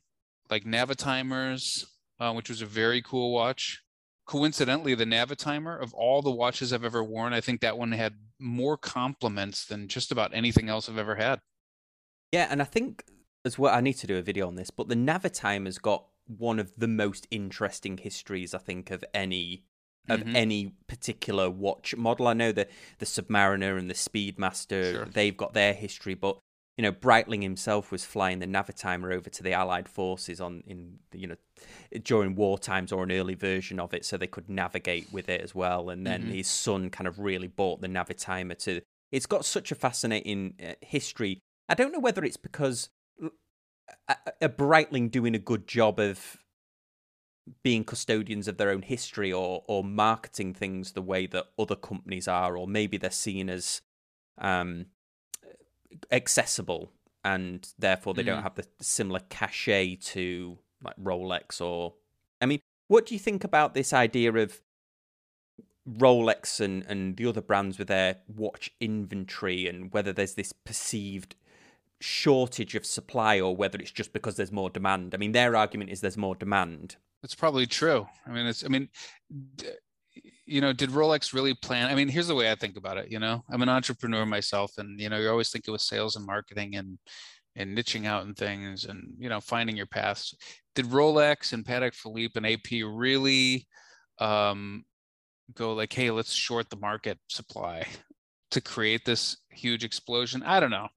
like 0.50 0.64
Navitimer's, 0.64 1.86
uh, 2.18 2.32
which 2.32 2.48
was 2.48 2.62
a 2.62 2.66
very 2.66 3.02
cool 3.02 3.32
watch. 3.32 3.82
Coincidentally, 4.30 4.94
the 4.94 5.04
Navitimer 5.04 5.82
of 5.82 5.92
all 5.92 6.22
the 6.22 6.30
watches 6.30 6.72
I've 6.72 6.84
ever 6.84 7.02
worn, 7.02 7.32
I 7.32 7.40
think 7.40 7.60
that 7.62 7.76
one 7.76 7.90
had 7.90 8.14
more 8.38 8.76
compliments 8.76 9.64
than 9.64 9.88
just 9.88 10.12
about 10.12 10.32
anything 10.32 10.68
else 10.68 10.88
I've 10.88 10.98
ever 10.98 11.16
had. 11.16 11.40
Yeah, 12.30 12.46
and 12.48 12.62
I 12.62 12.64
think 12.64 13.02
as 13.44 13.58
well, 13.58 13.74
I 13.74 13.80
need 13.80 13.94
to 13.94 14.06
do 14.06 14.18
a 14.18 14.22
video 14.22 14.46
on 14.46 14.54
this, 14.54 14.70
but 14.70 14.86
the 14.86 14.94
Navitimer's 14.94 15.78
got 15.78 16.06
one 16.28 16.60
of 16.60 16.72
the 16.76 16.86
most 16.86 17.26
interesting 17.32 17.98
histories, 17.98 18.54
I 18.54 18.58
think, 18.58 18.92
of 18.92 19.04
any 19.12 19.64
of 20.08 20.20
mm-hmm. 20.20 20.36
any 20.36 20.74
particular 20.86 21.50
watch 21.50 21.96
model. 21.96 22.28
I 22.28 22.34
know 22.34 22.52
the 22.52 22.68
the 23.00 23.06
Submariner 23.06 23.76
and 23.76 23.90
the 23.90 23.94
Speedmaster, 23.94 24.92
sure. 24.92 25.04
they've 25.06 25.36
got 25.36 25.54
their 25.54 25.74
history, 25.74 26.14
but 26.14 26.38
you 26.80 26.86
know, 26.86 26.92
Breitling 26.92 27.42
himself 27.42 27.92
was 27.92 28.06
flying 28.06 28.38
the 28.38 28.46
Navitimer 28.46 29.12
over 29.14 29.28
to 29.28 29.42
the 29.42 29.52
Allied 29.52 29.86
forces 29.86 30.40
on 30.40 30.62
in 30.66 30.98
you 31.12 31.26
know 31.26 31.36
during 32.02 32.34
war 32.34 32.58
times 32.58 32.90
or 32.90 33.02
an 33.02 33.12
early 33.12 33.34
version 33.34 33.78
of 33.78 33.92
it, 33.92 34.02
so 34.06 34.16
they 34.16 34.26
could 34.26 34.48
navigate 34.48 35.12
with 35.12 35.28
it 35.28 35.42
as 35.42 35.54
well. 35.54 35.90
And 35.90 36.06
then 36.06 36.22
mm-hmm. 36.22 36.32
his 36.32 36.48
son 36.48 36.88
kind 36.88 37.06
of 37.06 37.18
really 37.18 37.48
bought 37.48 37.82
the 37.82 37.86
Navitimer 37.86 38.56
to. 38.60 38.80
It's 39.12 39.26
got 39.26 39.44
such 39.44 39.70
a 39.70 39.74
fascinating 39.74 40.54
uh, 40.58 40.72
history. 40.80 41.42
I 41.68 41.74
don't 41.74 41.92
know 41.92 42.00
whether 42.00 42.24
it's 42.24 42.38
because 42.38 42.88
a, 44.08 44.16
a 44.40 44.48
Breitling 44.48 45.10
doing 45.10 45.34
a 45.34 45.38
good 45.38 45.66
job 45.66 46.00
of 46.00 46.38
being 47.62 47.84
custodians 47.84 48.48
of 48.48 48.56
their 48.56 48.70
own 48.70 48.80
history 48.80 49.30
or 49.30 49.64
or 49.68 49.84
marketing 49.84 50.54
things 50.54 50.92
the 50.92 51.02
way 51.02 51.26
that 51.26 51.48
other 51.58 51.76
companies 51.76 52.26
are, 52.26 52.56
or 52.56 52.66
maybe 52.66 52.96
they're 52.96 53.10
seen 53.10 53.50
as 53.50 53.82
um, 54.38 54.86
accessible 56.10 56.92
and 57.24 57.72
therefore 57.78 58.14
they 58.14 58.22
mm. 58.22 58.26
don't 58.26 58.42
have 58.42 58.54
the 58.54 58.66
similar 58.80 59.20
cachet 59.28 59.96
to 59.96 60.58
like 60.82 60.96
Rolex 60.96 61.60
or 61.60 61.94
I 62.40 62.46
mean, 62.46 62.60
what 62.88 63.06
do 63.06 63.14
you 63.14 63.20
think 63.20 63.44
about 63.44 63.74
this 63.74 63.92
idea 63.92 64.32
of 64.32 64.60
Rolex 65.88 66.60
and, 66.60 66.84
and 66.88 67.16
the 67.16 67.26
other 67.26 67.40
brands 67.40 67.78
with 67.78 67.88
their 67.88 68.16
watch 68.34 68.70
inventory 68.80 69.66
and 69.66 69.92
whether 69.92 70.12
there's 70.12 70.34
this 70.34 70.52
perceived 70.52 71.36
shortage 72.00 72.74
of 72.74 72.86
supply 72.86 73.40
or 73.40 73.54
whether 73.54 73.78
it's 73.78 73.90
just 73.90 74.12
because 74.12 74.36
there's 74.36 74.52
more 74.52 74.70
demand. 74.70 75.14
I 75.14 75.18
mean, 75.18 75.32
their 75.32 75.56
argument 75.56 75.90
is 75.90 76.00
there's 76.00 76.16
more 76.16 76.34
demand. 76.34 76.96
It's 77.22 77.34
probably 77.34 77.66
true. 77.66 78.06
I 78.26 78.30
mean, 78.30 78.46
it's, 78.46 78.64
I 78.64 78.68
mean, 78.68 78.88
you 80.50 80.60
know, 80.60 80.72
did 80.72 80.90
Rolex 80.90 81.32
really 81.32 81.54
plan? 81.54 81.88
I 81.88 81.94
mean, 81.94 82.08
here's 82.08 82.26
the 82.26 82.34
way 82.34 82.50
I 82.50 82.56
think 82.56 82.76
about 82.76 82.96
it. 82.96 83.10
You 83.10 83.20
know, 83.20 83.44
I'm 83.50 83.62
an 83.62 83.68
entrepreneur 83.68 84.26
myself, 84.26 84.72
and 84.78 85.00
you 85.00 85.08
know, 85.08 85.18
you're 85.18 85.30
always 85.30 85.50
think 85.50 85.66
it 85.68 85.70
was 85.70 85.86
sales 85.86 86.16
and 86.16 86.26
marketing 86.26 86.74
and 86.74 86.98
and 87.54 87.76
niching 87.76 88.04
out 88.06 88.24
and 88.24 88.36
things, 88.36 88.84
and 88.84 89.14
you 89.18 89.28
know, 89.28 89.40
finding 89.40 89.76
your 89.76 89.86
paths. 89.86 90.34
Did 90.74 90.86
Rolex 90.86 91.52
and 91.52 91.64
Patek 91.64 91.94
Philippe 91.94 92.32
and 92.34 92.46
AP 92.46 92.84
really 92.84 93.68
um, 94.18 94.84
go 95.54 95.72
like, 95.72 95.92
hey, 95.92 96.10
let's 96.10 96.32
short 96.32 96.68
the 96.68 96.76
market 96.76 97.18
supply 97.28 97.86
to 98.50 98.60
create 98.60 99.04
this 99.04 99.36
huge 99.50 99.84
explosion? 99.84 100.42
I 100.42 100.58
don't 100.58 100.70
know. 100.70 100.88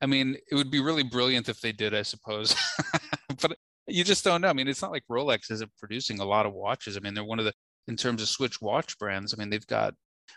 I 0.00 0.06
mean, 0.06 0.36
it 0.50 0.54
would 0.54 0.70
be 0.70 0.80
really 0.80 1.02
brilliant 1.02 1.48
if 1.48 1.60
they 1.60 1.72
did, 1.72 1.94
I 1.94 2.02
suppose. 2.02 2.54
but 3.42 3.56
you 3.86 4.04
just 4.04 4.24
don't 4.24 4.40
know. 4.40 4.48
I 4.48 4.52
mean, 4.52 4.68
it's 4.68 4.82
not 4.82 4.92
like 4.92 5.04
Rolex 5.10 5.50
isn't 5.50 5.70
producing 5.78 6.20
a 6.20 6.24
lot 6.24 6.46
of 6.46 6.54
watches. 6.54 6.96
I 6.96 7.00
mean, 7.00 7.14
they're 7.14 7.24
one 7.24 7.38
of 7.38 7.44
the, 7.44 7.52
in 7.90 7.96
terms 7.96 8.22
of 8.22 8.28
Swiss 8.28 8.60
watch 8.60 8.96
brands, 8.98 9.34
I 9.34 9.36
mean, 9.36 9.50
they've 9.50 9.66
got 9.66 9.94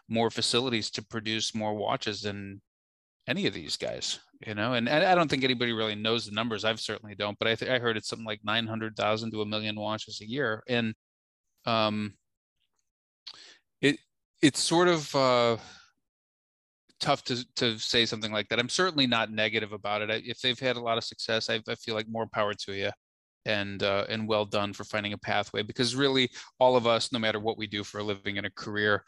more 0.10 0.32
facilities 0.32 0.90
to 0.90 1.06
produce 1.06 1.54
more 1.54 1.76
watches 1.76 2.22
than 2.22 2.60
any 3.28 3.46
of 3.46 3.54
these 3.54 3.78
guys, 3.78 4.20
you 4.46 4.56
know. 4.56 4.74
And, 4.74 4.90
I 4.90 5.14
don't 5.14 5.30
think 5.30 5.44
anybody 5.44 5.72
really 5.72 5.94
knows 5.94 6.26
the 6.26 6.32
numbers. 6.32 6.66
I've 6.66 6.80
certainly 6.80 7.14
don't, 7.14 7.38
but 7.38 7.48
I 7.48 7.56
think 7.56 7.70
I 7.70 7.78
heard 7.78 7.96
it's 7.96 8.10
something 8.10 8.26
like 8.26 8.42
900,000 8.44 9.32
to 9.32 9.42
a 9.42 9.46
million 9.46 9.80
watches 9.80 10.20
a 10.22 10.28
year. 10.28 10.64
And 10.68 10.96
um, 11.68 12.16
it, 13.82 13.98
it's 14.42 14.60
sort 14.60 14.88
of, 14.88 15.16
uh, 15.16 15.58
tough 17.00 17.24
to 17.26 17.46
to 17.56 17.78
say 17.78 18.06
something 18.06 18.32
like 18.32 18.48
that. 18.50 18.60
I'm 18.60 18.70
certainly 18.70 19.06
not 19.06 19.30
negative 19.30 19.74
about 19.74 20.02
it. 20.02 20.10
I, 20.10 20.22
if 20.26 20.40
they've 20.40 20.60
had 20.60 20.78
a 20.78 20.82
lot 20.82 20.98
of 20.98 21.04
success, 21.04 21.50
I, 21.50 21.62
I 21.68 21.76
feel 21.76 21.96
like 21.96 22.08
more 22.10 22.28
power 22.28 22.54
to 22.54 22.74
you, 22.74 22.92
and 23.46 23.84
uh, 23.84 24.06
and 24.10 24.28
well 24.28 24.46
done 24.46 24.74
for 24.74 24.84
finding 24.84 25.14
a 25.14 25.18
pathway. 25.18 25.64
Because 25.64 25.96
really, 25.96 26.30
all 26.60 26.76
of 26.76 26.88
us, 26.88 27.12
no 27.12 27.20
matter 27.20 27.40
what 27.40 27.58
we 27.58 27.68
do 27.68 27.84
for 27.84 28.00
a 28.00 28.04
living 28.04 28.38
in 28.38 28.46
a 28.46 28.52
career, 28.52 29.04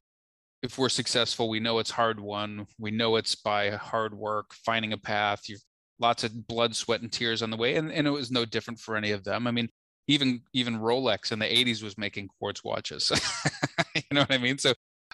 if 0.63 0.77
we're 0.77 0.89
successful, 0.89 1.49
we 1.49 1.59
know 1.59 1.79
it's 1.79 1.91
hard 1.91 2.19
won. 2.19 2.67
We 2.79 2.91
know 2.91 3.15
it's 3.15 3.35
by 3.35 3.71
hard 3.71 4.13
work, 4.15 4.53
finding 4.53 4.93
a 4.93 4.97
path. 4.97 5.47
You've 5.47 5.63
lots 5.99 6.23
of 6.23 6.47
blood, 6.47 6.75
sweat, 6.75 7.01
and 7.01 7.11
tears 7.11 7.41
on 7.41 7.49
the 7.49 7.57
way, 7.57 7.75
and 7.75 7.91
and 7.91 8.07
it 8.07 8.11
was 8.11 8.31
no 8.31 8.45
different 8.45 8.79
for 8.79 8.95
any 8.95 9.11
of 9.11 9.23
them. 9.23 9.47
I 9.47 9.51
mean, 9.51 9.69
even 10.07 10.41
even 10.53 10.79
Rolex 10.79 11.31
in 11.31 11.39
the 11.39 11.45
80s 11.45 11.83
was 11.83 11.97
making 11.97 12.29
quartz 12.39 12.63
watches. 12.63 13.11
you 13.95 14.01
know 14.11 14.21
what 14.21 14.33
I 14.33 14.37
mean? 14.37 14.57
So 14.57 14.73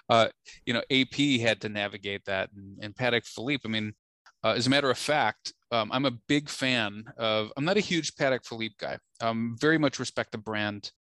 uh, 0.09 0.27
you 0.65 0.73
know, 0.73 0.83
AP 0.91 1.39
had 1.39 1.61
to 1.61 1.69
navigate 1.69 2.25
that, 2.25 2.49
and, 2.55 2.77
and 2.81 2.95
Patek 2.95 3.25
Philippe. 3.25 3.63
I 3.65 3.69
mean, 3.69 3.93
uh, 4.43 4.53
as 4.57 4.67
a 4.67 4.69
matter 4.69 4.89
of 4.89 4.97
fact, 4.97 5.53
um, 5.71 5.89
I'm 5.91 6.05
a 6.05 6.11
big 6.11 6.49
fan 6.49 7.05
of. 7.17 7.51
I'm 7.55 7.65
not 7.65 7.77
a 7.77 7.81
huge 7.81 8.15
Patek 8.15 8.45
Philippe 8.45 8.75
guy. 8.79 8.97
Um, 9.21 9.55
very 9.59 9.77
much 9.77 9.99
respect 9.99 10.31
the 10.31 10.37
brand, 10.37 10.91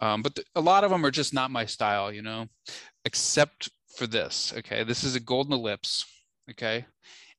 um, 0.00 0.22
but 0.22 0.38
a 0.54 0.60
lot 0.60 0.84
of 0.84 0.90
them 0.90 1.04
are 1.06 1.10
just 1.10 1.34
not 1.34 1.50
my 1.50 1.66
style. 1.66 2.12
You 2.12 2.22
know, 2.22 2.46
except 3.04 3.70
for 3.96 4.06
this. 4.06 4.52
Okay, 4.58 4.84
this 4.84 5.04
is 5.04 5.14
a 5.14 5.20
golden 5.20 5.54
ellipse. 5.54 6.04
Okay, 6.50 6.84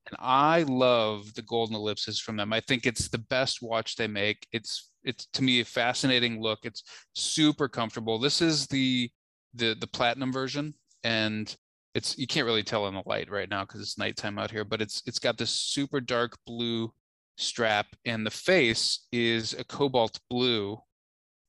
and 0.06 0.16
I 0.18 0.62
love 0.62 1.34
the 1.34 1.42
golden 1.42 1.76
ellipses 1.76 2.20
from 2.20 2.36
them. 2.36 2.52
I 2.52 2.60
think 2.60 2.86
it's 2.86 3.08
the 3.08 3.18
best 3.18 3.62
watch 3.62 3.96
they 3.96 4.08
make. 4.08 4.46
It's 4.52 4.90
it's 5.04 5.26
to 5.34 5.42
me 5.42 5.60
a 5.60 5.64
fascinating 5.64 6.40
look. 6.40 6.60
It's 6.64 6.82
super 7.14 7.68
comfortable. 7.68 8.18
This 8.18 8.40
is 8.40 8.66
the 8.66 9.10
the 9.54 9.74
the 9.74 9.86
platinum 9.86 10.32
version 10.32 10.74
and 11.04 11.56
it's 11.94 12.18
you 12.18 12.26
can't 12.26 12.46
really 12.46 12.62
tell 12.62 12.88
in 12.88 12.94
the 12.94 13.02
light 13.06 13.30
right 13.30 13.48
now 13.48 13.64
because 13.64 13.80
it's 13.80 13.98
nighttime 13.98 14.38
out 14.38 14.50
here 14.50 14.64
but 14.64 14.82
it's 14.82 15.02
it's 15.06 15.18
got 15.18 15.38
this 15.38 15.50
super 15.50 16.00
dark 16.00 16.36
blue 16.46 16.92
strap 17.36 17.86
and 18.04 18.24
the 18.26 18.30
face 18.30 19.06
is 19.12 19.54
a 19.54 19.64
cobalt 19.64 20.18
blue 20.30 20.78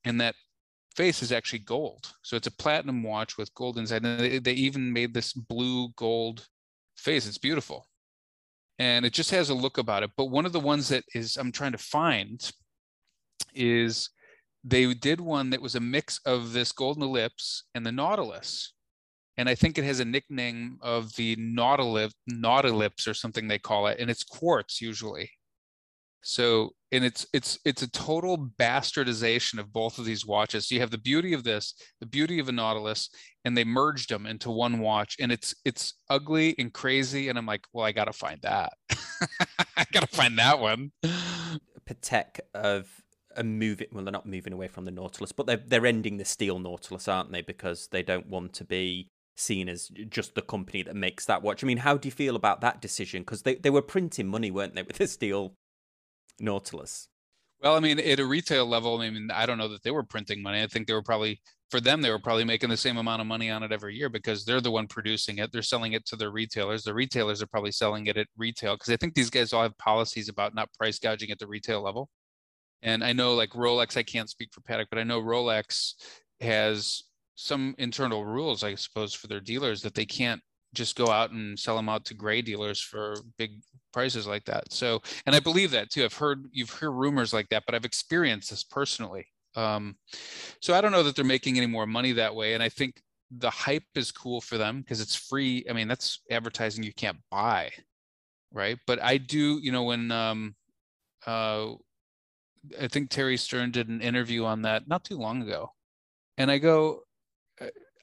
and 0.03 0.19
that 0.21 0.35
face 0.95 1.21
is 1.21 1.31
actually 1.31 1.59
gold. 1.59 2.13
So 2.23 2.35
it's 2.35 2.47
a 2.47 2.51
platinum 2.51 3.03
watch 3.03 3.37
with 3.37 3.53
gold 3.53 3.77
inside 3.77 4.03
and 4.03 4.19
they, 4.19 4.39
they 4.39 4.53
even 4.53 4.93
made 4.93 5.13
this 5.13 5.33
blue 5.33 5.89
gold 5.95 6.47
face. 6.97 7.27
It's 7.27 7.37
beautiful. 7.37 7.87
And 8.79 9.05
it 9.05 9.13
just 9.13 9.31
has 9.31 9.49
a 9.49 9.53
look 9.53 9.77
about 9.77 10.03
it. 10.03 10.11
But 10.17 10.25
one 10.25 10.45
of 10.45 10.53
the 10.53 10.59
ones 10.59 10.89
that 10.89 11.03
is 11.13 11.37
i'm 11.37 11.51
trying 11.51 11.71
to 11.73 11.77
find 11.77 12.51
is 13.53 14.09
they 14.63 14.91
did 14.93 15.21
one 15.21 15.51
that 15.51 15.61
was 15.61 15.75
a 15.75 15.79
mix 15.79 16.19
of 16.25 16.51
this 16.51 16.71
golden 16.71 17.03
ellipse 17.03 17.63
and 17.75 17.85
the 17.85 17.91
nautilus. 17.91 18.73
And 19.37 19.49
I 19.49 19.55
think 19.55 19.77
it 19.77 19.83
has 19.83 19.99
a 19.99 20.05
nickname 20.05 20.77
of 20.81 21.13
the 21.15 21.35
nautilus, 21.37 22.13
nautilips 22.31 23.07
or 23.07 23.13
something 23.13 23.47
they 23.47 23.59
call 23.59 23.87
it, 23.87 23.99
and 23.99 24.09
it's 24.09 24.23
quartz 24.23 24.81
usually. 24.81 25.29
So, 26.27 26.71
and 26.91 27.05
it's 27.05 27.27
it's 27.33 27.59
it's 27.65 27.83
a 27.83 27.91
total 27.91 28.49
bastardization 28.59 29.59
of 29.59 29.71
both 29.71 29.99
of 29.99 30.05
these 30.05 30.25
watches. 30.25 30.67
So 30.67 30.73
you 30.73 30.81
have 30.81 30.89
the 30.89 30.97
beauty 30.97 31.33
of 31.33 31.43
this, 31.43 31.75
the 31.99 32.07
beauty 32.07 32.39
of 32.39 32.49
a 32.49 32.51
Nautilus, 32.51 33.11
and 33.43 33.55
they 33.55 33.63
merged 33.63 34.09
them 34.09 34.25
into 34.25 34.49
one 34.49 34.79
watch, 34.79 35.17
and 35.19 35.31
it's 35.31 35.53
it's 35.65 35.93
ugly 36.09 36.55
and 36.57 36.73
crazy. 36.73 37.29
And 37.29 37.37
I'm 37.37 37.45
like, 37.45 37.65
well, 37.73 37.85
I 37.85 37.91
gotta 37.91 38.11
find 38.11 38.41
that. 38.41 38.73
I 39.77 39.85
gotta 39.91 40.07
find 40.07 40.35
that 40.39 40.59
one. 40.59 40.91
Patek 41.87 42.39
of 42.55 42.89
a 43.35 43.43
moving 43.43 43.87
well 43.91 44.03
they're 44.03 44.11
not 44.11 44.25
moving 44.25 44.53
away 44.53 44.69
from 44.69 44.85
the 44.85 44.91
nautilus 44.91 45.33
but 45.33 45.45
they're, 45.45 45.61
they're 45.67 45.85
ending 45.85 46.15
the 46.15 46.23
steel 46.23 46.57
nautilus 46.57 47.05
aren't 47.09 47.33
they 47.33 47.41
because 47.41 47.89
they 47.91 48.01
don't 48.01 48.27
want 48.27 48.53
to 48.53 48.63
be 48.63 49.11
seen 49.35 49.67
as 49.67 49.89
just 50.09 50.33
the 50.35 50.41
company 50.41 50.81
that 50.83 50.95
makes 50.95 51.25
that 51.25 51.41
watch. 51.41 51.61
I 51.61 51.67
mean, 51.67 51.79
how 51.79 51.97
do 51.97 52.07
you 52.07 52.11
feel 52.11 52.37
about 52.37 52.61
that 52.61 52.81
decision? 52.81 53.21
Because 53.21 53.41
they, 53.41 53.55
they 53.55 53.69
were 53.69 53.81
printing 53.81 54.27
money, 54.27 54.49
weren't 54.49 54.75
they, 54.75 54.83
with 54.83 54.97
the 54.97 55.07
steel 55.07 55.55
Nautilus? 56.39 57.07
Well, 57.61 57.75
I 57.75 57.79
mean, 57.79 57.99
at 57.99 58.19
a 58.19 58.25
retail 58.25 58.65
level, 58.65 58.99
I 58.99 59.09
mean, 59.09 59.29
I 59.33 59.45
don't 59.45 59.57
know 59.57 59.69
that 59.69 59.83
they 59.83 59.91
were 59.91 60.03
printing 60.03 60.41
money. 60.41 60.61
I 60.61 60.67
think 60.67 60.87
they 60.87 60.93
were 60.93 61.01
probably, 61.01 61.41
for 61.71 61.79
them, 61.79 62.01
they 62.01 62.11
were 62.11 62.19
probably 62.19 62.43
making 62.43 62.69
the 62.69 62.77
same 62.77 62.97
amount 62.97 63.21
of 63.21 63.27
money 63.27 63.49
on 63.49 63.63
it 63.63 63.71
every 63.71 63.95
year 63.95 64.09
because 64.09 64.45
they're 64.45 64.61
the 64.61 64.71
one 64.71 64.87
producing 64.87 65.39
it. 65.39 65.51
They're 65.51 65.61
selling 65.61 65.93
it 65.93 66.05
to 66.07 66.15
their 66.15 66.31
retailers. 66.31 66.83
The 66.83 66.93
retailers 66.93 67.41
are 67.41 67.47
probably 67.47 67.71
selling 67.71 68.07
it 68.07 68.17
at 68.17 68.27
retail 68.37 68.75
because 68.75 68.93
I 68.93 68.97
think 68.97 69.15
these 69.15 69.29
guys 69.29 69.53
all 69.53 69.63
have 69.63 69.77
policies 69.77 70.29
about 70.29 70.53
not 70.53 70.73
price 70.73 70.99
gouging 70.99 71.31
at 71.31 71.39
the 71.39 71.47
retail 71.47 71.81
level. 71.81 72.09
And 72.81 73.03
I 73.03 73.13
know, 73.13 73.33
like 73.33 73.51
Rolex, 73.51 73.97
I 73.97 74.03
can't 74.03 74.29
speak 74.29 74.49
for 74.53 74.61
Patek, 74.61 74.87
but 74.89 74.99
I 74.99 75.03
know 75.03 75.21
Rolex 75.21 75.93
has 76.41 77.03
some 77.35 77.73
internal 77.77 78.25
rules, 78.25 78.63
I 78.63 78.75
suppose, 78.75 79.13
for 79.13 79.27
their 79.27 79.39
dealers 79.39 79.81
that 79.81 79.95
they 79.95 80.05
can't 80.05 80.41
just 80.73 80.95
go 80.95 81.07
out 81.07 81.31
and 81.31 81.57
sell 81.57 81.77
them 81.77 81.89
out 81.89 82.05
to 82.05 82.13
gray 82.13 82.41
dealers 82.41 82.79
for 82.79 83.15
big 83.37 83.61
prices 83.95 84.27
like 84.27 84.43
that. 84.43 84.73
So, 84.73 85.01
and 85.25 85.33
I 85.33 85.39
believe 85.39 85.71
that 85.71 85.89
too. 85.89 86.03
I've 86.03 86.13
heard 86.13 86.49
you've 86.51 86.69
heard 86.69 86.91
rumors 86.91 87.33
like 87.33 87.47
that, 87.49 87.63
but 87.65 87.73
I've 87.73 87.85
experienced 87.85 88.49
this 88.49 88.61
personally. 88.61 89.25
Um, 89.55 89.95
so 90.59 90.73
I 90.73 90.81
don't 90.81 90.91
know 90.91 91.01
that 91.03 91.15
they're 91.15 91.23
making 91.23 91.55
any 91.55 91.65
more 91.65 91.87
money 91.87 92.11
that 92.11 92.35
way, 92.35 92.55
and 92.55 92.61
I 92.61 92.67
think 92.67 93.01
the 93.31 93.49
hype 93.49 93.85
is 93.95 94.11
cool 94.11 94.41
for 94.41 94.57
them 94.57 94.81
because 94.81 94.99
it's 94.99 95.15
free. 95.15 95.65
I 95.69 95.73
mean, 95.73 95.87
that's 95.87 96.19
advertising 96.29 96.83
you 96.83 96.93
can't 96.93 97.17
buy, 97.31 97.71
right? 98.51 98.77
But 98.85 99.01
I 99.01 99.15
do, 99.15 99.59
you 99.61 99.71
know, 99.71 99.83
when 99.83 100.11
um, 100.11 100.55
uh, 101.25 101.75
I 102.81 102.89
think 102.89 103.11
Thierry 103.11 103.37
Stern 103.37 103.71
did 103.71 103.87
an 103.87 104.01
interview 104.01 104.43
on 104.43 104.63
that 104.63 104.89
not 104.89 105.05
too 105.05 105.17
long 105.17 105.41
ago, 105.41 105.71
and 106.37 106.51
I 106.51 106.57
go, 106.57 107.03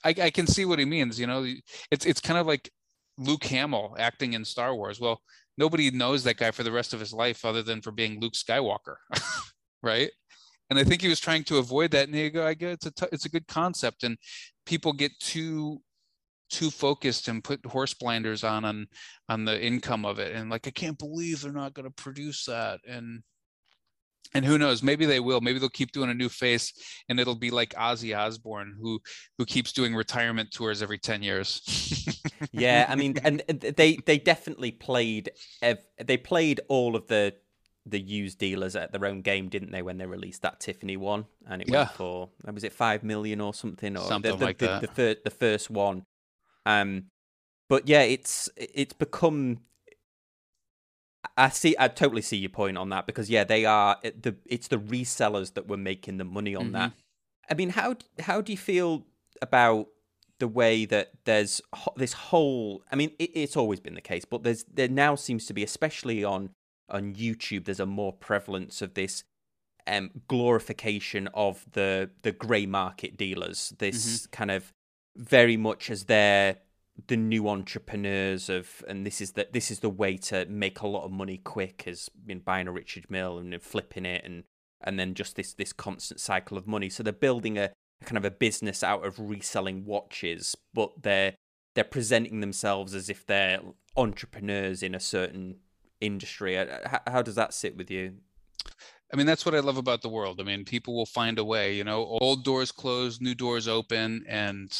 I, 0.04 0.14
I 0.22 0.30
can 0.30 0.46
see 0.46 0.64
what 0.64 0.78
he 0.78 0.86
means. 0.86 1.20
You 1.20 1.26
know, 1.26 1.46
it's 1.90 2.06
it's 2.06 2.20
kind 2.22 2.38
of 2.38 2.46
like 2.46 2.70
Luke 3.18 3.44
Hamill 3.44 3.94
acting 3.98 4.32
in 4.32 4.44
Star 4.44 4.74
Wars. 4.74 4.98
Well, 4.98 5.20
nobody 5.58 5.90
knows 5.90 6.24
that 6.24 6.36
guy 6.36 6.50
for 6.50 6.62
the 6.62 6.72
rest 6.72 6.94
of 6.94 7.00
his 7.00 7.12
life 7.12 7.44
other 7.44 7.62
than 7.62 7.80
for 7.80 7.90
being 7.90 8.20
Luke 8.20 8.34
Skywalker, 8.34 8.96
right? 9.82 10.10
And 10.70 10.78
I 10.78 10.84
think 10.84 11.02
he 11.02 11.08
was 11.08 11.20
trying 11.20 11.44
to 11.44 11.58
avoid 11.58 11.90
that. 11.90 12.08
And 12.08 12.16
you 12.16 12.30
go, 12.30 12.46
I 12.46 12.54
get 12.54 12.70
it's 12.72 12.86
a 12.86 12.90
t- 12.90 13.06
it's 13.12 13.26
a 13.26 13.30
good 13.30 13.46
concept, 13.46 14.04
and 14.04 14.16
people 14.64 14.92
get 14.92 15.12
too 15.20 15.80
too 16.50 16.70
focused 16.70 17.28
and 17.28 17.42
put 17.42 17.64
horse 17.66 17.94
blinders 17.94 18.44
on 18.44 18.64
on 18.64 18.86
on 19.28 19.44
the 19.44 19.62
income 19.62 20.04
of 20.04 20.18
it, 20.18 20.34
and 20.34 20.50
like 20.50 20.66
I 20.66 20.70
can't 20.70 20.98
believe 20.98 21.42
they're 21.42 21.52
not 21.52 21.74
going 21.74 21.88
to 21.88 22.02
produce 22.02 22.44
that, 22.46 22.80
and 22.88 23.22
and 24.34 24.44
who 24.44 24.58
knows 24.58 24.82
maybe 24.82 25.06
they 25.06 25.20
will 25.20 25.40
maybe 25.40 25.58
they'll 25.58 25.68
keep 25.68 25.92
doing 25.92 26.10
a 26.10 26.14
new 26.14 26.28
face 26.28 26.72
and 27.08 27.18
it'll 27.20 27.34
be 27.34 27.50
like 27.50 27.74
ozzy 27.74 28.16
osbourne 28.16 28.74
who 28.80 29.00
who 29.38 29.44
keeps 29.44 29.72
doing 29.72 29.94
retirement 29.94 30.50
tours 30.50 30.82
every 30.82 30.98
10 30.98 31.22
years. 31.22 31.60
Yeah 32.50 32.86
i 32.88 32.96
mean 32.96 33.16
and 33.22 33.40
they 33.48 33.96
they 34.04 34.18
definitely 34.18 34.72
played 34.72 35.30
they 36.04 36.16
played 36.16 36.60
all 36.68 36.96
of 36.96 37.06
the 37.06 37.34
the 37.86 38.00
used 38.00 38.38
dealers 38.38 38.76
at 38.76 38.92
their 38.92 39.06
own 39.06 39.22
game 39.22 39.48
didn't 39.48 39.72
they 39.72 39.82
when 39.82 39.98
they 39.98 40.06
released 40.06 40.42
that 40.42 40.60
tiffany 40.60 40.96
one? 40.96 41.24
And 41.48 41.62
it 41.62 41.68
yeah. 41.68 41.78
went 41.78 41.90
for 41.92 42.30
was 42.52 42.64
it 42.64 42.72
five 42.72 43.02
million 43.02 43.40
or 43.40 43.52
something 43.52 43.96
or 43.96 44.04
something 44.04 44.32
the, 44.32 44.38
the, 44.38 44.44
like 44.44 44.58
the, 44.58 44.66
that. 44.66 44.94
the, 44.94 45.18
the 45.24 45.30
first 45.30 45.70
one. 45.70 46.04
Um 46.64 47.04
but 47.68 47.88
yeah 47.88 48.02
it's 48.02 48.48
it's 48.56 48.92
become 48.92 49.60
I 51.36 51.48
see. 51.48 51.74
I 51.78 51.88
totally 51.88 52.22
see 52.22 52.36
your 52.36 52.50
point 52.50 52.76
on 52.76 52.90
that 52.90 53.06
because 53.06 53.30
yeah, 53.30 53.44
they 53.44 53.64
are 53.64 53.96
the. 54.02 54.36
It's 54.46 54.68
the 54.68 54.78
resellers 54.78 55.54
that 55.54 55.68
were 55.68 55.76
making 55.76 56.18
the 56.18 56.24
money 56.24 56.54
on 56.54 56.64
mm-hmm. 56.66 56.72
that. 56.72 56.92
I 57.50 57.54
mean, 57.54 57.70
how 57.70 57.96
how 58.20 58.40
do 58.40 58.52
you 58.52 58.58
feel 58.58 59.04
about 59.40 59.88
the 60.38 60.48
way 60.48 60.84
that 60.86 61.12
there's 61.24 61.60
this 61.96 62.12
whole? 62.12 62.82
I 62.90 62.96
mean, 62.96 63.12
it, 63.18 63.30
it's 63.34 63.56
always 63.56 63.80
been 63.80 63.94
the 63.94 64.00
case, 64.00 64.24
but 64.24 64.42
there's 64.42 64.64
there 64.64 64.88
now 64.88 65.14
seems 65.14 65.46
to 65.46 65.54
be, 65.54 65.62
especially 65.62 66.22
on 66.22 66.50
on 66.88 67.14
YouTube, 67.14 67.64
there's 67.64 67.80
a 67.80 67.86
more 67.86 68.12
prevalence 68.12 68.82
of 68.82 68.94
this 68.94 69.24
um, 69.86 70.10
glorification 70.28 71.28
of 71.34 71.64
the 71.72 72.10
the 72.22 72.32
grey 72.32 72.66
market 72.66 73.16
dealers. 73.16 73.72
This 73.78 74.20
mm-hmm. 74.20 74.30
kind 74.30 74.50
of 74.50 74.72
very 75.16 75.56
much 75.56 75.90
as 75.90 76.04
their 76.04 76.58
the 77.08 77.16
new 77.16 77.48
entrepreneurs 77.48 78.48
of 78.48 78.84
and 78.86 79.06
this 79.06 79.20
is 79.20 79.32
the 79.32 79.48
this 79.52 79.70
is 79.70 79.80
the 79.80 79.88
way 79.88 80.16
to 80.16 80.44
make 80.46 80.80
a 80.80 80.86
lot 80.86 81.04
of 81.04 81.10
money 81.10 81.38
quick 81.38 81.84
as 81.86 82.10
in 82.28 82.40
buying 82.40 82.68
a 82.68 82.72
Richard 82.72 83.10
Mille 83.10 83.38
and 83.38 83.62
flipping 83.62 84.04
it 84.04 84.24
and 84.24 84.44
and 84.82 84.98
then 84.98 85.14
just 85.14 85.36
this 85.36 85.54
this 85.54 85.72
constant 85.72 86.20
cycle 86.20 86.58
of 86.58 86.66
money. 86.66 86.88
So 86.88 87.02
they're 87.02 87.12
building 87.12 87.56
a, 87.58 87.70
a 88.00 88.04
kind 88.04 88.18
of 88.18 88.24
a 88.24 88.30
business 88.30 88.82
out 88.82 89.06
of 89.06 89.18
reselling 89.18 89.84
watches, 89.84 90.54
but 90.74 91.02
they're 91.02 91.34
they're 91.74 91.84
presenting 91.84 92.40
themselves 92.40 92.94
as 92.94 93.08
if 93.08 93.26
they're 93.26 93.60
entrepreneurs 93.96 94.82
in 94.82 94.94
a 94.94 95.00
certain 95.00 95.56
industry. 96.00 96.58
Uh, 96.58 96.66
how, 96.84 97.00
how 97.06 97.22
does 97.22 97.36
that 97.36 97.54
sit 97.54 97.76
with 97.76 97.90
you? 97.90 98.16
I 99.12 99.16
mean, 99.16 99.26
that's 99.26 99.44
what 99.44 99.54
I 99.54 99.60
love 99.60 99.76
about 99.76 100.02
the 100.02 100.08
world. 100.08 100.40
I 100.40 100.44
mean, 100.44 100.64
people 100.64 100.94
will 100.94 101.06
find 101.06 101.38
a 101.38 101.44
way, 101.44 101.74
you 101.74 101.84
know, 101.84 102.04
old 102.20 102.44
doors 102.44 102.72
close, 102.72 103.20
new 103.20 103.34
doors 103.34 103.68
open, 103.68 104.24
and 104.26 104.72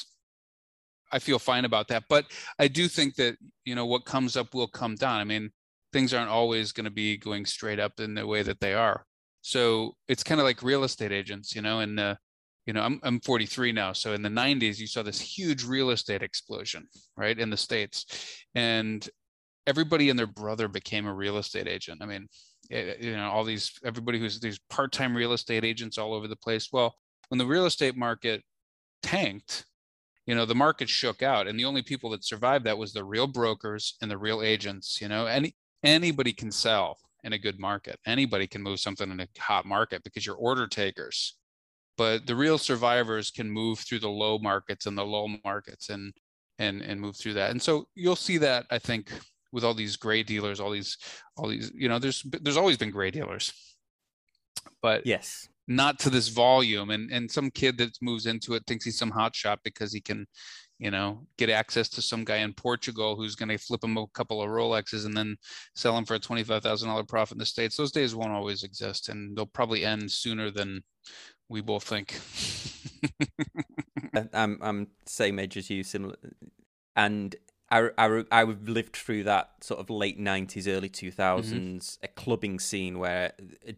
I 1.13 1.19
feel 1.19 1.39
fine 1.39 1.65
about 1.65 1.89
that. 1.89 2.05
But 2.09 2.27
I 2.59 2.69
do 2.69 2.89
think 2.89 3.17
that 3.17 3.37
you 3.65 3.75
know 3.75 3.87
what 3.87 4.05
comes 4.05 4.37
up 4.37 4.55
will 4.55 4.69
come 4.69 4.95
down. 4.97 5.21
I 5.21 5.25
mean, 5.25 5.51
things 5.93 6.15
aren't 6.15 6.31
always 6.31 6.73
going 6.73 6.85
to 6.85 6.91
be 6.91 7.17
going 7.17 7.45
straight 7.45 7.79
up 7.79 8.01
in 8.01 8.15
the 8.15 8.27
way 8.27 8.43
that 8.43 8.61
they 8.61 8.75
are. 8.75 9.05
So 9.43 9.97
it's 10.09 10.23
kind 10.23 10.41
of 10.41 10.45
like 10.45 10.63
real 10.63 10.85
estate 10.85 11.13
agents, 11.13 11.55
you 11.55 11.63
know. 11.63 11.81
And 11.81 11.99
uh, 11.99 12.15
you 12.67 12.73
know, 12.73 12.83
I'm 12.83 13.01
I'm 13.03 13.21
43 13.21 13.73
now. 13.73 13.93
So 13.93 14.13
in 14.13 14.23
the 14.23 14.29
90s, 14.29 14.79
you 14.79 14.87
saw 14.87 15.03
this 15.03 15.21
huge 15.21 15.65
real 15.65 15.91
estate 15.91 16.23
explosion, 16.23 16.87
right, 17.17 17.39
in 17.39 17.51
the 17.51 17.57
states, 17.57 18.07
and 18.55 19.07
everybody 19.67 20.11
and 20.11 20.19
their 20.19 20.27
brother 20.27 20.69
became 20.69 21.07
a 21.07 21.15
real 21.15 21.39
estate 21.39 21.69
agent. 21.69 22.03
I 22.03 22.07
mean, 22.07 22.29
it, 22.71 23.01
you 23.01 23.17
know, 23.17 23.31
all 23.31 23.45
these 23.45 23.73
everybody 23.85 24.19
who's 24.19 24.41
these 24.41 24.61
part-time 24.71 25.17
real 25.17 25.33
estate 25.33 25.65
agents 25.65 25.99
all 25.99 26.15
over 26.15 26.29
the 26.29 26.37
place. 26.37 26.69
Well, 26.73 26.95
when 27.29 27.39
the 27.39 27.47
real 27.47 27.67
estate 27.67 27.97
market 27.97 28.43
tanked 29.03 29.67
you 30.27 30.35
know 30.35 30.45
the 30.45 30.55
market 30.55 30.89
shook 30.89 31.23
out 31.23 31.47
and 31.47 31.59
the 31.59 31.65
only 31.65 31.83
people 31.83 32.11
that 32.11 32.25
survived 32.25 32.65
that 32.65 32.79
was 32.79 32.93
the 32.93 33.05
real 33.05 33.27
brokers 33.27 33.97
and 34.01 34.11
the 34.11 34.19
real 34.19 34.43
agents 34.43 35.01
you 35.01 35.09
know? 35.09 35.27
Any 35.27 35.55
anybody 35.83 36.33
can 36.33 36.51
sell 36.51 36.99
in 37.25 37.33
a 37.33 37.39
good 37.39 37.59
market. 37.59 37.99
Anybody 38.07 38.47
can 38.47 38.63
move 38.63 38.81
something 38.81 39.11
in 39.11 39.21
a 39.21 39.29
hot 39.39 39.65
market 39.65 40.03
because 40.03 40.27
you're 40.27 40.37
order 40.37 40.67
takers. 40.67 41.37
But 41.97 42.27
the 42.27 42.35
real 42.35 42.59
survivors 42.59 43.31
can 43.31 43.51
move 43.51 43.79
through 43.81 44.01
the 44.01 44.09
low 44.09 44.39
markets 44.39 44.87
and 44.87 44.97
the 44.97 45.05
low 45.05 45.29
markets 45.45 45.89
and 45.91 46.13
and 46.59 46.83
and 46.83 47.01
move 47.01 47.17
through 47.17 47.35
that. 47.35 47.51
And 47.51 47.61
so 47.61 47.87
you'll 47.95 48.17
see 48.17 48.39
that 48.39 48.67
i 48.71 48.79
think 48.79 49.13
with 49.53 49.65
all 49.65 49.75
these 49.75 49.97
gray 49.97 50.23
dealers 50.23 50.61
all 50.61 50.71
these 50.71 50.97
all 51.37 51.49
these 51.49 51.71
you 51.75 51.89
know 51.89 51.99
there's 51.99 52.23
there's 52.41 52.57
always 52.57 52.77
been 52.77 52.91
gray 52.91 53.11
dealers. 53.11 53.53
But 54.81 55.07
yes 55.07 55.49
not 55.69 55.99
to 55.99 56.11
this 56.11 56.29
volume 56.29 56.91
and 56.91 57.11
and 57.13 57.31
some 57.31 57.51
kid 57.51 57.79
that 57.79 57.97
moves 58.03 58.27
into 58.27 58.55
it 58.55 58.63
thinks 58.67 58.85
he's 58.85 58.99
some 58.99 59.11
hot 59.11 59.35
shot 59.35 59.61
because 59.63 59.93
he 59.93 60.01
can 60.01 60.27
you 60.79 60.91
know 60.91 61.25
get 61.39 61.49
access 61.49 61.89
to 61.89 62.03
some 62.03 62.25
guy 62.25 62.39
in 62.39 62.53
portugal 62.53 63.15
who's 63.15 63.37
going 63.37 63.49
to 63.49 63.57
flip 63.57 63.85
him 63.85 63.97
a 63.97 64.07
couple 64.09 64.43
of 64.43 64.49
rolexes 64.49 65.07
and 65.07 65.17
then 65.17 65.37
sell 65.75 65.97
him 65.97 66.05
for 66.05 66.15
a 66.15 66.21
$25000 66.21 67.09
profit 67.09 67.37
in 67.37 67.39
the 67.39 67.47
states. 67.47 67.77
Those 67.77 67.93
days 67.93 68.15
won't 68.15 68.33
always 68.33 68.63
exist 68.63 69.09
and 69.09 69.37
they'll 69.37 69.47
probably 69.47 69.85
end 69.85 70.11
sooner 70.11 70.51
than 70.51 70.83
we 71.49 71.61
both 71.61 71.85
think. 71.85 72.19
Uh, 74.15 74.25
I'm 74.35 74.59
i'm 74.61 74.89
same 75.07 75.39
age 75.39 75.57
as 75.57 75.71
you 75.71 75.83
similar 75.83 76.17
and 76.97 77.35
I, 77.73 77.89
I, 77.97 78.25
I 78.31 78.45
lived 78.45 78.95
through 78.97 79.25
that 79.25 79.53
sort 79.63 79.81
of 79.81 79.89
late 79.89 80.21
90s, 80.21 80.69
early 80.69 80.91
2000s, 80.91 81.17
mm-hmm. 81.17 82.05
a 82.05 82.09
clubbing 82.09 82.61
scene 82.61 82.99
where 82.99 83.33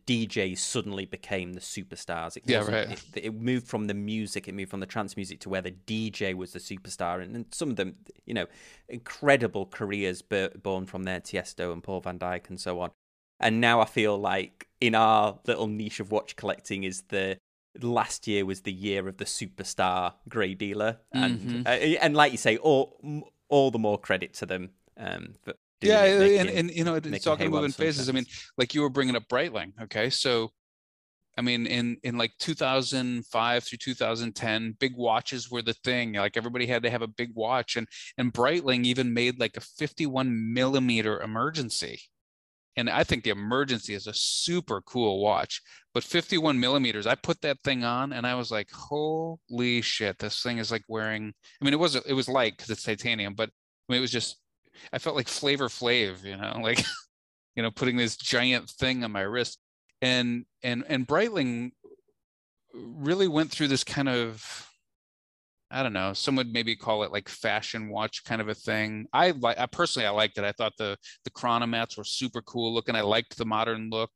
DJs 0.07 0.59
suddenly 0.59 1.07
became 1.07 1.53
the 1.53 1.61
superstars. 1.61 2.37
It 2.37 2.43
yeah, 2.45 2.65
right. 2.65 2.91
It, 3.15 3.27
it, 3.27 3.35
moved 3.35 3.69
from 3.69 3.87
the 3.87 3.95
music, 3.95 4.49
it 4.49 4.55
moved 4.55 4.73
from 4.73 4.81
the 4.81 4.87
trance 4.87 5.17
music 5.17 5.39
to 5.41 5.49
where 5.49 5.63
the 5.63 5.71
DJ 5.71 6.35
was 6.35 6.53
the 6.53 6.59
superstar. 6.59 7.23
And, 7.23 7.37
and 7.37 7.47
some 7.53 7.71
of 7.71 7.77
them, 7.77 7.95
you 8.27 8.35
know, 8.35 8.47
incredible 8.89 9.67
careers 9.67 10.23
born 10.23 10.87
from 10.87 11.05
there, 11.05 11.21
Tiesto 11.21 11.73
and 11.73 11.81
Paul 11.81 12.01
van 12.01 12.19
Dyk 12.19 12.49
and 12.49 12.61
so 12.61 12.81
on. 12.81 12.91
And 13.39 13.61
now 13.61 13.81
I 13.81 13.85
feel 13.85 14.19
like 14.19 14.67
in 14.81 14.97
our 14.97 15.39
little 15.47 15.69
niche 15.69 16.01
of 16.01 16.11
watch 16.11 16.35
collecting 16.35 16.83
is 16.83 17.03
the 17.11 17.39
last 17.81 18.27
year 18.27 18.45
was 18.45 18.63
the 18.63 18.73
year 18.73 19.09
of 19.09 19.17
the 19.17 19.25
superstar 19.25 20.15
grey 20.29 20.55
dealer 20.55 20.99
and 21.13 21.41
mm-hmm. 21.41 21.67
uh, 21.67 21.71
and 21.71 22.15
like 22.15 22.31
you 22.31 22.39
say 22.39 22.57
all 22.59 22.97
all 23.49 23.71
the 23.71 23.79
more 23.79 23.99
credit 23.99 24.35
to 24.35 24.47
them. 24.47 24.71
Um, 24.97 25.35
yeah, 25.81 26.05
it, 26.05 26.41
and, 26.41 26.51
and 26.51 26.71
you 26.71 26.85
know, 26.85 26.95
it's 26.95 27.27
all 27.27 27.37
going 27.37 27.51
to 27.51 27.57
move 27.57 27.65
in 27.65 27.73
phases. 27.73 28.09
I 28.09 28.13
mean, 28.13 28.27
like 28.57 28.75
you 28.75 28.83
were 28.83 28.91
bringing 28.91 29.17
up 29.17 29.29
Breitling, 29.29 29.73
okay? 29.83 30.09
So, 30.11 30.51
I 31.37 31.43
mean, 31.43 31.67
in 31.67 31.99
in 32.03 32.17
like 32.17 32.33
2005 32.39 33.65
through 33.65 33.79
2010, 33.79 34.77
big 34.79 34.97
watches 34.97 35.51
were 35.51 35.63
the 35.63 35.75
thing. 35.75 36.15
Like 36.15 36.37
everybody 36.37 36.67
had 36.67 36.83
to 36.85 36.91
have 36.91 37.03
a 37.03 37.09
big 37.09 37.31
watch, 37.35 37.77
and 37.77 37.87
and 38.17 38.33
Breitling 38.33 38.85
even 38.85 39.13
made 39.13 39.39
like 39.39 39.57
a 39.57 39.61
51 39.61 40.55
millimeter 40.55 41.21
emergency. 41.21 42.01
And 42.77 42.91
I 42.91 43.05
think 43.05 43.22
the 43.22 43.31
emergency 43.31 43.95
is 43.95 44.07
a 44.07 44.14
super 44.14 44.81
cool 44.83 45.22
watch. 45.22 45.62
But 45.93 46.03
51 46.03 46.59
millimeters, 46.59 47.07
I 47.07 47.14
put 47.14 47.41
that 47.43 47.59
thing 47.62 47.85
on 47.85 48.12
and 48.12 48.27
I 48.27 48.35
was 48.35 48.51
like, 48.51 48.68
holy 48.72 49.81
shit, 49.81 50.18
this 50.18 50.43
thing 50.43 50.59
is 50.59 50.72
like 50.72 50.83
wearing. 50.89 51.33
I 51.61 51.64
mean, 51.64 51.75
it 51.75 51.79
was 51.79 51.95
it 51.95 52.14
was 52.14 52.29
light 52.29 52.57
because 52.57 52.70
it's 52.70 52.83
titanium, 52.83 53.35
but 53.35 53.49
I 53.49 53.93
mean, 53.93 53.99
it 53.99 54.03
was 54.03 54.11
just. 54.11 54.39
I 54.93 54.99
felt 54.99 55.14
like 55.14 55.29
Flavor 55.29 55.68
Flav, 55.68 56.25
you 56.25 56.37
know, 56.37 56.59
like 56.62 56.85
you 57.55 57.62
know, 57.62 57.70
putting 57.70 57.97
this 57.97 58.16
giant 58.16 58.68
thing 58.68 59.05
on 59.05 59.12
my 59.12 59.20
wrist, 59.20 59.59
and 60.03 60.45
and 60.62 60.85
and 60.89 61.07
Breitling 61.07 61.70
really 62.75 63.29
went 63.29 63.53
through 63.53 63.68
this 63.68 63.85
kind 63.85 64.09
of 64.09 64.68
I 65.75 65.83
don't 65.83 65.93
know. 65.93 66.12
Some 66.12 66.37
would 66.37 66.53
maybe 66.53 66.77
call 66.77 67.03
it 67.03 67.11
like 67.11 67.29
fashion 67.29 67.89
watch 67.89 68.22
kind 68.25 68.41
of 68.41 68.49
a 68.49 68.55
thing. 68.55 69.07
I 69.12 69.33
like. 69.33 69.59
I 69.59 69.66
personally, 69.66 70.07
I 70.07 70.11
liked 70.11 70.39
it. 70.39 70.45
I 70.45 70.53
thought 70.53 70.75
the 70.79 70.97
the 71.25 71.31
chronomats 71.31 71.99
were 71.99 72.05
super 72.05 72.41
cool 72.43 72.72
looking. 72.72 72.95
I 72.95 73.01
liked 73.01 73.37
the 73.37 73.45
modern 73.45 73.91
look. 73.91 74.12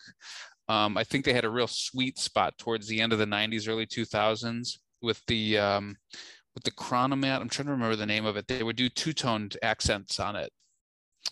Um, 0.68 0.96
I 0.96 1.02
think 1.02 1.24
they 1.24 1.32
had 1.32 1.44
a 1.44 1.50
real 1.50 1.66
sweet 1.66 2.16
spot 2.16 2.56
towards 2.58 2.86
the 2.86 3.00
end 3.00 3.12
of 3.12 3.18
the 3.18 3.26
'90s, 3.26 3.68
early 3.68 3.86
2000s 3.86 4.78
with 5.02 5.20
the 5.26 5.58
um, 5.58 5.96
with 6.54 6.62
the 6.62 6.70
chronomat. 6.70 7.40
I'm 7.40 7.48
trying 7.48 7.66
to 7.66 7.72
remember 7.72 7.96
the 7.96 8.06
name 8.06 8.24
of 8.24 8.36
it. 8.36 8.46
They 8.46 8.62
would 8.62 8.76
do 8.76 8.88
two 8.88 9.12
toned 9.12 9.56
accents 9.60 10.20
on 10.20 10.36
it. 10.36 10.52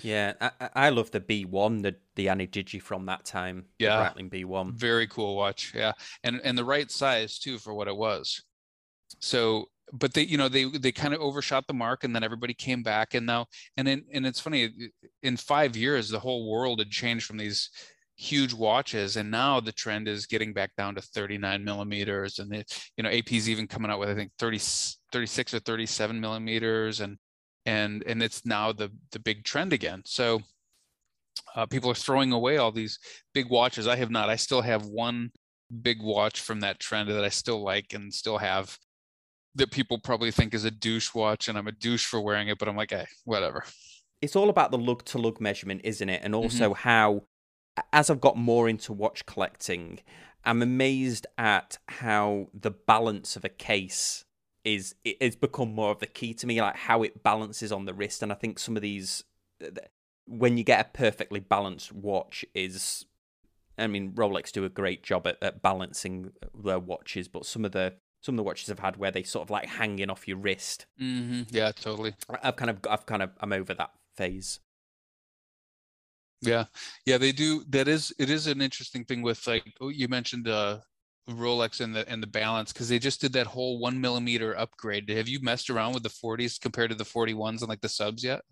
Yeah, 0.03 0.33
I, 0.41 0.71
I 0.75 0.89
love 0.89 1.13
the 1.13 1.21
B1, 1.21 1.83
the 1.83 1.95
the 2.17 2.27
Anidigi 2.27 2.83
from 2.83 3.07
that 3.07 3.25
time. 3.25 3.67
Yeah, 3.79 4.11
Breitling 4.13 4.31
B1. 4.31 4.73
Very 4.75 5.07
cool 5.07 5.37
watch. 5.37 5.73
Yeah, 5.73 5.93
and 6.25 6.41
and 6.43 6.59
the 6.59 6.65
right 6.65 6.91
size 6.91 7.39
too 7.39 7.59
for 7.59 7.75
what 7.75 7.87
it 7.87 7.97
was. 7.97 8.43
So 9.21 9.67
but 9.93 10.15
they 10.15 10.23
you 10.23 10.37
know 10.37 10.49
they 10.49 10.65
they 10.65 10.93
kind 10.93 11.15
of 11.15 11.21
overshot 11.21 11.67
the 11.67 11.75
mark 11.75 12.05
and 12.05 12.15
then 12.15 12.25
everybody 12.25 12.55
came 12.55 12.83
back. 12.83 13.15
And 13.15 13.27
now 13.27 13.47
and 13.77 13.87
then 13.87 14.05
and 14.13 14.27
it's 14.27 14.41
funny 14.41 14.73
in 15.23 15.37
five 15.37 15.77
years 15.77 16.09
the 16.09 16.21
whole 16.21 16.51
world 16.51 16.79
had 16.79 16.91
changed 16.91 17.27
from 17.27 17.37
these 17.37 17.71
huge 18.17 18.53
watches. 18.53 19.17
And 19.17 19.31
now 19.31 19.61
the 19.61 19.73
trend 19.73 20.09
is 20.09 20.27
getting 20.27 20.53
back 20.53 20.71
down 20.77 20.95
to 20.95 21.01
39 21.01 21.65
millimeters. 21.65 22.39
And 22.39 22.55
it 22.55 22.91
you 22.97 23.05
know 23.05 23.11
ap's 23.11 23.49
even 23.49 23.67
coming 23.67 23.91
out 23.91 23.99
with 23.99 24.09
i 24.09 24.15
think 24.15 24.33
30 24.39 24.59
36 25.13 25.55
or 25.55 25.61
37 25.61 26.21
millimeters. 26.21 27.01
And 27.01 27.19
and 27.65 28.03
and 28.07 28.23
it's 28.23 28.45
now 28.47 28.73
the 28.73 28.91
the 29.13 29.21
big 29.21 29.45
trend 29.45 29.73
again. 29.73 30.03
So 30.05 30.41
uh, 31.55 31.67
people 31.67 31.91
are 31.91 31.95
throwing 31.95 32.33
away 32.33 32.57
all 32.57 32.73
these 32.73 32.99
big 33.35 33.51
watches. 33.51 33.87
I 33.87 33.97
have 33.97 34.11
not. 34.11 34.31
I 34.31 34.37
still 34.37 34.63
have 34.63 34.87
one 34.87 35.31
big 35.83 36.01
watch 36.01 36.41
from 36.41 36.61
that 36.61 36.79
trend 36.79 37.09
that 37.09 37.25
i 37.25 37.29
still 37.29 37.63
like 37.63 37.93
and 37.93 38.13
still 38.13 38.39
have 38.39 38.79
that 39.57 39.71
people 39.71 39.99
probably 39.99 40.31
think 40.31 40.55
is 40.55 40.65
a 40.65 40.71
douche 40.71 41.15
watch 41.15 41.49
and 41.49 41.59
i'm 41.59 41.67
a 41.67 41.73
douche 41.73 42.05
for 42.05 42.21
wearing 42.21 42.49
it 42.49 42.59
but 42.59 42.69
i'm 42.69 42.77
like 42.77 42.91
hey 42.91 43.07
whatever 43.25 43.65
it's 44.23 44.37
all 44.37 44.49
about 44.49 44.71
the 44.71 44.79
lug 44.79 45.05
to 45.05 45.19
lug 45.19 45.41
measurement 45.41 45.81
isn't 45.85 46.09
it 46.09 46.21
and 46.23 46.35
also 46.35 46.71
mm-hmm. 46.71 46.89
how 46.89 47.23
as 47.93 48.11
I've 48.11 48.21
got 48.21 48.37
more 48.37 48.69
into 48.69 48.93
watch 48.93 49.27
collecting, 49.27 50.01
I'm 50.45 50.63
amazed 50.63 51.27
at 51.37 51.79
how 51.89 52.49
the 52.55 52.71
balance 52.71 53.37
of 53.37 53.45
a 53.45 53.49
case 53.49 54.25
is 54.65 54.95
it's 55.05 55.37
become 55.37 55.75
more 55.75 55.93
of 55.93 56.01
the 56.01 56.07
key 56.07 56.35
to 56.35 56.47
me, 56.47 56.61
like 56.61 56.77
how 56.77 57.03
it 57.03 57.23
balances 57.23 57.71
on 57.71 57.85
the 57.85 57.95
wrist. 57.95 58.23
And 58.23 58.33
I 58.33 58.35
think 58.35 58.59
some 58.59 58.77
of 58.77 58.83
these, 58.83 59.23
when 60.27 60.57
you 60.57 60.65
get 60.65 60.87
a 60.87 60.97
perfectly 60.97 61.41
balanced 61.41 61.93
watch, 61.93 62.45
is 62.55 63.07
I 63.79 63.87
mean 63.87 64.13
Rolex 64.13 64.51
do 64.51 64.65
a 64.65 64.71
great 64.71 65.03
job 65.03 65.27
at, 65.27 65.37
at 65.43 65.63
balancing 65.63 66.33
their 66.55 66.81
watches, 66.81 67.29
but 67.29 67.47
some 67.47 67.65
of 67.65 67.73
the 67.73 67.95
some 68.27 68.35
of 68.35 68.39
the 68.39 68.43
watches 68.43 68.69
I've 68.69 68.81
had 68.81 68.97
where 68.97 69.13
they 69.13 69.23
sort 69.23 69.45
of 69.45 69.51
like 69.51 69.67
hanging 69.67 70.11
off 70.11 70.27
your 70.27 70.37
wrist. 70.37 70.87
Mm-hmm. 71.01 71.43
Yeah, 71.51 71.71
totally. 71.73 72.15
I've 72.43 72.57
kind 72.57 72.71
of 72.71 72.79
I've 72.91 73.07
kind 73.07 73.23
of 73.23 73.31
I'm 73.41 73.53
over 73.53 73.73
that 73.73 73.91
phase. 74.17 74.59
Yeah, 76.43 76.65
yeah, 77.07 77.19
they 77.19 77.33
do. 77.33 77.65
That 77.71 77.89
is, 77.89 78.13
it 78.19 78.29
is 78.29 78.47
an 78.49 78.61
interesting 78.61 79.05
thing 79.05 79.23
with 79.23 79.47
like 79.47 79.65
oh, 79.81 79.89
you 79.89 80.09
mentioned 80.09 80.49
uh 80.49 80.81
Rolex 81.31 81.81
and 81.81 81.95
the 81.95 82.07
and 82.09 82.21
the 82.23 82.27
balance 82.27 82.73
because 82.73 82.89
they 82.89 82.99
just 82.99 83.21
did 83.21 83.33
that 83.35 83.47
whole 83.47 83.79
one 83.79 84.01
millimeter 84.01 84.59
upgrade. 84.59 85.09
Have 85.09 85.29
you 85.29 85.41
messed 85.41 85.71
around 85.71 85.95
with 85.95 86.03
the 86.03 86.09
40s 86.09 86.61
compared 86.61 86.91
to 86.91 86.97
the 86.97 87.05
41s 87.05 87.61
and 87.61 87.69
like 87.69 87.81
the 87.81 87.89
subs 87.89 88.25
yet? 88.25 88.43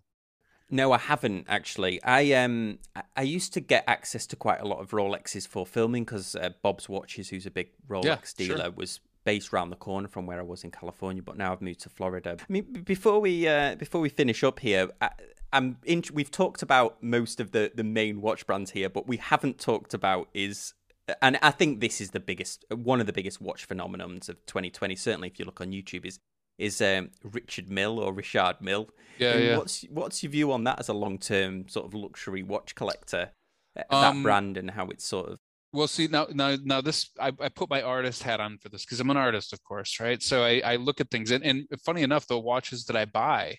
No, 0.71 0.93
I 0.93 0.97
haven't 0.97 1.45
actually. 1.49 2.01
I 2.01 2.31
um 2.31 2.79
I 3.15 3.23
used 3.23 3.53
to 3.53 3.59
get 3.59 3.83
access 3.87 4.25
to 4.27 4.37
quite 4.37 4.61
a 4.61 4.67
lot 4.67 4.79
of 4.79 4.91
Rolexes 4.91 5.45
for 5.45 5.65
filming 5.65 6.05
because 6.05 6.33
uh, 6.35 6.49
Bob's 6.63 6.87
Watches, 6.87 7.29
who's 7.29 7.45
a 7.45 7.51
big 7.51 7.69
Rolex 7.87 8.05
yeah, 8.37 8.47
dealer, 8.47 8.63
sure. 8.63 8.71
was 8.71 8.99
based 9.25 9.51
around 9.51 9.71
the 9.71 9.75
corner 9.75 10.07
from 10.07 10.25
where 10.25 10.39
I 10.39 10.43
was 10.43 10.63
in 10.63 10.71
California. 10.71 11.21
But 11.21 11.37
now 11.37 11.51
I've 11.51 11.61
moved 11.61 11.81
to 11.81 11.89
Florida. 11.89 12.37
I 12.39 12.45
mean, 12.47 12.63
before 12.85 13.19
we 13.19 13.47
uh, 13.47 13.75
before 13.75 13.99
we 13.99 14.09
finish 14.09 14.43
up 14.43 14.59
here, 14.59 14.89
I, 15.01 15.09
I'm 15.51 15.77
in, 15.83 16.03
we've 16.13 16.31
talked 16.31 16.61
about 16.61 17.01
most 17.03 17.39
of 17.39 17.51
the 17.51 17.71
the 17.75 17.83
main 17.83 18.21
watch 18.21 18.47
brands 18.47 18.71
here, 18.71 18.89
but 18.89 19.07
we 19.07 19.17
haven't 19.17 19.59
talked 19.59 19.93
about 19.93 20.29
is 20.33 20.73
and 21.21 21.37
I 21.41 21.51
think 21.51 21.81
this 21.81 22.01
is 22.01 22.11
the 22.11 22.19
biggest 22.19 22.65
one 22.69 22.99
of 22.99 23.05
the 23.05 23.13
biggest 23.13 23.41
watch 23.41 23.67
phenomenons 23.67 24.29
of 24.29 24.43
2020. 24.45 24.95
Certainly, 24.95 25.27
if 25.29 25.39
you 25.39 25.45
look 25.45 25.61
on 25.61 25.71
YouTube, 25.71 26.05
is 26.05 26.19
is 26.57 26.81
um, 26.81 27.11
Richard 27.23 27.69
Mille 27.69 27.99
or 27.99 28.13
Richard 28.13 28.57
Mille. 28.61 28.89
Yeah, 29.19 29.37
yeah. 29.37 29.57
What's 29.57 29.83
what's 29.89 30.23
your 30.23 30.31
view 30.31 30.51
on 30.51 30.63
that 30.63 30.79
as 30.79 30.89
a 30.89 30.93
long 30.93 31.17
term 31.17 31.67
sort 31.67 31.85
of 31.85 31.93
luxury 31.93 32.43
watch 32.43 32.75
collector? 32.75 33.31
Uh, 33.77 33.83
that 33.89 34.11
um, 34.11 34.23
brand 34.23 34.57
and 34.57 34.71
how 34.71 34.87
it's 34.87 35.05
sort 35.05 35.29
of. 35.29 35.39
Well, 35.75 35.87
see 35.87 36.07
now, 36.07 36.27
now, 36.31 36.55
now 36.63 36.81
this 36.81 37.09
I, 37.19 37.33
I 37.39 37.49
put 37.49 37.69
my 37.69 37.81
artist 37.81 38.23
hat 38.23 38.39
on 38.39 38.57
for 38.59 38.69
this 38.69 38.85
because 38.85 39.01
I'm 39.01 39.09
an 39.09 39.17
artist, 39.17 39.51
of 39.51 39.61
course, 39.63 39.99
right? 39.99 40.23
So 40.23 40.43
I, 40.43 40.61
I 40.63 40.75
look 40.77 41.01
at 41.01 41.11
things, 41.11 41.31
and, 41.31 41.43
and 41.43 41.67
funny 41.83 42.01
enough, 42.01 42.27
the 42.27 42.39
watches 42.39 42.85
that 42.85 42.95
I 42.95 43.05
buy, 43.05 43.57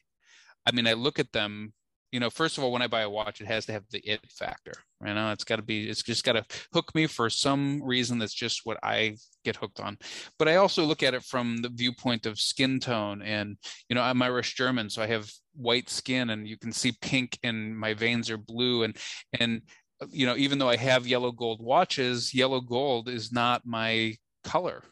I 0.64 0.72
mean, 0.72 0.86
I 0.86 0.94
look 0.94 1.18
at 1.18 1.32
them 1.32 1.74
you 2.12 2.20
know, 2.20 2.30
first 2.30 2.56
of 2.56 2.64
all, 2.64 2.72
when 2.72 2.82
I 2.82 2.86
buy 2.86 3.02
a 3.02 3.10
watch, 3.10 3.40
it 3.40 3.46
has 3.46 3.66
to 3.66 3.72
have 3.72 3.84
the 3.90 3.98
it 3.98 4.20
factor. 4.30 4.72
You 5.04 5.12
know, 5.12 5.32
it's 5.32 5.44
got 5.44 5.56
to 5.56 5.62
be, 5.62 5.88
it's 5.90 6.02
just 6.02 6.24
got 6.24 6.32
to 6.32 6.46
hook 6.72 6.94
me 6.94 7.06
for 7.06 7.28
some 7.28 7.82
reason 7.82 8.18
that's 8.18 8.32
just 8.32 8.62
what 8.64 8.78
I 8.82 9.16
get 9.44 9.56
hooked 9.56 9.80
on. 9.80 9.98
But 10.38 10.48
I 10.48 10.56
also 10.56 10.84
look 10.84 11.02
at 11.02 11.14
it 11.14 11.24
from 11.24 11.58
the 11.58 11.68
viewpoint 11.68 12.24
of 12.24 12.38
skin 12.38 12.80
tone. 12.80 13.22
And, 13.22 13.58
you 13.88 13.94
know, 13.94 14.02
I'm 14.02 14.22
Irish 14.22 14.54
German, 14.54 14.88
so 14.88 15.02
I 15.02 15.08
have 15.08 15.30
white 15.54 15.90
skin 15.90 16.30
and 16.30 16.46
you 16.46 16.56
can 16.56 16.72
see 16.72 16.92
pink 17.02 17.38
and 17.42 17.76
my 17.76 17.92
veins 17.92 18.30
are 18.30 18.38
blue. 18.38 18.84
And, 18.84 18.96
and, 19.38 19.62
you 20.10 20.26
know, 20.26 20.36
even 20.36 20.58
though 20.58 20.68
I 20.68 20.76
have 20.76 21.06
yellow 21.06 21.32
gold 21.32 21.60
watches, 21.60 22.34
yellow 22.34 22.60
gold 22.60 23.08
is 23.08 23.32
not 23.32 23.66
my 23.66 24.16
color 24.44 24.82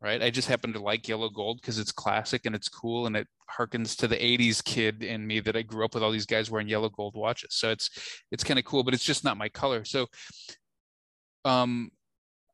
right? 0.00 0.22
I 0.22 0.30
just 0.30 0.48
happen 0.48 0.72
to 0.72 0.78
like 0.78 1.08
yellow 1.08 1.28
gold 1.28 1.60
because 1.60 1.78
it's 1.78 1.92
classic 1.92 2.46
and 2.46 2.54
it's 2.54 2.68
cool 2.68 3.06
and 3.06 3.16
it 3.16 3.26
harkens 3.50 3.96
to 3.96 4.08
the 4.08 4.16
80s 4.16 4.62
kid 4.62 5.02
in 5.02 5.26
me 5.26 5.40
that 5.40 5.56
I 5.56 5.62
grew 5.62 5.84
up 5.84 5.94
with 5.94 6.02
all 6.02 6.10
these 6.10 6.26
guys 6.26 6.50
wearing 6.50 6.68
yellow 6.68 6.90
gold 6.90 7.14
watches. 7.16 7.54
So 7.54 7.70
it's 7.70 7.90
it's 8.30 8.44
kind 8.44 8.58
of 8.58 8.64
cool, 8.64 8.84
but 8.84 8.94
it's 8.94 9.04
just 9.04 9.24
not 9.24 9.36
my 9.38 9.48
color. 9.48 9.84
So 9.84 10.06
um 11.44 11.90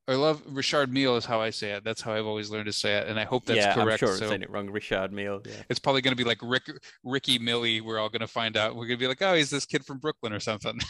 I 0.09 0.15
love 0.15 0.43
Richard 0.47 0.93
Mille 0.93 1.17
is 1.17 1.25
how 1.25 1.41
I 1.41 1.51
say 1.51 1.73
it. 1.73 1.85
That's 1.85 2.01
how 2.01 2.13
I've 2.13 2.27
always 2.27 2.51
learned 2.51 2.67
to 2.67 2.73
say 2.73 2.97
it, 2.97 3.07
and 3.07 3.21
I 3.21 3.25
hope 3.25 3.45
that's 3.45 3.59
yeah, 3.59 3.73
correct. 3.73 4.03
I'm 4.03 4.09
sure 4.09 4.17
so, 4.17 4.25
I'm 4.25 4.31
saying 4.31 4.43
it 4.43 4.51
wrong. 4.51 4.69
Richard 4.69 5.13
Mille. 5.13 5.43
Yeah. 5.45 5.53
It's 5.69 5.79
probably 5.79 6.03
going 6.03 6.13
to 6.13 6.17
be 6.17 6.25
like 6.25 6.39
Rick, 6.43 6.71
Ricky 7.05 7.39
Millie. 7.39 7.81
We're 7.81 8.01
all 8.01 8.09
going 8.09 8.21
to 8.21 8.27
find 8.27 8.57
out. 8.57 8.75
We're 8.75 8.87
going 8.87 8.99
to 8.99 9.03
be 9.03 9.07
like, 9.07 9.23
oh, 9.23 9.35
he's 9.35 9.51
this 9.51 9.65
kid 9.65 9.87
from 9.87 9.99
Brooklyn 9.99 10.33
or 10.33 10.41
something. 10.41 10.81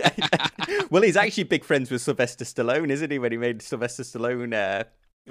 well, 0.90 1.02
he's 1.02 1.16
actually 1.16 1.44
big 1.44 1.62
friends 1.62 1.92
with 1.92 2.02
Sylvester 2.02 2.44
Stallone, 2.44 2.90
isn't 2.90 3.10
he? 3.10 3.20
When 3.20 3.30
he 3.30 3.38
made 3.38 3.62
Sylvester 3.62 4.02
Stallone 4.02 4.52
uh, 4.52 4.84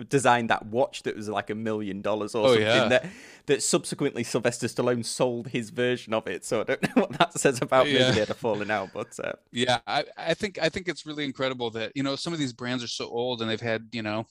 designed 0.08 0.50
that 0.50 0.66
watch 0.68 1.04
that 1.04 1.16
was 1.16 1.28
like 1.28 1.50
a 1.50 1.56
million 1.56 2.02
dollars 2.02 2.36
or 2.36 2.46
oh, 2.46 2.50
something 2.50 2.64
yeah. 2.64 2.88
that 2.88 3.06
that 3.48 3.64
subsequently 3.64 4.24
Sylvester 4.24 4.68
Stallone 4.68 5.04
sold 5.04 5.48
his 5.48 5.72
version 5.72 6.14
of 6.14 6.28
it. 6.28 6.46
So 6.46 6.62
I 6.62 6.64
don't 6.64 6.84
know 6.96 7.02
what 7.04 7.12
that 7.14 7.34
says 7.34 7.62
about 7.62 7.88
yeah. 7.88 8.00
maybe 8.00 8.14
they 8.14 8.20
had 8.20 8.30
a 8.30 8.36
falling 8.36 8.72
out, 8.72 8.90
but 8.94 9.08
uh... 9.24 9.34
yeah, 9.52 9.80
I, 9.88 10.06
I 10.18 10.34
think 10.34 10.60
I 10.62 10.70
think 10.70 10.88
it's 10.88 11.06
really 11.06 11.26
incredible 11.26 11.70
that 11.72 11.92
you 11.96 12.04
know 12.04 12.16
some 12.16 12.34
of 12.34 12.40
these 12.40 12.54
brands 12.54 12.84
are 12.84 12.88
so 12.88 13.08
old 13.08 13.42
and 13.42 13.50
they've 13.50 13.60
had 13.60 13.88
you 13.92 14.04
know 14.04 14.26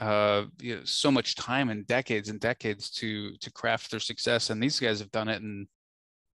uh 0.00 0.44
you 0.60 0.76
know, 0.76 0.82
so 0.84 1.10
much 1.10 1.34
time 1.34 1.68
and 1.68 1.86
decades 1.86 2.28
and 2.28 2.40
decades 2.40 2.90
to 2.90 3.36
to 3.36 3.52
craft 3.52 3.90
their 3.90 4.00
success 4.00 4.50
and 4.50 4.62
these 4.62 4.80
guys 4.80 4.98
have 4.98 5.10
done 5.10 5.28
it 5.28 5.42
in 5.42 5.66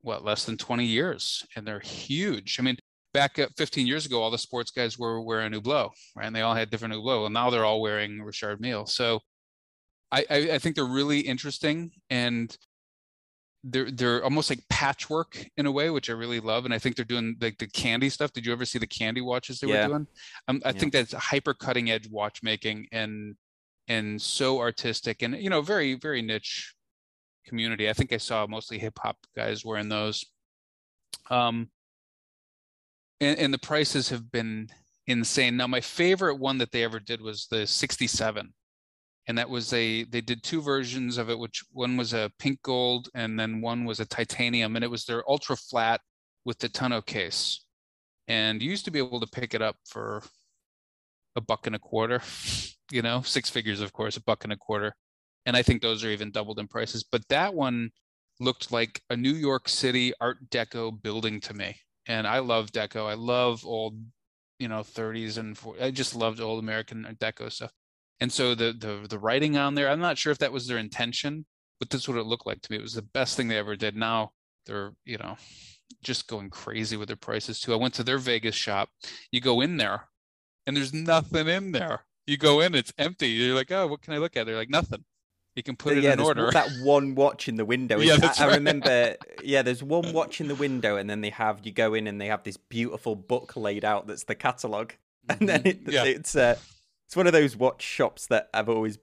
what 0.03 0.23
less 0.23 0.45
than 0.45 0.59
20 0.59 0.85
years 0.85 1.47
and 1.57 1.67
they're 1.67 1.81
huge 1.81 2.59
i 2.61 2.63
mean 2.63 2.77
back 3.15 3.39
15 3.57 3.87
years 3.87 4.05
ago, 4.05 4.21
all 4.21 4.31
the 4.31 4.37
sports 4.37 4.71
guys 4.71 4.99
were 4.99 5.23
wearing 5.23 5.53
Hublot, 5.53 5.93
right? 6.15 6.27
And 6.27 6.37
they 6.37 6.43
all 6.43 6.55
had 6.55 6.69
different 6.69 6.93
Hublot. 6.93 7.25
And 7.25 7.33
now 7.33 7.49
they're 7.49 7.65
all 7.65 7.81
wearing 7.81 8.21
Richard 8.21 8.61
Mille. 8.61 8.85
So 8.85 9.21
I, 10.13 10.27
I, 10.29 10.37
I 10.53 10.59
think 10.59 10.77
they're 10.77 10.85
really 10.85 11.21
interesting 11.21 11.93
and 12.11 12.55
they're 13.67 13.91
they're 13.91 14.23
almost 14.23 14.51
like 14.51 14.61
patchwork 14.69 15.43
in 15.57 15.65
a 15.65 15.73
way, 15.73 15.89
which 15.89 16.11
I 16.11 16.13
really 16.13 16.41
love. 16.41 16.67
And 16.67 16.75
I 16.75 16.79
think 16.79 16.97
they're 16.97 17.05
doing 17.07 17.37
like 17.41 17.57
the 17.57 17.67
candy 17.67 18.11
stuff. 18.11 18.33
Did 18.33 18.45
you 18.45 18.53
ever 18.53 18.67
see 18.67 18.79
the 18.79 18.87
candy 18.87 19.23
watches 19.23 19.59
they 19.59 19.69
yeah. 19.69 19.87
were 19.87 19.95
doing? 19.95 20.07
Um, 20.49 20.61
I 20.65 20.69
yeah. 20.69 20.73
think 20.73 20.93
that's 20.93 21.15
hyper 21.15 21.55
cutting 21.55 21.91
edge 21.91 22.09
watchmaking 22.11 22.89
and 22.93 23.37
and 23.89 24.21
so 24.21 24.61
artistic 24.61 25.23
and 25.23 25.35
you 25.37 25.51
know 25.51 25.63
very 25.63 25.95
very 25.95 26.21
niche 26.21 26.75
community. 27.47 27.89
I 27.89 27.95
think 27.95 28.13
I 28.13 28.19
saw 28.19 28.47
mostly 28.47 28.79
hip 28.79 28.99
hop 29.01 29.17
guys 29.35 29.65
wearing 29.65 29.89
those. 29.89 30.25
Um, 31.31 31.71
and, 33.21 33.39
and 33.39 33.55
the 33.55 33.59
prices 33.59 34.09
have 34.09 34.31
been 34.31 34.69
insane. 35.07 35.57
Now, 35.57 35.67
my 35.67 35.81
favorite 35.81 36.37
one 36.37 36.59
that 36.59 36.73
they 36.73 36.85
ever 36.85 36.99
did 36.99 37.21
was 37.21 37.47
the 37.51 37.67
67 37.67 38.53
and 39.27 39.39
that 39.39 39.49
was 39.49 39.73
a 39.73 40.05
they 40.05 40.21
did 40.21 40.43
two 40.43 40.61
versions 40.61 41.17
of 41.17 41.31
it 41.31 41.39
which 41.39 41.65
one 41.73 41.97
was 41.97 42.13
a 42.13 42.31
pink 42.39 42.61
gold 42.63 43.09
and 43.15 43.39
then 43.39 43.61
one 43.61 43.85
was 43.85 44.01
a 44.01 44.07
titanium. 44.07 44.77
And 44.77 44.85
it 44.85 44.91
was 44.91 45.05
their 45.05 45.29
ultra 45.29 45.57
flat 45.57 46.01
with 46.45 46.59
the 46.59 46.69
tonneau 46.69 47.01
case. 47.01 47.65
And 48.29 48.63
you 48.63 48.71
used 48.71 48.85
to 48.85 48.91
be 48.91 48.99
able 48.99 49.21
to 49.21 49.27
pick 49.27 49.55
it 49.55 49.63
up 49.63 49.77
for 49.87 50.23
a 51.37 51.41
buck 51.41 51.67
and 51.67 51.75
a 51.75 51.79
quarter 51.79 52.23
you 52.93 53.03
know 53.03 53.23
six 53.23 53.51
figures 53.51 53.81
of 53.81 53.93
course 53.93 54.17
a 54.17 54.23
buck 54.23 54.45
and 54.45 54.53
a 54.53 54.57
quarter. 54.57 54.95
And 55.47 55.57
i 55.57 55.63
think 55.63 55.83
those 55.83 56.05
are 56.05 56.11
even 56.11 56.31
doubled 56.31 56.59
in 56.59 56.69
prices. 56.69 57.05
But 57.05 57.27
that 57.29 57.55
one 57.55 57.91
looked 58.41 58.73
like 58.73 59.01
a 59.11 59.17
new 59.17 59.33
york 59.33 59.69
city 59.69 60.13
art 60.21 60.51
deco 60.51 61.01
building 61.01 61.41
to 61.41 61.55
me 61.55 61.77
and 62.07 62.27
I 62.27 62.41
love 62.41 62.73
deco. 62.73 63.07
I 63.09 63.15
love 63.15 63.65
old, 63.65 63.99
you 64.59 64.69
know, 64.69 64.81
30s 64.81 65.39
and 65.39 65.57
40s. 65.57 65.83
I 65.83 65.91
just 65.91 66.15
loved 66.15 66.41
old 66.41 66.63
American 66.63 67.05
deco 67.21 67.51
stuff. 67.51 67.73
And 68.21 68.33
so 68.33 68.55
the 68.55 68.73
the 68.73 69.07
the 69.09 69.19
writing 69.19 69.57
on 69.57 69.75
there, 69.75 69.89
I'm 69.89 70.01
not 70.01 70.19
sure 70.19 70.33
if 70.33 70.39
that 70.39 70.53
was 70.53 70.67
their 70.67 70.79
intention, 70.79 71.47
but 71.81 71.91
that's 71.91 72.09
what 72.09 72.17
it 72.17 72.27
looked 72.27 72.47
like 72.47 72.61
to 72.63 72.73
me. 72.73 72.79
It 72.79 72.83
was 72.83 72.95
the 72.95 73.03
best 73.03 73.37
thing 73.37 73.49
they 73.49 73.59
ever 73.59 73.77
did. 73.77 73.97
Now 73.97 74.33
they're, 74.67 74.93
you 75.05 75.19
know, 75.19 75.37
just 76.03 76.29
going 76.29 76.51
crazy 76.51 76.97
with 76.97 77.09
their 77.09 77.17
prices 77.17 77.61
too. 77.61 77.73
I 77.73 77.77
went 77.77 77.95
to 77.95 78.05
their 78.05 78.19
Vegas 78.19 78.55
shop. 78.55 78.91
You 79.33 79.41
go 79.41 79.61
in 79.61 79.77
there 79.77 80.09
and 80.67 80.77
there's 80.77 80.95
nothing 80.95 81.49
in 81.49 81.73
there. 81.73 82.05
You 82.27 82.39
go 82.39 82.61
in, 82.61 82.75
it's 82.75 82.93
empty. 82.97 83.29
You're 83.29 83.55
like, 83.55 83.71
oh, 83.71 83.87
what 83.87 84.01
can 84.01 84.15
I 84.15 84.19
look 84.19 84.37
at? 84.37 84.47
They're 84.47 84.57
like, 84.57 84.71
nothing. 84.71 85.05
You 85.55 85.63
can 85.63 85.77
put 85.77 85.97
it 85.97 86.03
yeah, 86.03 86.15
in 86.15 86.21
order. 86.21 86.51
That 86.51 86.69
one 86.83 87.15
watch 87.15 87.49
in 87.49 87.57
the 87.57 87.65
window. 87.65 87.99
yeah, 88.01 88.17
that's 88.17 88.41
I, 88.41 88.47
right. 88.47 88.53
I 88.53 88.57
remember. 88.57 89.17
Yeah, 89.43 89.61
there's 89.61 89.83
one 89.83 90.15
watch 90.15 90.41
in 90.41 90.49
the 90.49 90.55
window, 90.55 90.97
and 90.97 91.09
then 91.09 91.21
they 91.21 91.29
have 91.29 91.61
you 91.65 91.71
go 91.71 91.93
in 91.93 92.07
and 92.07 92.19
they 92.19 92.29
have 92.29 92.45
this 92.45 92.57
beautiful 92.57 93.15
book 93.15 93.57
laid 93.57 93.85
out 93.85 94.07
that's 94.07 94.25
the 94.25 94.35
catalog, 94.35 94.93
and 95.29 95.47
then 95.47 95.63
it, 95.67 95.81
yeah. 95.87 96.05
it's 96.05 96.35
uh, 96.35 96.57
it's 97.07 97.15
one 97.15 97.27
of 97.27 97.35
those 97.35 97.57
watch 97.57 97.83
shops 97.83 98.27
that 98.29 98.49
I've 98.55 98.71
always 98.71 98.99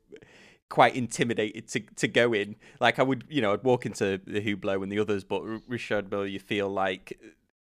quite 0.70 0.96
intimidated 0.96 1.68
to 1.70 1.82
to 1.98 2.08
go 2.08 2.34
in. 2.34 2.56
Like 2.80 2.98
I 2.98 3.04
would, 3.04 3.26
you 3.30 3.40
know, 3.42 3.54
I'd 3.54 3.64
walk 3.64 3.86
into 3.86 4.20
the 4.26 4.42
Hublot 4.42 4.82
and 4.82 4.92
the 4.92 4.98
others, 4.98 5.24
but 5.24 5.44
Richard 5.68 6.10
Mille, 6.10 6.26
you 6.26 6.40
feel 6.40 6.70
like 6.70 7.20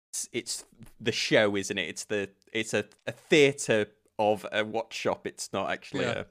it's, 0.10 0.30
it's 0.34 0.66
the 1.00 1.12
show, 1.12 1.56
isn't 1.56 1.78
it? 1.78 1.90
It's 1.90 2.06
the 2.06 2.30
it's 2.52 2.74
a, 2.74 2.86
a 3.06 3.12
theater 3.12 3.88
of 4.18 4.48
a 4.52 4.66
watch 4.66 4.94
shop. 4.94 5.28
It's 5.28 5.54
not 5.54 5.70
actually 5.70 6.06
Yeah. 6.06 6.20
a 6.20 6.26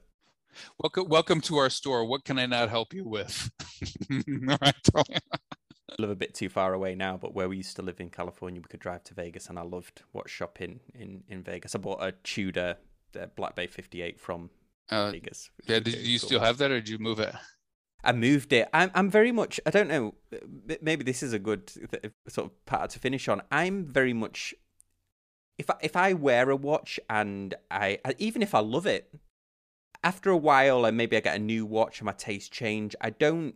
Welcome, 0.79 1.07
welcome 1.09 1.41
to 1.41 1.57
our 1.57 1.69
store. 1.69 2.05
What 2.05 2.23
can 2.25 2.37
I 2.39 2.45
not 2.45 2.69
help 2.69 2.93
you 2.93 3.05
with? 3.07 3.49
All 4.49 4.57
right. 4.61 4.75
live 5.99 6.09
a 6.09 6.15
bit 6.15 6.33
too 6.33 6.49
far 6.49 6.73
away 6.73 6.95
now, 6.95 7.17
but 7.17 7.33
where 7.33 7.47
we 7.49 7.57
used 7.57 7.75
to 7.75 7.81
live 7.81 7.99
in 7.99 8.09
California, 8.09 8.59
we 8.61 8.67
could 8.67 8.79
drive 8.79 9.03
to 9.05 9.13
Vegas, 9.13 9.47
and 9.49 9.57
I 9.59 9.63
loved 9.63 10.03
watch 10.13 10.29
shopping 10.29 10.79
in 10.93 11.23
in 11.27 11.43
Vegas. 11.43 11.75
I 11.75 11.79
bought 11.79 12.03
a 12.03 12.11
Tudor 12.23 12.77
uh, 13.19 13.25
Black 13.35 13.55
Bay 13.55 13.67
58 13.67 14.19
from 14.19 14.49
Uh, 14.89 15.11
Vegas. 15.11 15.49
yeah, 15.67 15.79
did 15.79 15.95
you 15.95 16.19
cool. 16.19 16.27
still 16.27 16.39
have 16.39 16.57
that, 16.57 16.71
or 16.71 16.75
did 16.79 16.89
you 16.89 16.97
move 16.99 17.19
it? 17.19 17.33
I 18.03 18.11
moved 18.11 18.51
it. 18.53 18.67
I'm 18.73 18.91
I'm 18.93 19.09
very 19.09 19.31
much. 19.31 19.59
I 19.65 19.69
don't 19.69 19.87
know. 19.87 20.15
Maybe 20.81 21.03
this 21.03 21.23
is 21.23 21.33
a 21.33 21.39
good 21.39 21.67
th- 21.67 22.11
sort 22.27 22.47
of 22.51 22.65
part 22.65 22.89
to 22.91 22.99
finish 22.99 23.27
on. 23.27 23.41
I'm 23.51 23.85
very 23.87 24.13
much. 24.13 24.53
If 25.57 25.69
I, 25.69 25.75
if 25.81 25.95
I 25.95 26.13
wear 26.13 26.49
a 26.49 26.55
watch 26.55 26.99
and 27.09 27.53
I- 27.69 27.99
even 28.17 28.41
if 28.41 28.53
I 28.55 28.59
love 28.59 28.87
it, 28.87 29.13
after 30.03 30.29
a 30.29 30.37
while 30.37 30.85
and 30.85 30.97
maybe 30.97 31.15
I 31.17 31.21
get 31.21 31.35
a 31.35 31.39
new 31.39 31.65
watch 31.65 31.99
and 31.99 32.05
my 32.05 32.11
taste 32.11 32.51
change, 32.51 32.95
I 32.99 33.09
don't 33.09 33.55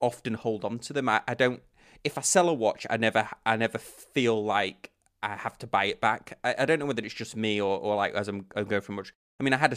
often 0.00 0.34
hold 0.34 0.64
on 0.64 0.78
to 0.80 0.92
them. 0.92 1.08
I, 1.08 1.22
I 1.26 1.34
don't. 1.34 1.62
If 2.02 2.18
I 2.18 2.20
sell 2.20 2.48
a 2.48 2.54
watch, 2.54 2.86
I 2.90 2.96
never 2.96 3.28
I 3.44 3.56
never 3.56 3.78
feel 3.78 4.42
like 4.44 4.90
I 5.22 5.36
have 5.36 5.58
to 5.58 5.66
buy 5.66 5.86
it 5.86 6.00
back. 6.00 6.38
I, 6.44 6.54
I 6.58 6.64
don't 6.66 6.78
know 6.78 6.86
whether 6.86 7.04
it's 7.04 7.14
just 7.14 7.36
me 7.36 7.60
or, 7.60 7.78
or 7.78 7.96
like 7.96 8.14
as 8.14 8.28
I'm, 8.28 8.46
I'm 8.54 8.66
going 8.66 8.82
from 8.82 8.96
much. 8.96 9.12
I 9.40 9.42
mean, 9.42 9.54
I 9.54 9.56
had 9.56 9.72
a, 9.72 9.76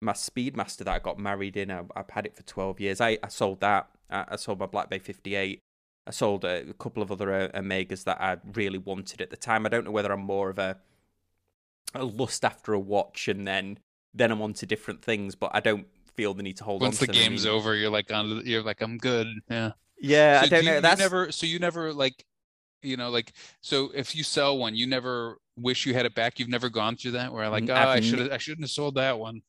my 0.00 0.12
Speedmaster 0.12 0.78
that 0.78 0.88
I 0.88 0.98
got 0.98 1.18
married 1.18 1.56
in. 1.56 1.70
I, 1.70 1.82
I've 1.94 2.10
had 2.10 2.26
it 2.26 2.34
for 2.34 2.42
12 2.42 2.80
years. 2.80 3.00
I, 3.00 3.18
I 3.22 3.28
sold 3.28 3.60
that. 3.60 3.88
I, 4.10 4.24
I 4.28 4.36
sold 4.36 4.58
my 4.58 4.66
Black 4.66 4.88
Bay 4.88 4.98
58. 4.98 5.60
I 6.06 6.10
sold 6.10 6.44
a, 6.44 6.70
a 6.70 6.72
couple 6.74 7.02
of 7.02 7.12
other 7.12 7.32
uh, 7.32 7.48
Omegas 7.48 8.04
that 8.04 8.20
I 8.20 8.38
really 8.54 8.78
wanted 8.78 9.20
at 9.20 9.30
the 9.30 9.36
time. 9.36 9.66
I 9.66 9.68
don't 9.68 9.84
know 9.84 9.90
whether 9.90 10.12
I'm 10.12 10.20
more 10.20 10.48
of 10.48 10.58
a, 10.58 10.78
a 11.94 12.04
lust 12.04 12.44
after 12.44 12.72
a 12.72 12.80
watch 12.80 13.28
and 13.28 13.46
then 13.46 13.78
then 14.16 14.32
I'm 14.32 14.42
on 14.42 14.54
to 14.54 14.66
different 14.66 15.02
things, 15.02 15.34
but 15.36 15.50
I 15.54 15.60
don't 15.60 15.86
feel 16.16 16.34
the 16.34 16.42
need 16.42 16.58
to 16.58 16.64
hold 16.64 16.82
Once 16.82 16.96
on 17.02 17.06
the 17.06 17.06
to 17.06 17.12
them. 17.12 17.22
game's 17.30 17.46
over, 17.46 17.74
you're 17.74 17.90
like 17.90 18.12
on. 18.12 18.42
You're 18.46 18.62
like, 18.62 18.80
I'm 18.82 18.98
good. 18.98 19.28
Yeah. 19.50 19.72
Yeah, 19.98 20.40
I 20.42 20.46
So 20.46 20.50
don't 20.50 20.62
do 20.62 20.66
know. 20.66 20.74
you, 20.76 20.80
That's 20.80 21.00
you 21.00 21.04
never. 21.04 21.32
So 21.32 21.46
you 21.46 21.58
never 21.58 21.92
like, 21.92 22.24
you 22.82 22.96
know, 22.96 23.10
like. 23.10 23.32
So 23.62 23.90
if 23.94 24.14
you 24.16 24.24
sell 24.24 24.58
one, 24.58 24.74
you 24.76 24.86
never 24.86 25.38
wish 25.56 25.86
you 25.86 25.94
had 25.94 26.06
it 26.06 26.14
back. 26.14 26.38
You've 26.38 26.48
never 26.50 26.68
gone 26.70 26.96
through 26.96 27.12
that 27.12 27.32
where 27.32 27.48
like, 27.48 27.68
oh, 27.70 27.74
I've 27.74 27.88
I 27.88 28.00
should. 28.00 28.30
I 28.30 28.38
shouldn't 28.38 28.64
have 28.64 28.70
sold 28.70 28.96
that 28.96 29.18
one. 29.18 29.42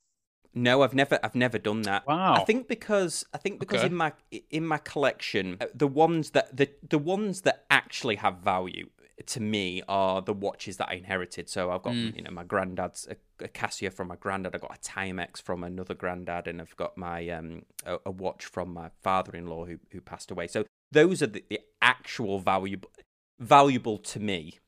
No, 0.53 0.81
I've 0.81 0.95
never 0.95 1.19
I've 1.23 1.35
never 1.35 1.59
done 1.59 1.83
that. 1.83 2.07
Wow. 2.07 2.33
I 2.35 2.39
think 2.39 2.67
because 2.67 3.23
I 3.33 3.37
think 3.37 3.59
because 3.59 3.81
Okay. 3.81 3.87
in 3.87 3.95
my 3.95 4.13
in 4.49 4.65
my 4.65 4.77
collection, 4.79 5.57
uh, 5.61 5.67
the 5.75 5.87
ones 5.87 6.31
that 6.31 6.55
the 6.55 6.69
the 6.89 6.97
ones 6.97 7.41
that 7.41 7.65
actually 7.69 8.15
have 8.15 8.37
value 8.39 8.89
to 9.25 9.39
me 9.39 9.81
are 9.87 10.21
the 10.21 10.33
watches 10.33 10.77
that 10.77 10.89
I 10.89 10.93
inherited. 10.93 11.49
So 11.49 11.71
I've 11.71 11.81
got 11.81 11.93
Mm. 11.93 12.15
you 12.15 12.21
know 12.21 12.31
my 12.31 12.43
granddad's 12.43 13.07
a, 13.09 13.15
a 13.43 13.47
Casio 13.47 13.91
from 13.91 14.09
my 14.09 14.15
granddad. 14.15 14.55
I 14.55 14.59
got 14.59 14.75
a 14.75 14.79
Timex 14.79 15.41
from 15.41 15.63
another 15.63 15.95
granddad, 15.95 16.47
and 16.47 16.61
I've 16.61 16.75
got 16.77 16.97
my 16.97 17.27
um 17.29 17.63
a, 17.85 17.97
a 18.05 18.11
watch 18.11 18.45
from 18.45 18.73
my 18.73 18.89
father-in-law 19.01 19.65
who 19.65 19.79
who 19.91 20.01
passed 20.01 20.29
away. 20.31 20.47
So 20.47 20.65
those 20.91 21.21
are 21.23 21.27
the, 21.27 21.43
the 21.49 21.59
actual 21.81 22.39
valuable 22.39 22.91
valuable 23.39 23.97
to 23.97 24.19
me. 24.19 24.59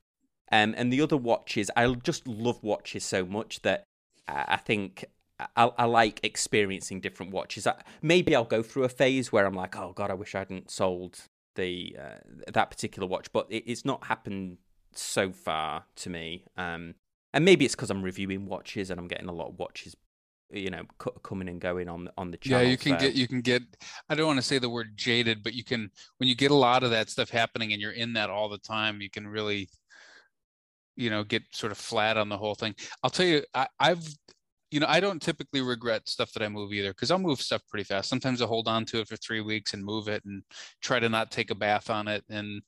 Um, 0.51 0.73
and 0.77 0.91
the 0.91 1.01
other 1.01 1.17
watches, 1.17 1.69
I 1.75 1.87
just 1.93 2.27
love 2.27 2.63
watches 2.63 3.03
so 3.05 3.25
much 3.25 3.61
that 3.61 3.83
I 4.27 4.45
I 4.49 4.57
think 4.57 5.05
I, 5.55 5.71
I 5.77 5.85
like 5.85 6.19
experiencing 6.23 6.99
different 7.01 7.31
watches. 7.31 7.65
I, 7.67 7.75
maybe 8.01 8.35
I'll 8.35 8.43
go 8.43 8.61
through 8.63 8.83
a 8.83 8.89
phase 8.89 9.31
where 9.31 9.45
I'm 9.45 9.53
like, 9.53 9.77
oh 9.77 9.93
god, 9.95 10.09
I 10.11 10.15
wish 10.15 10.33
I 10.35 10.39
hadn't 10.39 10.69
sold 10.71 11.27
the 11.55 11.95
uh, 11.99 12.51
that 12.53 12.69
particular 12.69 13.07
watch, 13.07 13.31
but 13.31 13.47
it, 13.49 13.63
it's 13.65 13.85
not 13.85 14.03
happened 14.03 14.57
so 14.93 15.31
far 15.31 15.85
to 15.97 16.09
me. 16.09 16.45
Um, 16.57 16.95
and 17.33 17.45
maybe 17.45 17.65
it's 17.65 17.75
because 17.75 17.89
I'm 17.89 18.01
reviewing 18.01 18.45
watches 18.45 18.89
and 18.89 18.99
I'm 18.99 19.07
getting 19.07 19.29
a 19.29 19.33
lot 19.33 19.49
of 19.49 19.59
watches, 19.59 19.95
you 20.51 20.71
know, 20.71 20.83
c- 21.03 21.11
coming 21.23 21.47
and 21.47 21.61
going 21.61 21.87
on 21.87 22.09
on 22.17 22.31
the 22.31 22.37
channel. 22.37 22.63
Yeah, 22.63 22.71
you 22.71 22.77
can 22.77 22.99
so- 22.99 23.05
get. 23.05 23.15
You 23.15 23.27
can 23.27 23.41
get. 23.41 23.61
I 24.09 24.15
don't 24.15 24.27
want 24.27 24.39
to 24.39 24.43
say 24.45 24.57
the 24.57 24.69
word 24.69 24.95
jaded, 24.95 25.43
but 25.43 25.53
you 25.53 25.63
can. 25.63 25.91
When 26.17 26.27
you 26.27 26.35
get 26.35 26.51
a 26.51 26.55
lot 26.55 26.83
of 26.83 26.91
that 26.91 27.09
stuff 27.09 27.29
happening 27.29 27.73
and 27.73 27.81
you're 27.81 27.91
in 27.91 28.13
that 28.13 28.29
all 28.29 28.49
the 28.49 28.57
time, 28.57 29.01
you 29.01 29.09
can 29.09 29.27
really, 29.27 29.69
you 30.95 31.09
know, 31.09 31.23
get 31.23 31.43
sort 31.51 31.71
of 31.71 31.77
flat 31.77 32.17
on 32.17 32.29
the 32.29 32.37
whole 32.37 32.55
thing. 32.55 32.75
I'll 33.03 33.09
tell 33.11 33.27
you, 33.27 33.43
I, 33.53 33.67
I've 33.79 34.07
you 34.71 34.79
know, 34.79 34.85
I 34.87 34.99
don't 34.99 35.21
typically 35.21 35.61
regret 35.61 36.07
stuff 36.07 36.31
that 36.33 36.43
I 36.43 36.49
move 36.49 36.73
either 36.73 36.91
because 36.91 37.09
I'll 37.09 37.17
move 37.17 37.41
stuff 37.41 37.61
pretty 37.67 37.83
fast. 37.83 38.09
Sometimes 38.09 38.41
I'll 38.41 38.47
hold 38.47 38.67
on 38.67 38.85
to 38.85 38.99
it 38.99 39.07
for 39.07 39.17
three 39.17 39.41
weeks 39.41 39.73
and 39.73 39.83
move 39.83 40.07
it 40.07 40.23
and 40.25 40.43
try 40.81 40.99
to 40.99 41.09
not 41.09 41.31
take 41.31 41.49
a 41.49 41.55
bath 41.55 41.89
on 41.89 42.07
it. 42.07 42.23
And 42.29 42.61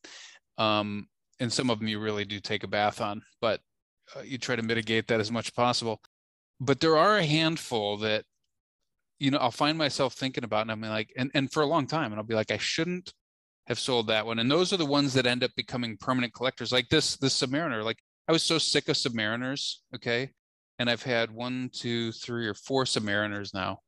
um, 0.57 1.07
and 1.39 1.51
some 1.51 1.69
of 1.69 1.79
them 1.79 1.87
you 1.87 1.99
really 1.99 2.25
do 2.25 2.39
take 2.39 2.63
a 2.63 2.67
bath 2.67 3.01
on, 3.01 3.21
but 3.39 3.61
uh, 4.15 4.21
you 4.21 4.37
try 4.37 4.55
to 4.55 4.63
mitigate 4.63 5.07
that 5.07 5.19
as 5.19 5.31
much 5.31 5.47
as 5.47 5.51
possible. 5.51 6.01
But 6.59 6.79
there 6.79 6.97
are 6.97 7.17
a 7.17 7.25
handful 7.25 7.97
that, 7.97 8.25
you 9.19 9.31
know, 9.31 9.39
I'll 9.39 9.51
find 9.51 9.77
myself 9.77 10.13
thinking 10.13 10.43
about, 10.43 10.61
and 10.61 10.71
I'm 10.71 10.81
like, 10.81 11.11
and 11.17 11.31
and 11.35 11.51
for 11.51 11.61
a 11.61 11.67
long 11.67 11.87
time, 11.87 12.11
and 12.11 12.15
I'll 12.15 12.25
be 12.25 12.35
like, 12.35 12.51
I 12.51 12.57
shouldn't 12.57 13.13
have 13.67 13.79
sold 13.79 14.07
that 14.07 14.25
one. 14.25 14.39
And 14.39 14.49
those 14.49 14.73
are 14.73 14.77
the 14.77 14.85
ones 14.85 15.13
that 15.13 15.27
end 15.27 15.43
up 15.43 15.51
becoming 15.55 15.97
permanent 15.97 16.33
collectors, 16.33 16.71
like 16.71 16.89
this 16.89 17.17
this 17.17 17.39
Submariner. 17.39 17.83
Like 17.83 17.99
I 18.27 18.31
was 18.31 18.43
so 18.43 18.57
sick 18.57 18.89
of 18.89 18.95
Submariners, 18.95 19.75
okay 19.95 20.31
and 20.81 20.89
I've 20.89 21.03
had 21.03 21.29
one, 21.29 21.69
two, 21.71 22.11
three, 22.11 22.47
or 22.47 22.55
four 22.55 22.85
Submariners 22.85 23.53
now. 23.53 23.81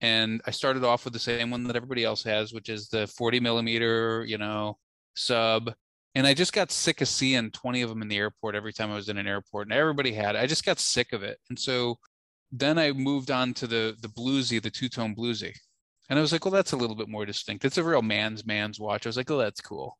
And 0.00 0.42
I 0.46 0.50
started 0.50 0.82
off 0.82 1.04
with 1.04 1.12
the 1.12 1.20
same 1.20 1.48
one 1.48 1.62
that 1.64 1.76
everybody 1.76 2.02
else 2.02 2.24
has, 2.24 2.52
which 2.52 2.68
is 2.68 2.88
the 2.88 3.06
40 3.06 3.38
millimeter, 3.38 4.24
you 4.26 4.36
know, 4.36 4.76
sub. 5.14 5.72
And 6.16 6.26
I 6.26 6.34
just 6.34 6.52
got 6.52 6.72
sick 6.72 7.02
of 7.02 7.06
seeing 7.06 7.52
20 7.52 7.82
of 7.82 7.88
them 7.88 8.02
in 8.02 8.08
the 8.08 8.16
airport 8.16 8.56
every 8.56 8.72
time 8.72 8.90
I 8.90 8.96
was 8.96 9.08
in 9.08 9.16
an 9.16 9.28
airport, 9.28 9.68
and 9.68 9.72
everybody 9.72 10.12
had. 10.12 10.34
it. 10.34 10.40
I 10.40 10.48
just 10.48 10.64
got 10.64 10.80
sick 10.80 11.12
of 11.12 11.22
it, 11.22 11.38
and 11.50 11.58
so 11.58 12.00
then 12.50 12.78
I 12.78 12.90
moved 12.90 13.30
on 13.30 13.54
to 13.54 13.68
the 13.68 13.96
the 14.02 14.08
bluesy, 14.08 14.60
the 14.60 14.70
two 14.70 14.88
tone 14.88 15.14
bluesy, 15.14 15.54
and 16.08 16.18
I 16.18 16.22
was 16.22 16.32
like, 16.32 16.44
well, 16.44 16.50
that's 16.50 16.72
a 16.72 16.76
little 16.76 16.96
bit 16.96 17.08
more 17.08 17.24
distinct. 17.24 17.64
It's 17.64 17.78
a 17.78 17.84
real 17.84 18.02
man's 18.02 18.44
man's 18.44 18.80
watch. 18.80 19.06
I 19.06 19.08
was 19.08 19.16
like, 19.16 19.30
oh, 19.30 19.38
that's 19.38 19.60
cool. 19.60 19.96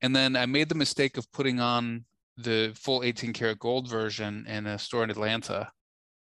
And 0.00 0.16
then 0.16 0.36
I 0.36 0.46
made 0.46 0.70
the 0.70 0.74
mistake 0.74 1.18
of 1.18 1.30
putting 1.32 1.60
on 1.60 2.06
the 2.38 2.72
full 2.74 3.02
18 3.04 3.34
karat 3.34 3.58
gold 3.58 3.90
version 3.90 4.46
in 4.48 4.66
a 4.66 4.78
store 4.78 5.04
in 5.04 5.10
Atlanta. 5.10 5.70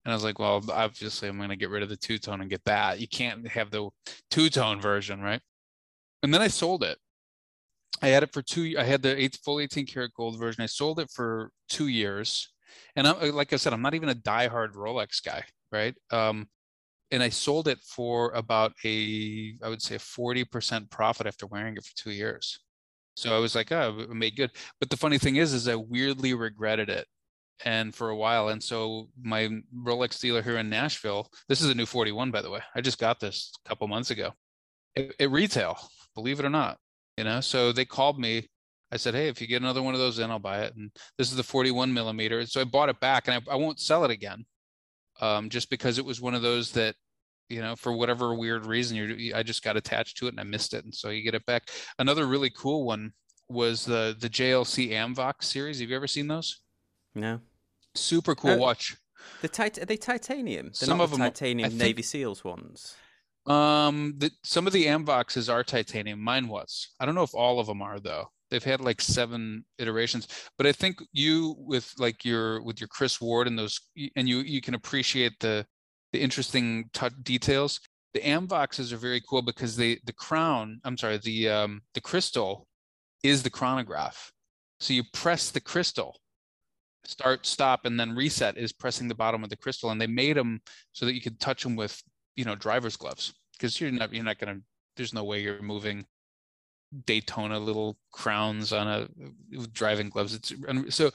And 0.07 0.13
I 0.13 0.15
was 0.15 0.23
like, 0.23 0.39
well, 0.39 0.63
obviously 0.73 1.29
I'm 1.29 1.37
going 1.37 1.49
to 1.49 1.57
get 1.57 1.69
rid 1.69 1.83
of 1.83 1.89
the 1.89 1.97
two 1.97 2.17
tone 2.19 2.41
and 2.41 2.49
get 2.49 2.65
that. 2.65 3.01
You 3.01 3.09
can't 3.09 3.47
have 3.49 3.73
the 3.73 3.91
two 4.31 4.49
tone 4.49 4.81
version, 4.81 5.21
right? 5.21 5.41
And 6.23 6.33
then 6.33 6.41
I 6.41 6.47
sold 6.47 6.85
it. 6.85 6.97
I 8.01 8.09
had 8.09 8.23
it 8.23 8.33
for 8.33 8.41
two. 8.41 8.77
I 8.79 8.85
had 8.85 9.03
the 9.03 9.21
eight, 9.21 9.37
full 9.45 9.59
18 9.59 9.85
karat 9.85 10.15
gold 10.15 10.39
version. 10.39 10.63
I 10.63 10.67
sold 10.67 11.01
it 11.01 11.11
for 11.11 11.51
two 11.69 11.89
years. 11.89 12.53
And 12.95 13.09
I, 13.09 13.31
like 13.31 13.53
I 13.53 13.57
said, 13.57 13.73
I'm 13.73 13.83
not 13.83 13.95
even 13.95 14.09
a 14.09 14.15
diehard 14.15 14.75
Rolex 14.75 15.21
guy, 15.25 15.43
right? 15.73 15.97
Um, 16.13 16.49
and 17.11 17.21
I 17.21 17.29
sold 17.29 17.67
it 17.67 17.79
for 17.81 18.31
about 18.31 18.75
a, 18.85 19.57
I 19.61 19.69
would 19.69 19.83
say 19.83 19.97
a 19.97 19.99
40% 19.99 20.89
profit 20.89 21.27
after 21.27 21.49
wearing 21.49 21.77
it 21.77 21.85
for 21.85 21.97
two 21.97 22.13
years. 22.13 22.61
So 23.17 23.35
I 23.35 23.41
was 23.41 23.57
like, 23.57 23.73
oh, 23.73 23.99
it 23.99 24.11
made 24.11 24.37
good. 24.37 24.53
But 24.79 24.89
the 24.89 24.97
funny 24.97 25.19
thing 25.19 25.35
is, 25.35 25.53
is 25.53 25.67
I 25.67 25.75
weirdly 25.75 26.33
regretted 26.33 26.91
it 26.91 27.09
and 27.65 27.95
for 27.95 28.11
a 28.11 28.17
while. 28.17 28.49
And 28.49 28.63
so 28.63 29.09
my 29.21 29.49
Rolex 29.75 30.21
dealer 30.21 30.43
here 30.43 30.59
in 30.59 30.69
Nashville, 30.69 31.31
this 31.49 31.61
is 31.61 31.71
a 31.71 31.75
new 31.75 31.87
41, 31.87 32.31
by 32.31 32.43
the 32.43 32.51
way. 32.51 32.61
I 32.75 32.81
just 32.81 32.99
got 32.99 33.21
this 33.21 33.53
a 33.65 33.69
couple 33.69 33.89
months 33.89 34.11
ago. 34.11 34.33
At, 34.97 35.13
at 35.19 35.31
retail, 35.31 35.79
believe 36.15 36.39
it 36.39 36.47
or 36.47 36.51
not, 36.51 36.79
you 37.17 37.25
know. 37.25 37.41
So 37.41 37.73
they 37.73 37.85
called 37.85 38.19
me. 38.19 38.49
I 38.93 38.97
said, 38.99 39.15
hey, 39.15 39.29
if 39.29 39.41
you 39.41 39.47
get 39.47 39.63
another 39.63 39.83
one 39.83 39.95
of 39.95 40.01
those 40.01 40.19
in, 40.19 40.31
I'll 40.31 40.39
buy 40.39 40.63
it. 40.63 40.75
And 40.77 40.91
this 41.19 41.31
is 41.31 41.37
the 41.37 41.43
41 41.43 41.93
millimeter. 41.93 42.47
So 42.47 42.61
I 42.61 42.65
bought 42.65 42.89
it 42.89 43.01
back, 43.01 43.27
and 43.27 43.37
I, 43.37 43.53
I 43.53 43.57
won't 43.57 43.81
sell 43.81 44.05
it 44.05 44.11
again, 44.11 44.45
um, 45.21 45.49
just 45.49 45.71
because 45.71 45.99
it 45.99 46.05
was 46.05 46.21
one 46.21 46.35
of 46.35 46.43
those 46.43 46.71
that, 46.73 46.95
you 47.49 47.61
know, 47.61 47.75
for 47.75 47.93
whatever 47.93 48.35
weird 48.35 48.67
reason, 48.67 48.97
you 48.97 49.33
I 49.35 49.43
just 49.43 49.63
got 49.63 49.77
attached 49.77 50.17
to 50.19 50.27
it 50.27 50.31
and 50.31 50.41
I 50.41 50.45
missed 50.45 50.75
it, 50.75 50.85
and 50.85 50.95
so 50.95 51.11
you 51.11 51.23
get 51.23 51.35
it 51.35 51.47
back. 51.47 51.71
Another 51.99 52.27
really 52.27 52.51
cool 52.51 52.85
one 52.85 53.13
was 53.49 53.85
the 53.85 54.17
the 54.19 54.29
JLC 54.29 54.91
Amvox 54.91 55.45
series. 55.45 55.79
Have 55.79 55.89
you 55.89 55.95
ever 55.95 56.09
seen 56.09 56.27
those? 56.27 56.61
No, 57.17 57.41
Super 57.95 58.35
cool 58.37 58.59
watch. 58.59 58.97
the 59.41 59.49
tit- 59.49 59.79
are 59.79 59.87
they 59.87 59.97
titanium? 59.97 60.67
They're 60.67 60.75
Some 60.75 61.01
of 61.01 61.11
the 61.11 61.17
'em 61.17 61.23
are- 61.23 61.31
titanium 61.31 61.71
think- 61.71 61.81
Navy 61.81 62.03
SEALs 62.03 62.45
ones. 62.45 62.95
Um, 63.47 64.15
the, 64.19 64.31
some 64.43 64.67
of 64.67 64.73
the 64.73 64.87
Amvoxes 64.87 65.53
are 65.53 65.63
titanium. 65.65 66.21
Mine 66.21 66.49
was. 66.49 66.89
I 67.01 67.07
don't 67.07 67.15
know 67.15 67.23
if 67.23 67.35
all 67.35 67.59
of 67.61 67.67
them 67.69 67.81
are 67.81 67.99
though. 68.01 68.31
They've 68.51 68.63
had 68.63 68.81
like 68.81 69.01
seven 69.01 69.65
iterations, 69.79 70.29
but 70.59 70.67
I 70.67 70.73
think 70.73 70.99
you 71.13 71.55
with 71.59 71.93
like 71.99 72.25
your 72.25 72.63
with 72.63 72.81
your 72.81 72.89
Chris 72.89 73.21
Ward 73.21 73.47
and 73.47 73.59
those, 73.59 73.81
and 74.15 74.29
you 74.29 74.39
you 74.41 74.61
can 74.61 74.75
appreciate 74.75 75.33
the 75.41 75.67
the 76.13 76.21
interesting 76.21 76.91
t- 76.93 77.09
details. 77.23 77.81
The 78.15 78.21
Amvoxes 78.21 78.93
are 78.93 78.97
very 78.99 79.21
cool 79.29 79.43
because 79.43 79.77
they 79.77 80.01
the 80.05 80.13
crown. 80.13 80.81
I'm 80.85 80.97
sorry, 80.99 81.19
the 81.19 81.49
um 81.49 81.83
the 81.95 82.01
crystal 82.01 82.69
is 83.23 83.43
the 83.43 83.51
chronograph. 83.51 84.33
So 84.81 84.93
you 84.93 85.03
press 85.13 85.51
the 85.51 85.61
crystal, 85.61 86.21
start, 87.09 87.47
stop, 87.47 87.85
and 87.85 87.99
then 87.99 88.15
reset 88.15 88.57
is 88.57 88.73
pressing 88.73 89.09
the 89.09 89.15
bottom 89.15 89.43
of 89.45 89.51
the 89.51 89.57
crystal. 89.57 89.91
And 89.91 90.01
they 90.01 90.07
made 90.07 90.37
them 90.37 90.61
so 90.93 91.07
that 91.07 91.15
you 91.15 91.21
could 91.21 91.41
touch 91.41 91.63
them 91.63 91.77
with 91.77 92.03
you 92.37 92.45
know 92.45 92.55
driver's 92.55 92.97
gloves 92.97 93.35
because 93.53 93.81
you're 93.81 93.91
not 93.91 94.13
you're 94.13 94.25
not 94.25 94.39
gonna 94.39 94.61
there's 94.97 95.15
no 95.15 95.25
way 95.25 95.43
you're 95.43 95.63
moving 95.63 96.07
Daytona 97.05 97.59
little 97.59 97.99
crowns 98.13 98.73
on 98.73 98.87
a 98.87 99.09
driving 99.73 100.09
gloves. 100.09 100.35
It's 100.35 100.53
so 100.95 101.11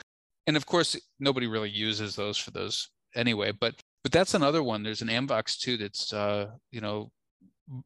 and 0.47 0.57
of 0.57 0.65
course 0.65 0.99
nobody 1.19 1.47
really 1.47 1.69
uses 1.69 2.15
those 2.15 2.37
for 2.37 2.51
those 2.51 2.89
anyway. 3.15 3.51
But 3.51 3.75
but 4.03 4.11
that's 4.11 4.33
another 4.33 4.63
one. 4.63 4.83
There's 4.83 5.01
an 5.01 5.09
Amvox 5.09 5.59
too 5.59 5.77
that's 5.77 6.11
uh, 6.11 6.47
you 6.71 6.81
know 6.81 7.11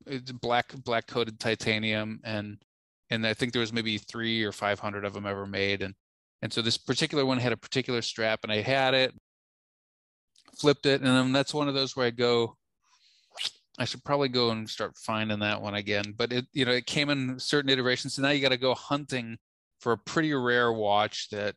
it's 0.08 0.32
black 0.32 0.74
black 0.84 1.08
coated 1.08 1.40
titanium 1.40 2.20
and 2.24 2.58
and 3.12 3.28
I 3.28 3.34
think 3.34 3.54
there 3.54 3.60
was 3.60 3.74
maybe 3.74 3.98
three 3.98 4.44
or 4.44 4.52
five 4.52 4.80
hundred 4.80 5.06
of 5.06 5.14
them 5.14 5.26
ever 5.26 5.46
made 5.46 5.82
and 5.82 5.94
and 6.42 6.52
so 6.52 6.62
this 6.62 6.78
particular 6.78 7.26
one 7.26 7.40
had 7.40 7.52
a 7.52 7.58
particular 7.58 8.02
strap 8.02 8.40
and 8.44 8.52
I 8.52 8.62
had 8.62 8.94
it 8.94 9.14
flipped 10.60 10.86
it 10.86 11.02
and 11.02 11.10
then 11.10 11.32
that's 11.32 11.54
one 11.54 11.68
of 11.68 11.74
those 11.74 11.96
where 11.96 12.08
I 12.08 12.12
go 12.12 12.56
I 13.78 13.86
should 13.86 14.04
probably 14.04 14.30
go 14.30 14.52
and 14.52 14.70
start 14.70 14.96
finding 14.98 15.40
that 15.40 15.62
one 15.62 15.76
again. 15.76 16.14
But 16.18 16.32
it 16.32 16.46
you 16.54 16.66
know 16.66 16.72
it 16.72 16.86
came 16.86 17.10
in 17.10 17.40
certain 17.40 17.70
iterations 17.70 18.16
so 18.16 18.22
now 18.22 18.30
you 18.30 18.42
got 18.42 18.50
to 18.50 18.58
go 18.58 18.74
hunting 18.74 19.38
for 19.80 19.94
a 19.94 19.98
pretty 19.98 20.34
rare 20.34 20.72
watch 20.72 21.30
that 21.32 21.56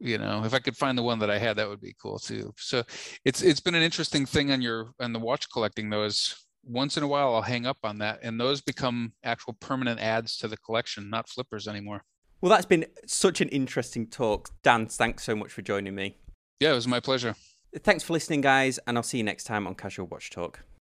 you 0.00 0.18
know 0.18 0.44
if 0.44 0.54
i 0.54 0.58
could 0.58 0.76
find 0.76 0.96
the 0.96 1.02
one 1.02 1.18
that 1.18 1.30
i 1.30 1.38
had 1.38 1.56
that 1.56 1.68
would 1.68 1.80
be 1.80 1.94
cool 2.00 2.18
too. 2.18 2.52
So 2.56 2.82
it's 3.24 3.42
it's 3.42 3.60
been 3.60 3.74
an 3.74 3.82
interesting 3.82 4.26
thing 4.26 4.52
on 4.52 4.60
your 4.62 4.90
on 5.00 5.12
the 5.12 5.18
watch 5.18 5.50
collecting 5.50 5.90
though 5.90 6.04
is 6.04 6.34
once 6.64 6.96
in 6.96 7.02
a 7.02 7.08
while 7.08 7.34
i'll 7.34 7.42
hang 7.42 7.66
up 7.66 7.78
on 7.84 7.98
that 7.98 8.18
and 8.22 8.38
those 8.38 8.60
become 8.60 9.12
actual 9.24 9.54
permanent 9.60 10.00
adds 10.00 10.36
to 10.38 10.48
the 10.48 10.56
collection 10.58 11.08
not 11.08 11.28
flippers 11.28 11.66
anymore 11.66 12.02
well 12.40 12.50
that's 12.50 12.66
been 12.66 12.86
such 13.06 13.40
an 13.40 13.48
interesting 13.48 14.06
talk. 14.06 14.50
Dan 14.62 14.86
thanks 14.86 15.24
so 15.24 15.34
much 15.34 15.52
for 15.52 15.62
joining 15.62 15.94
me. 15.94 16.16
Yeah 16.60 16.72
it 16.72 16.74
was 16.74 16.88
my 16.88 17.00
pleasure. 17.00 17.34
Thanks 17.76 18.02
for 18.02 18.12
listening 18.14 18.40
guys 18.40 18.78
and 18.86 18.96
i'll 18.96 19.02
see 19.02 19.18
you 19.18 19.24
next 19.24 19.44
time 19.44 19.66
on 19.66 19.74
casual 19.74 20.06
watch 20.06 20.30
talk 20.30 20.60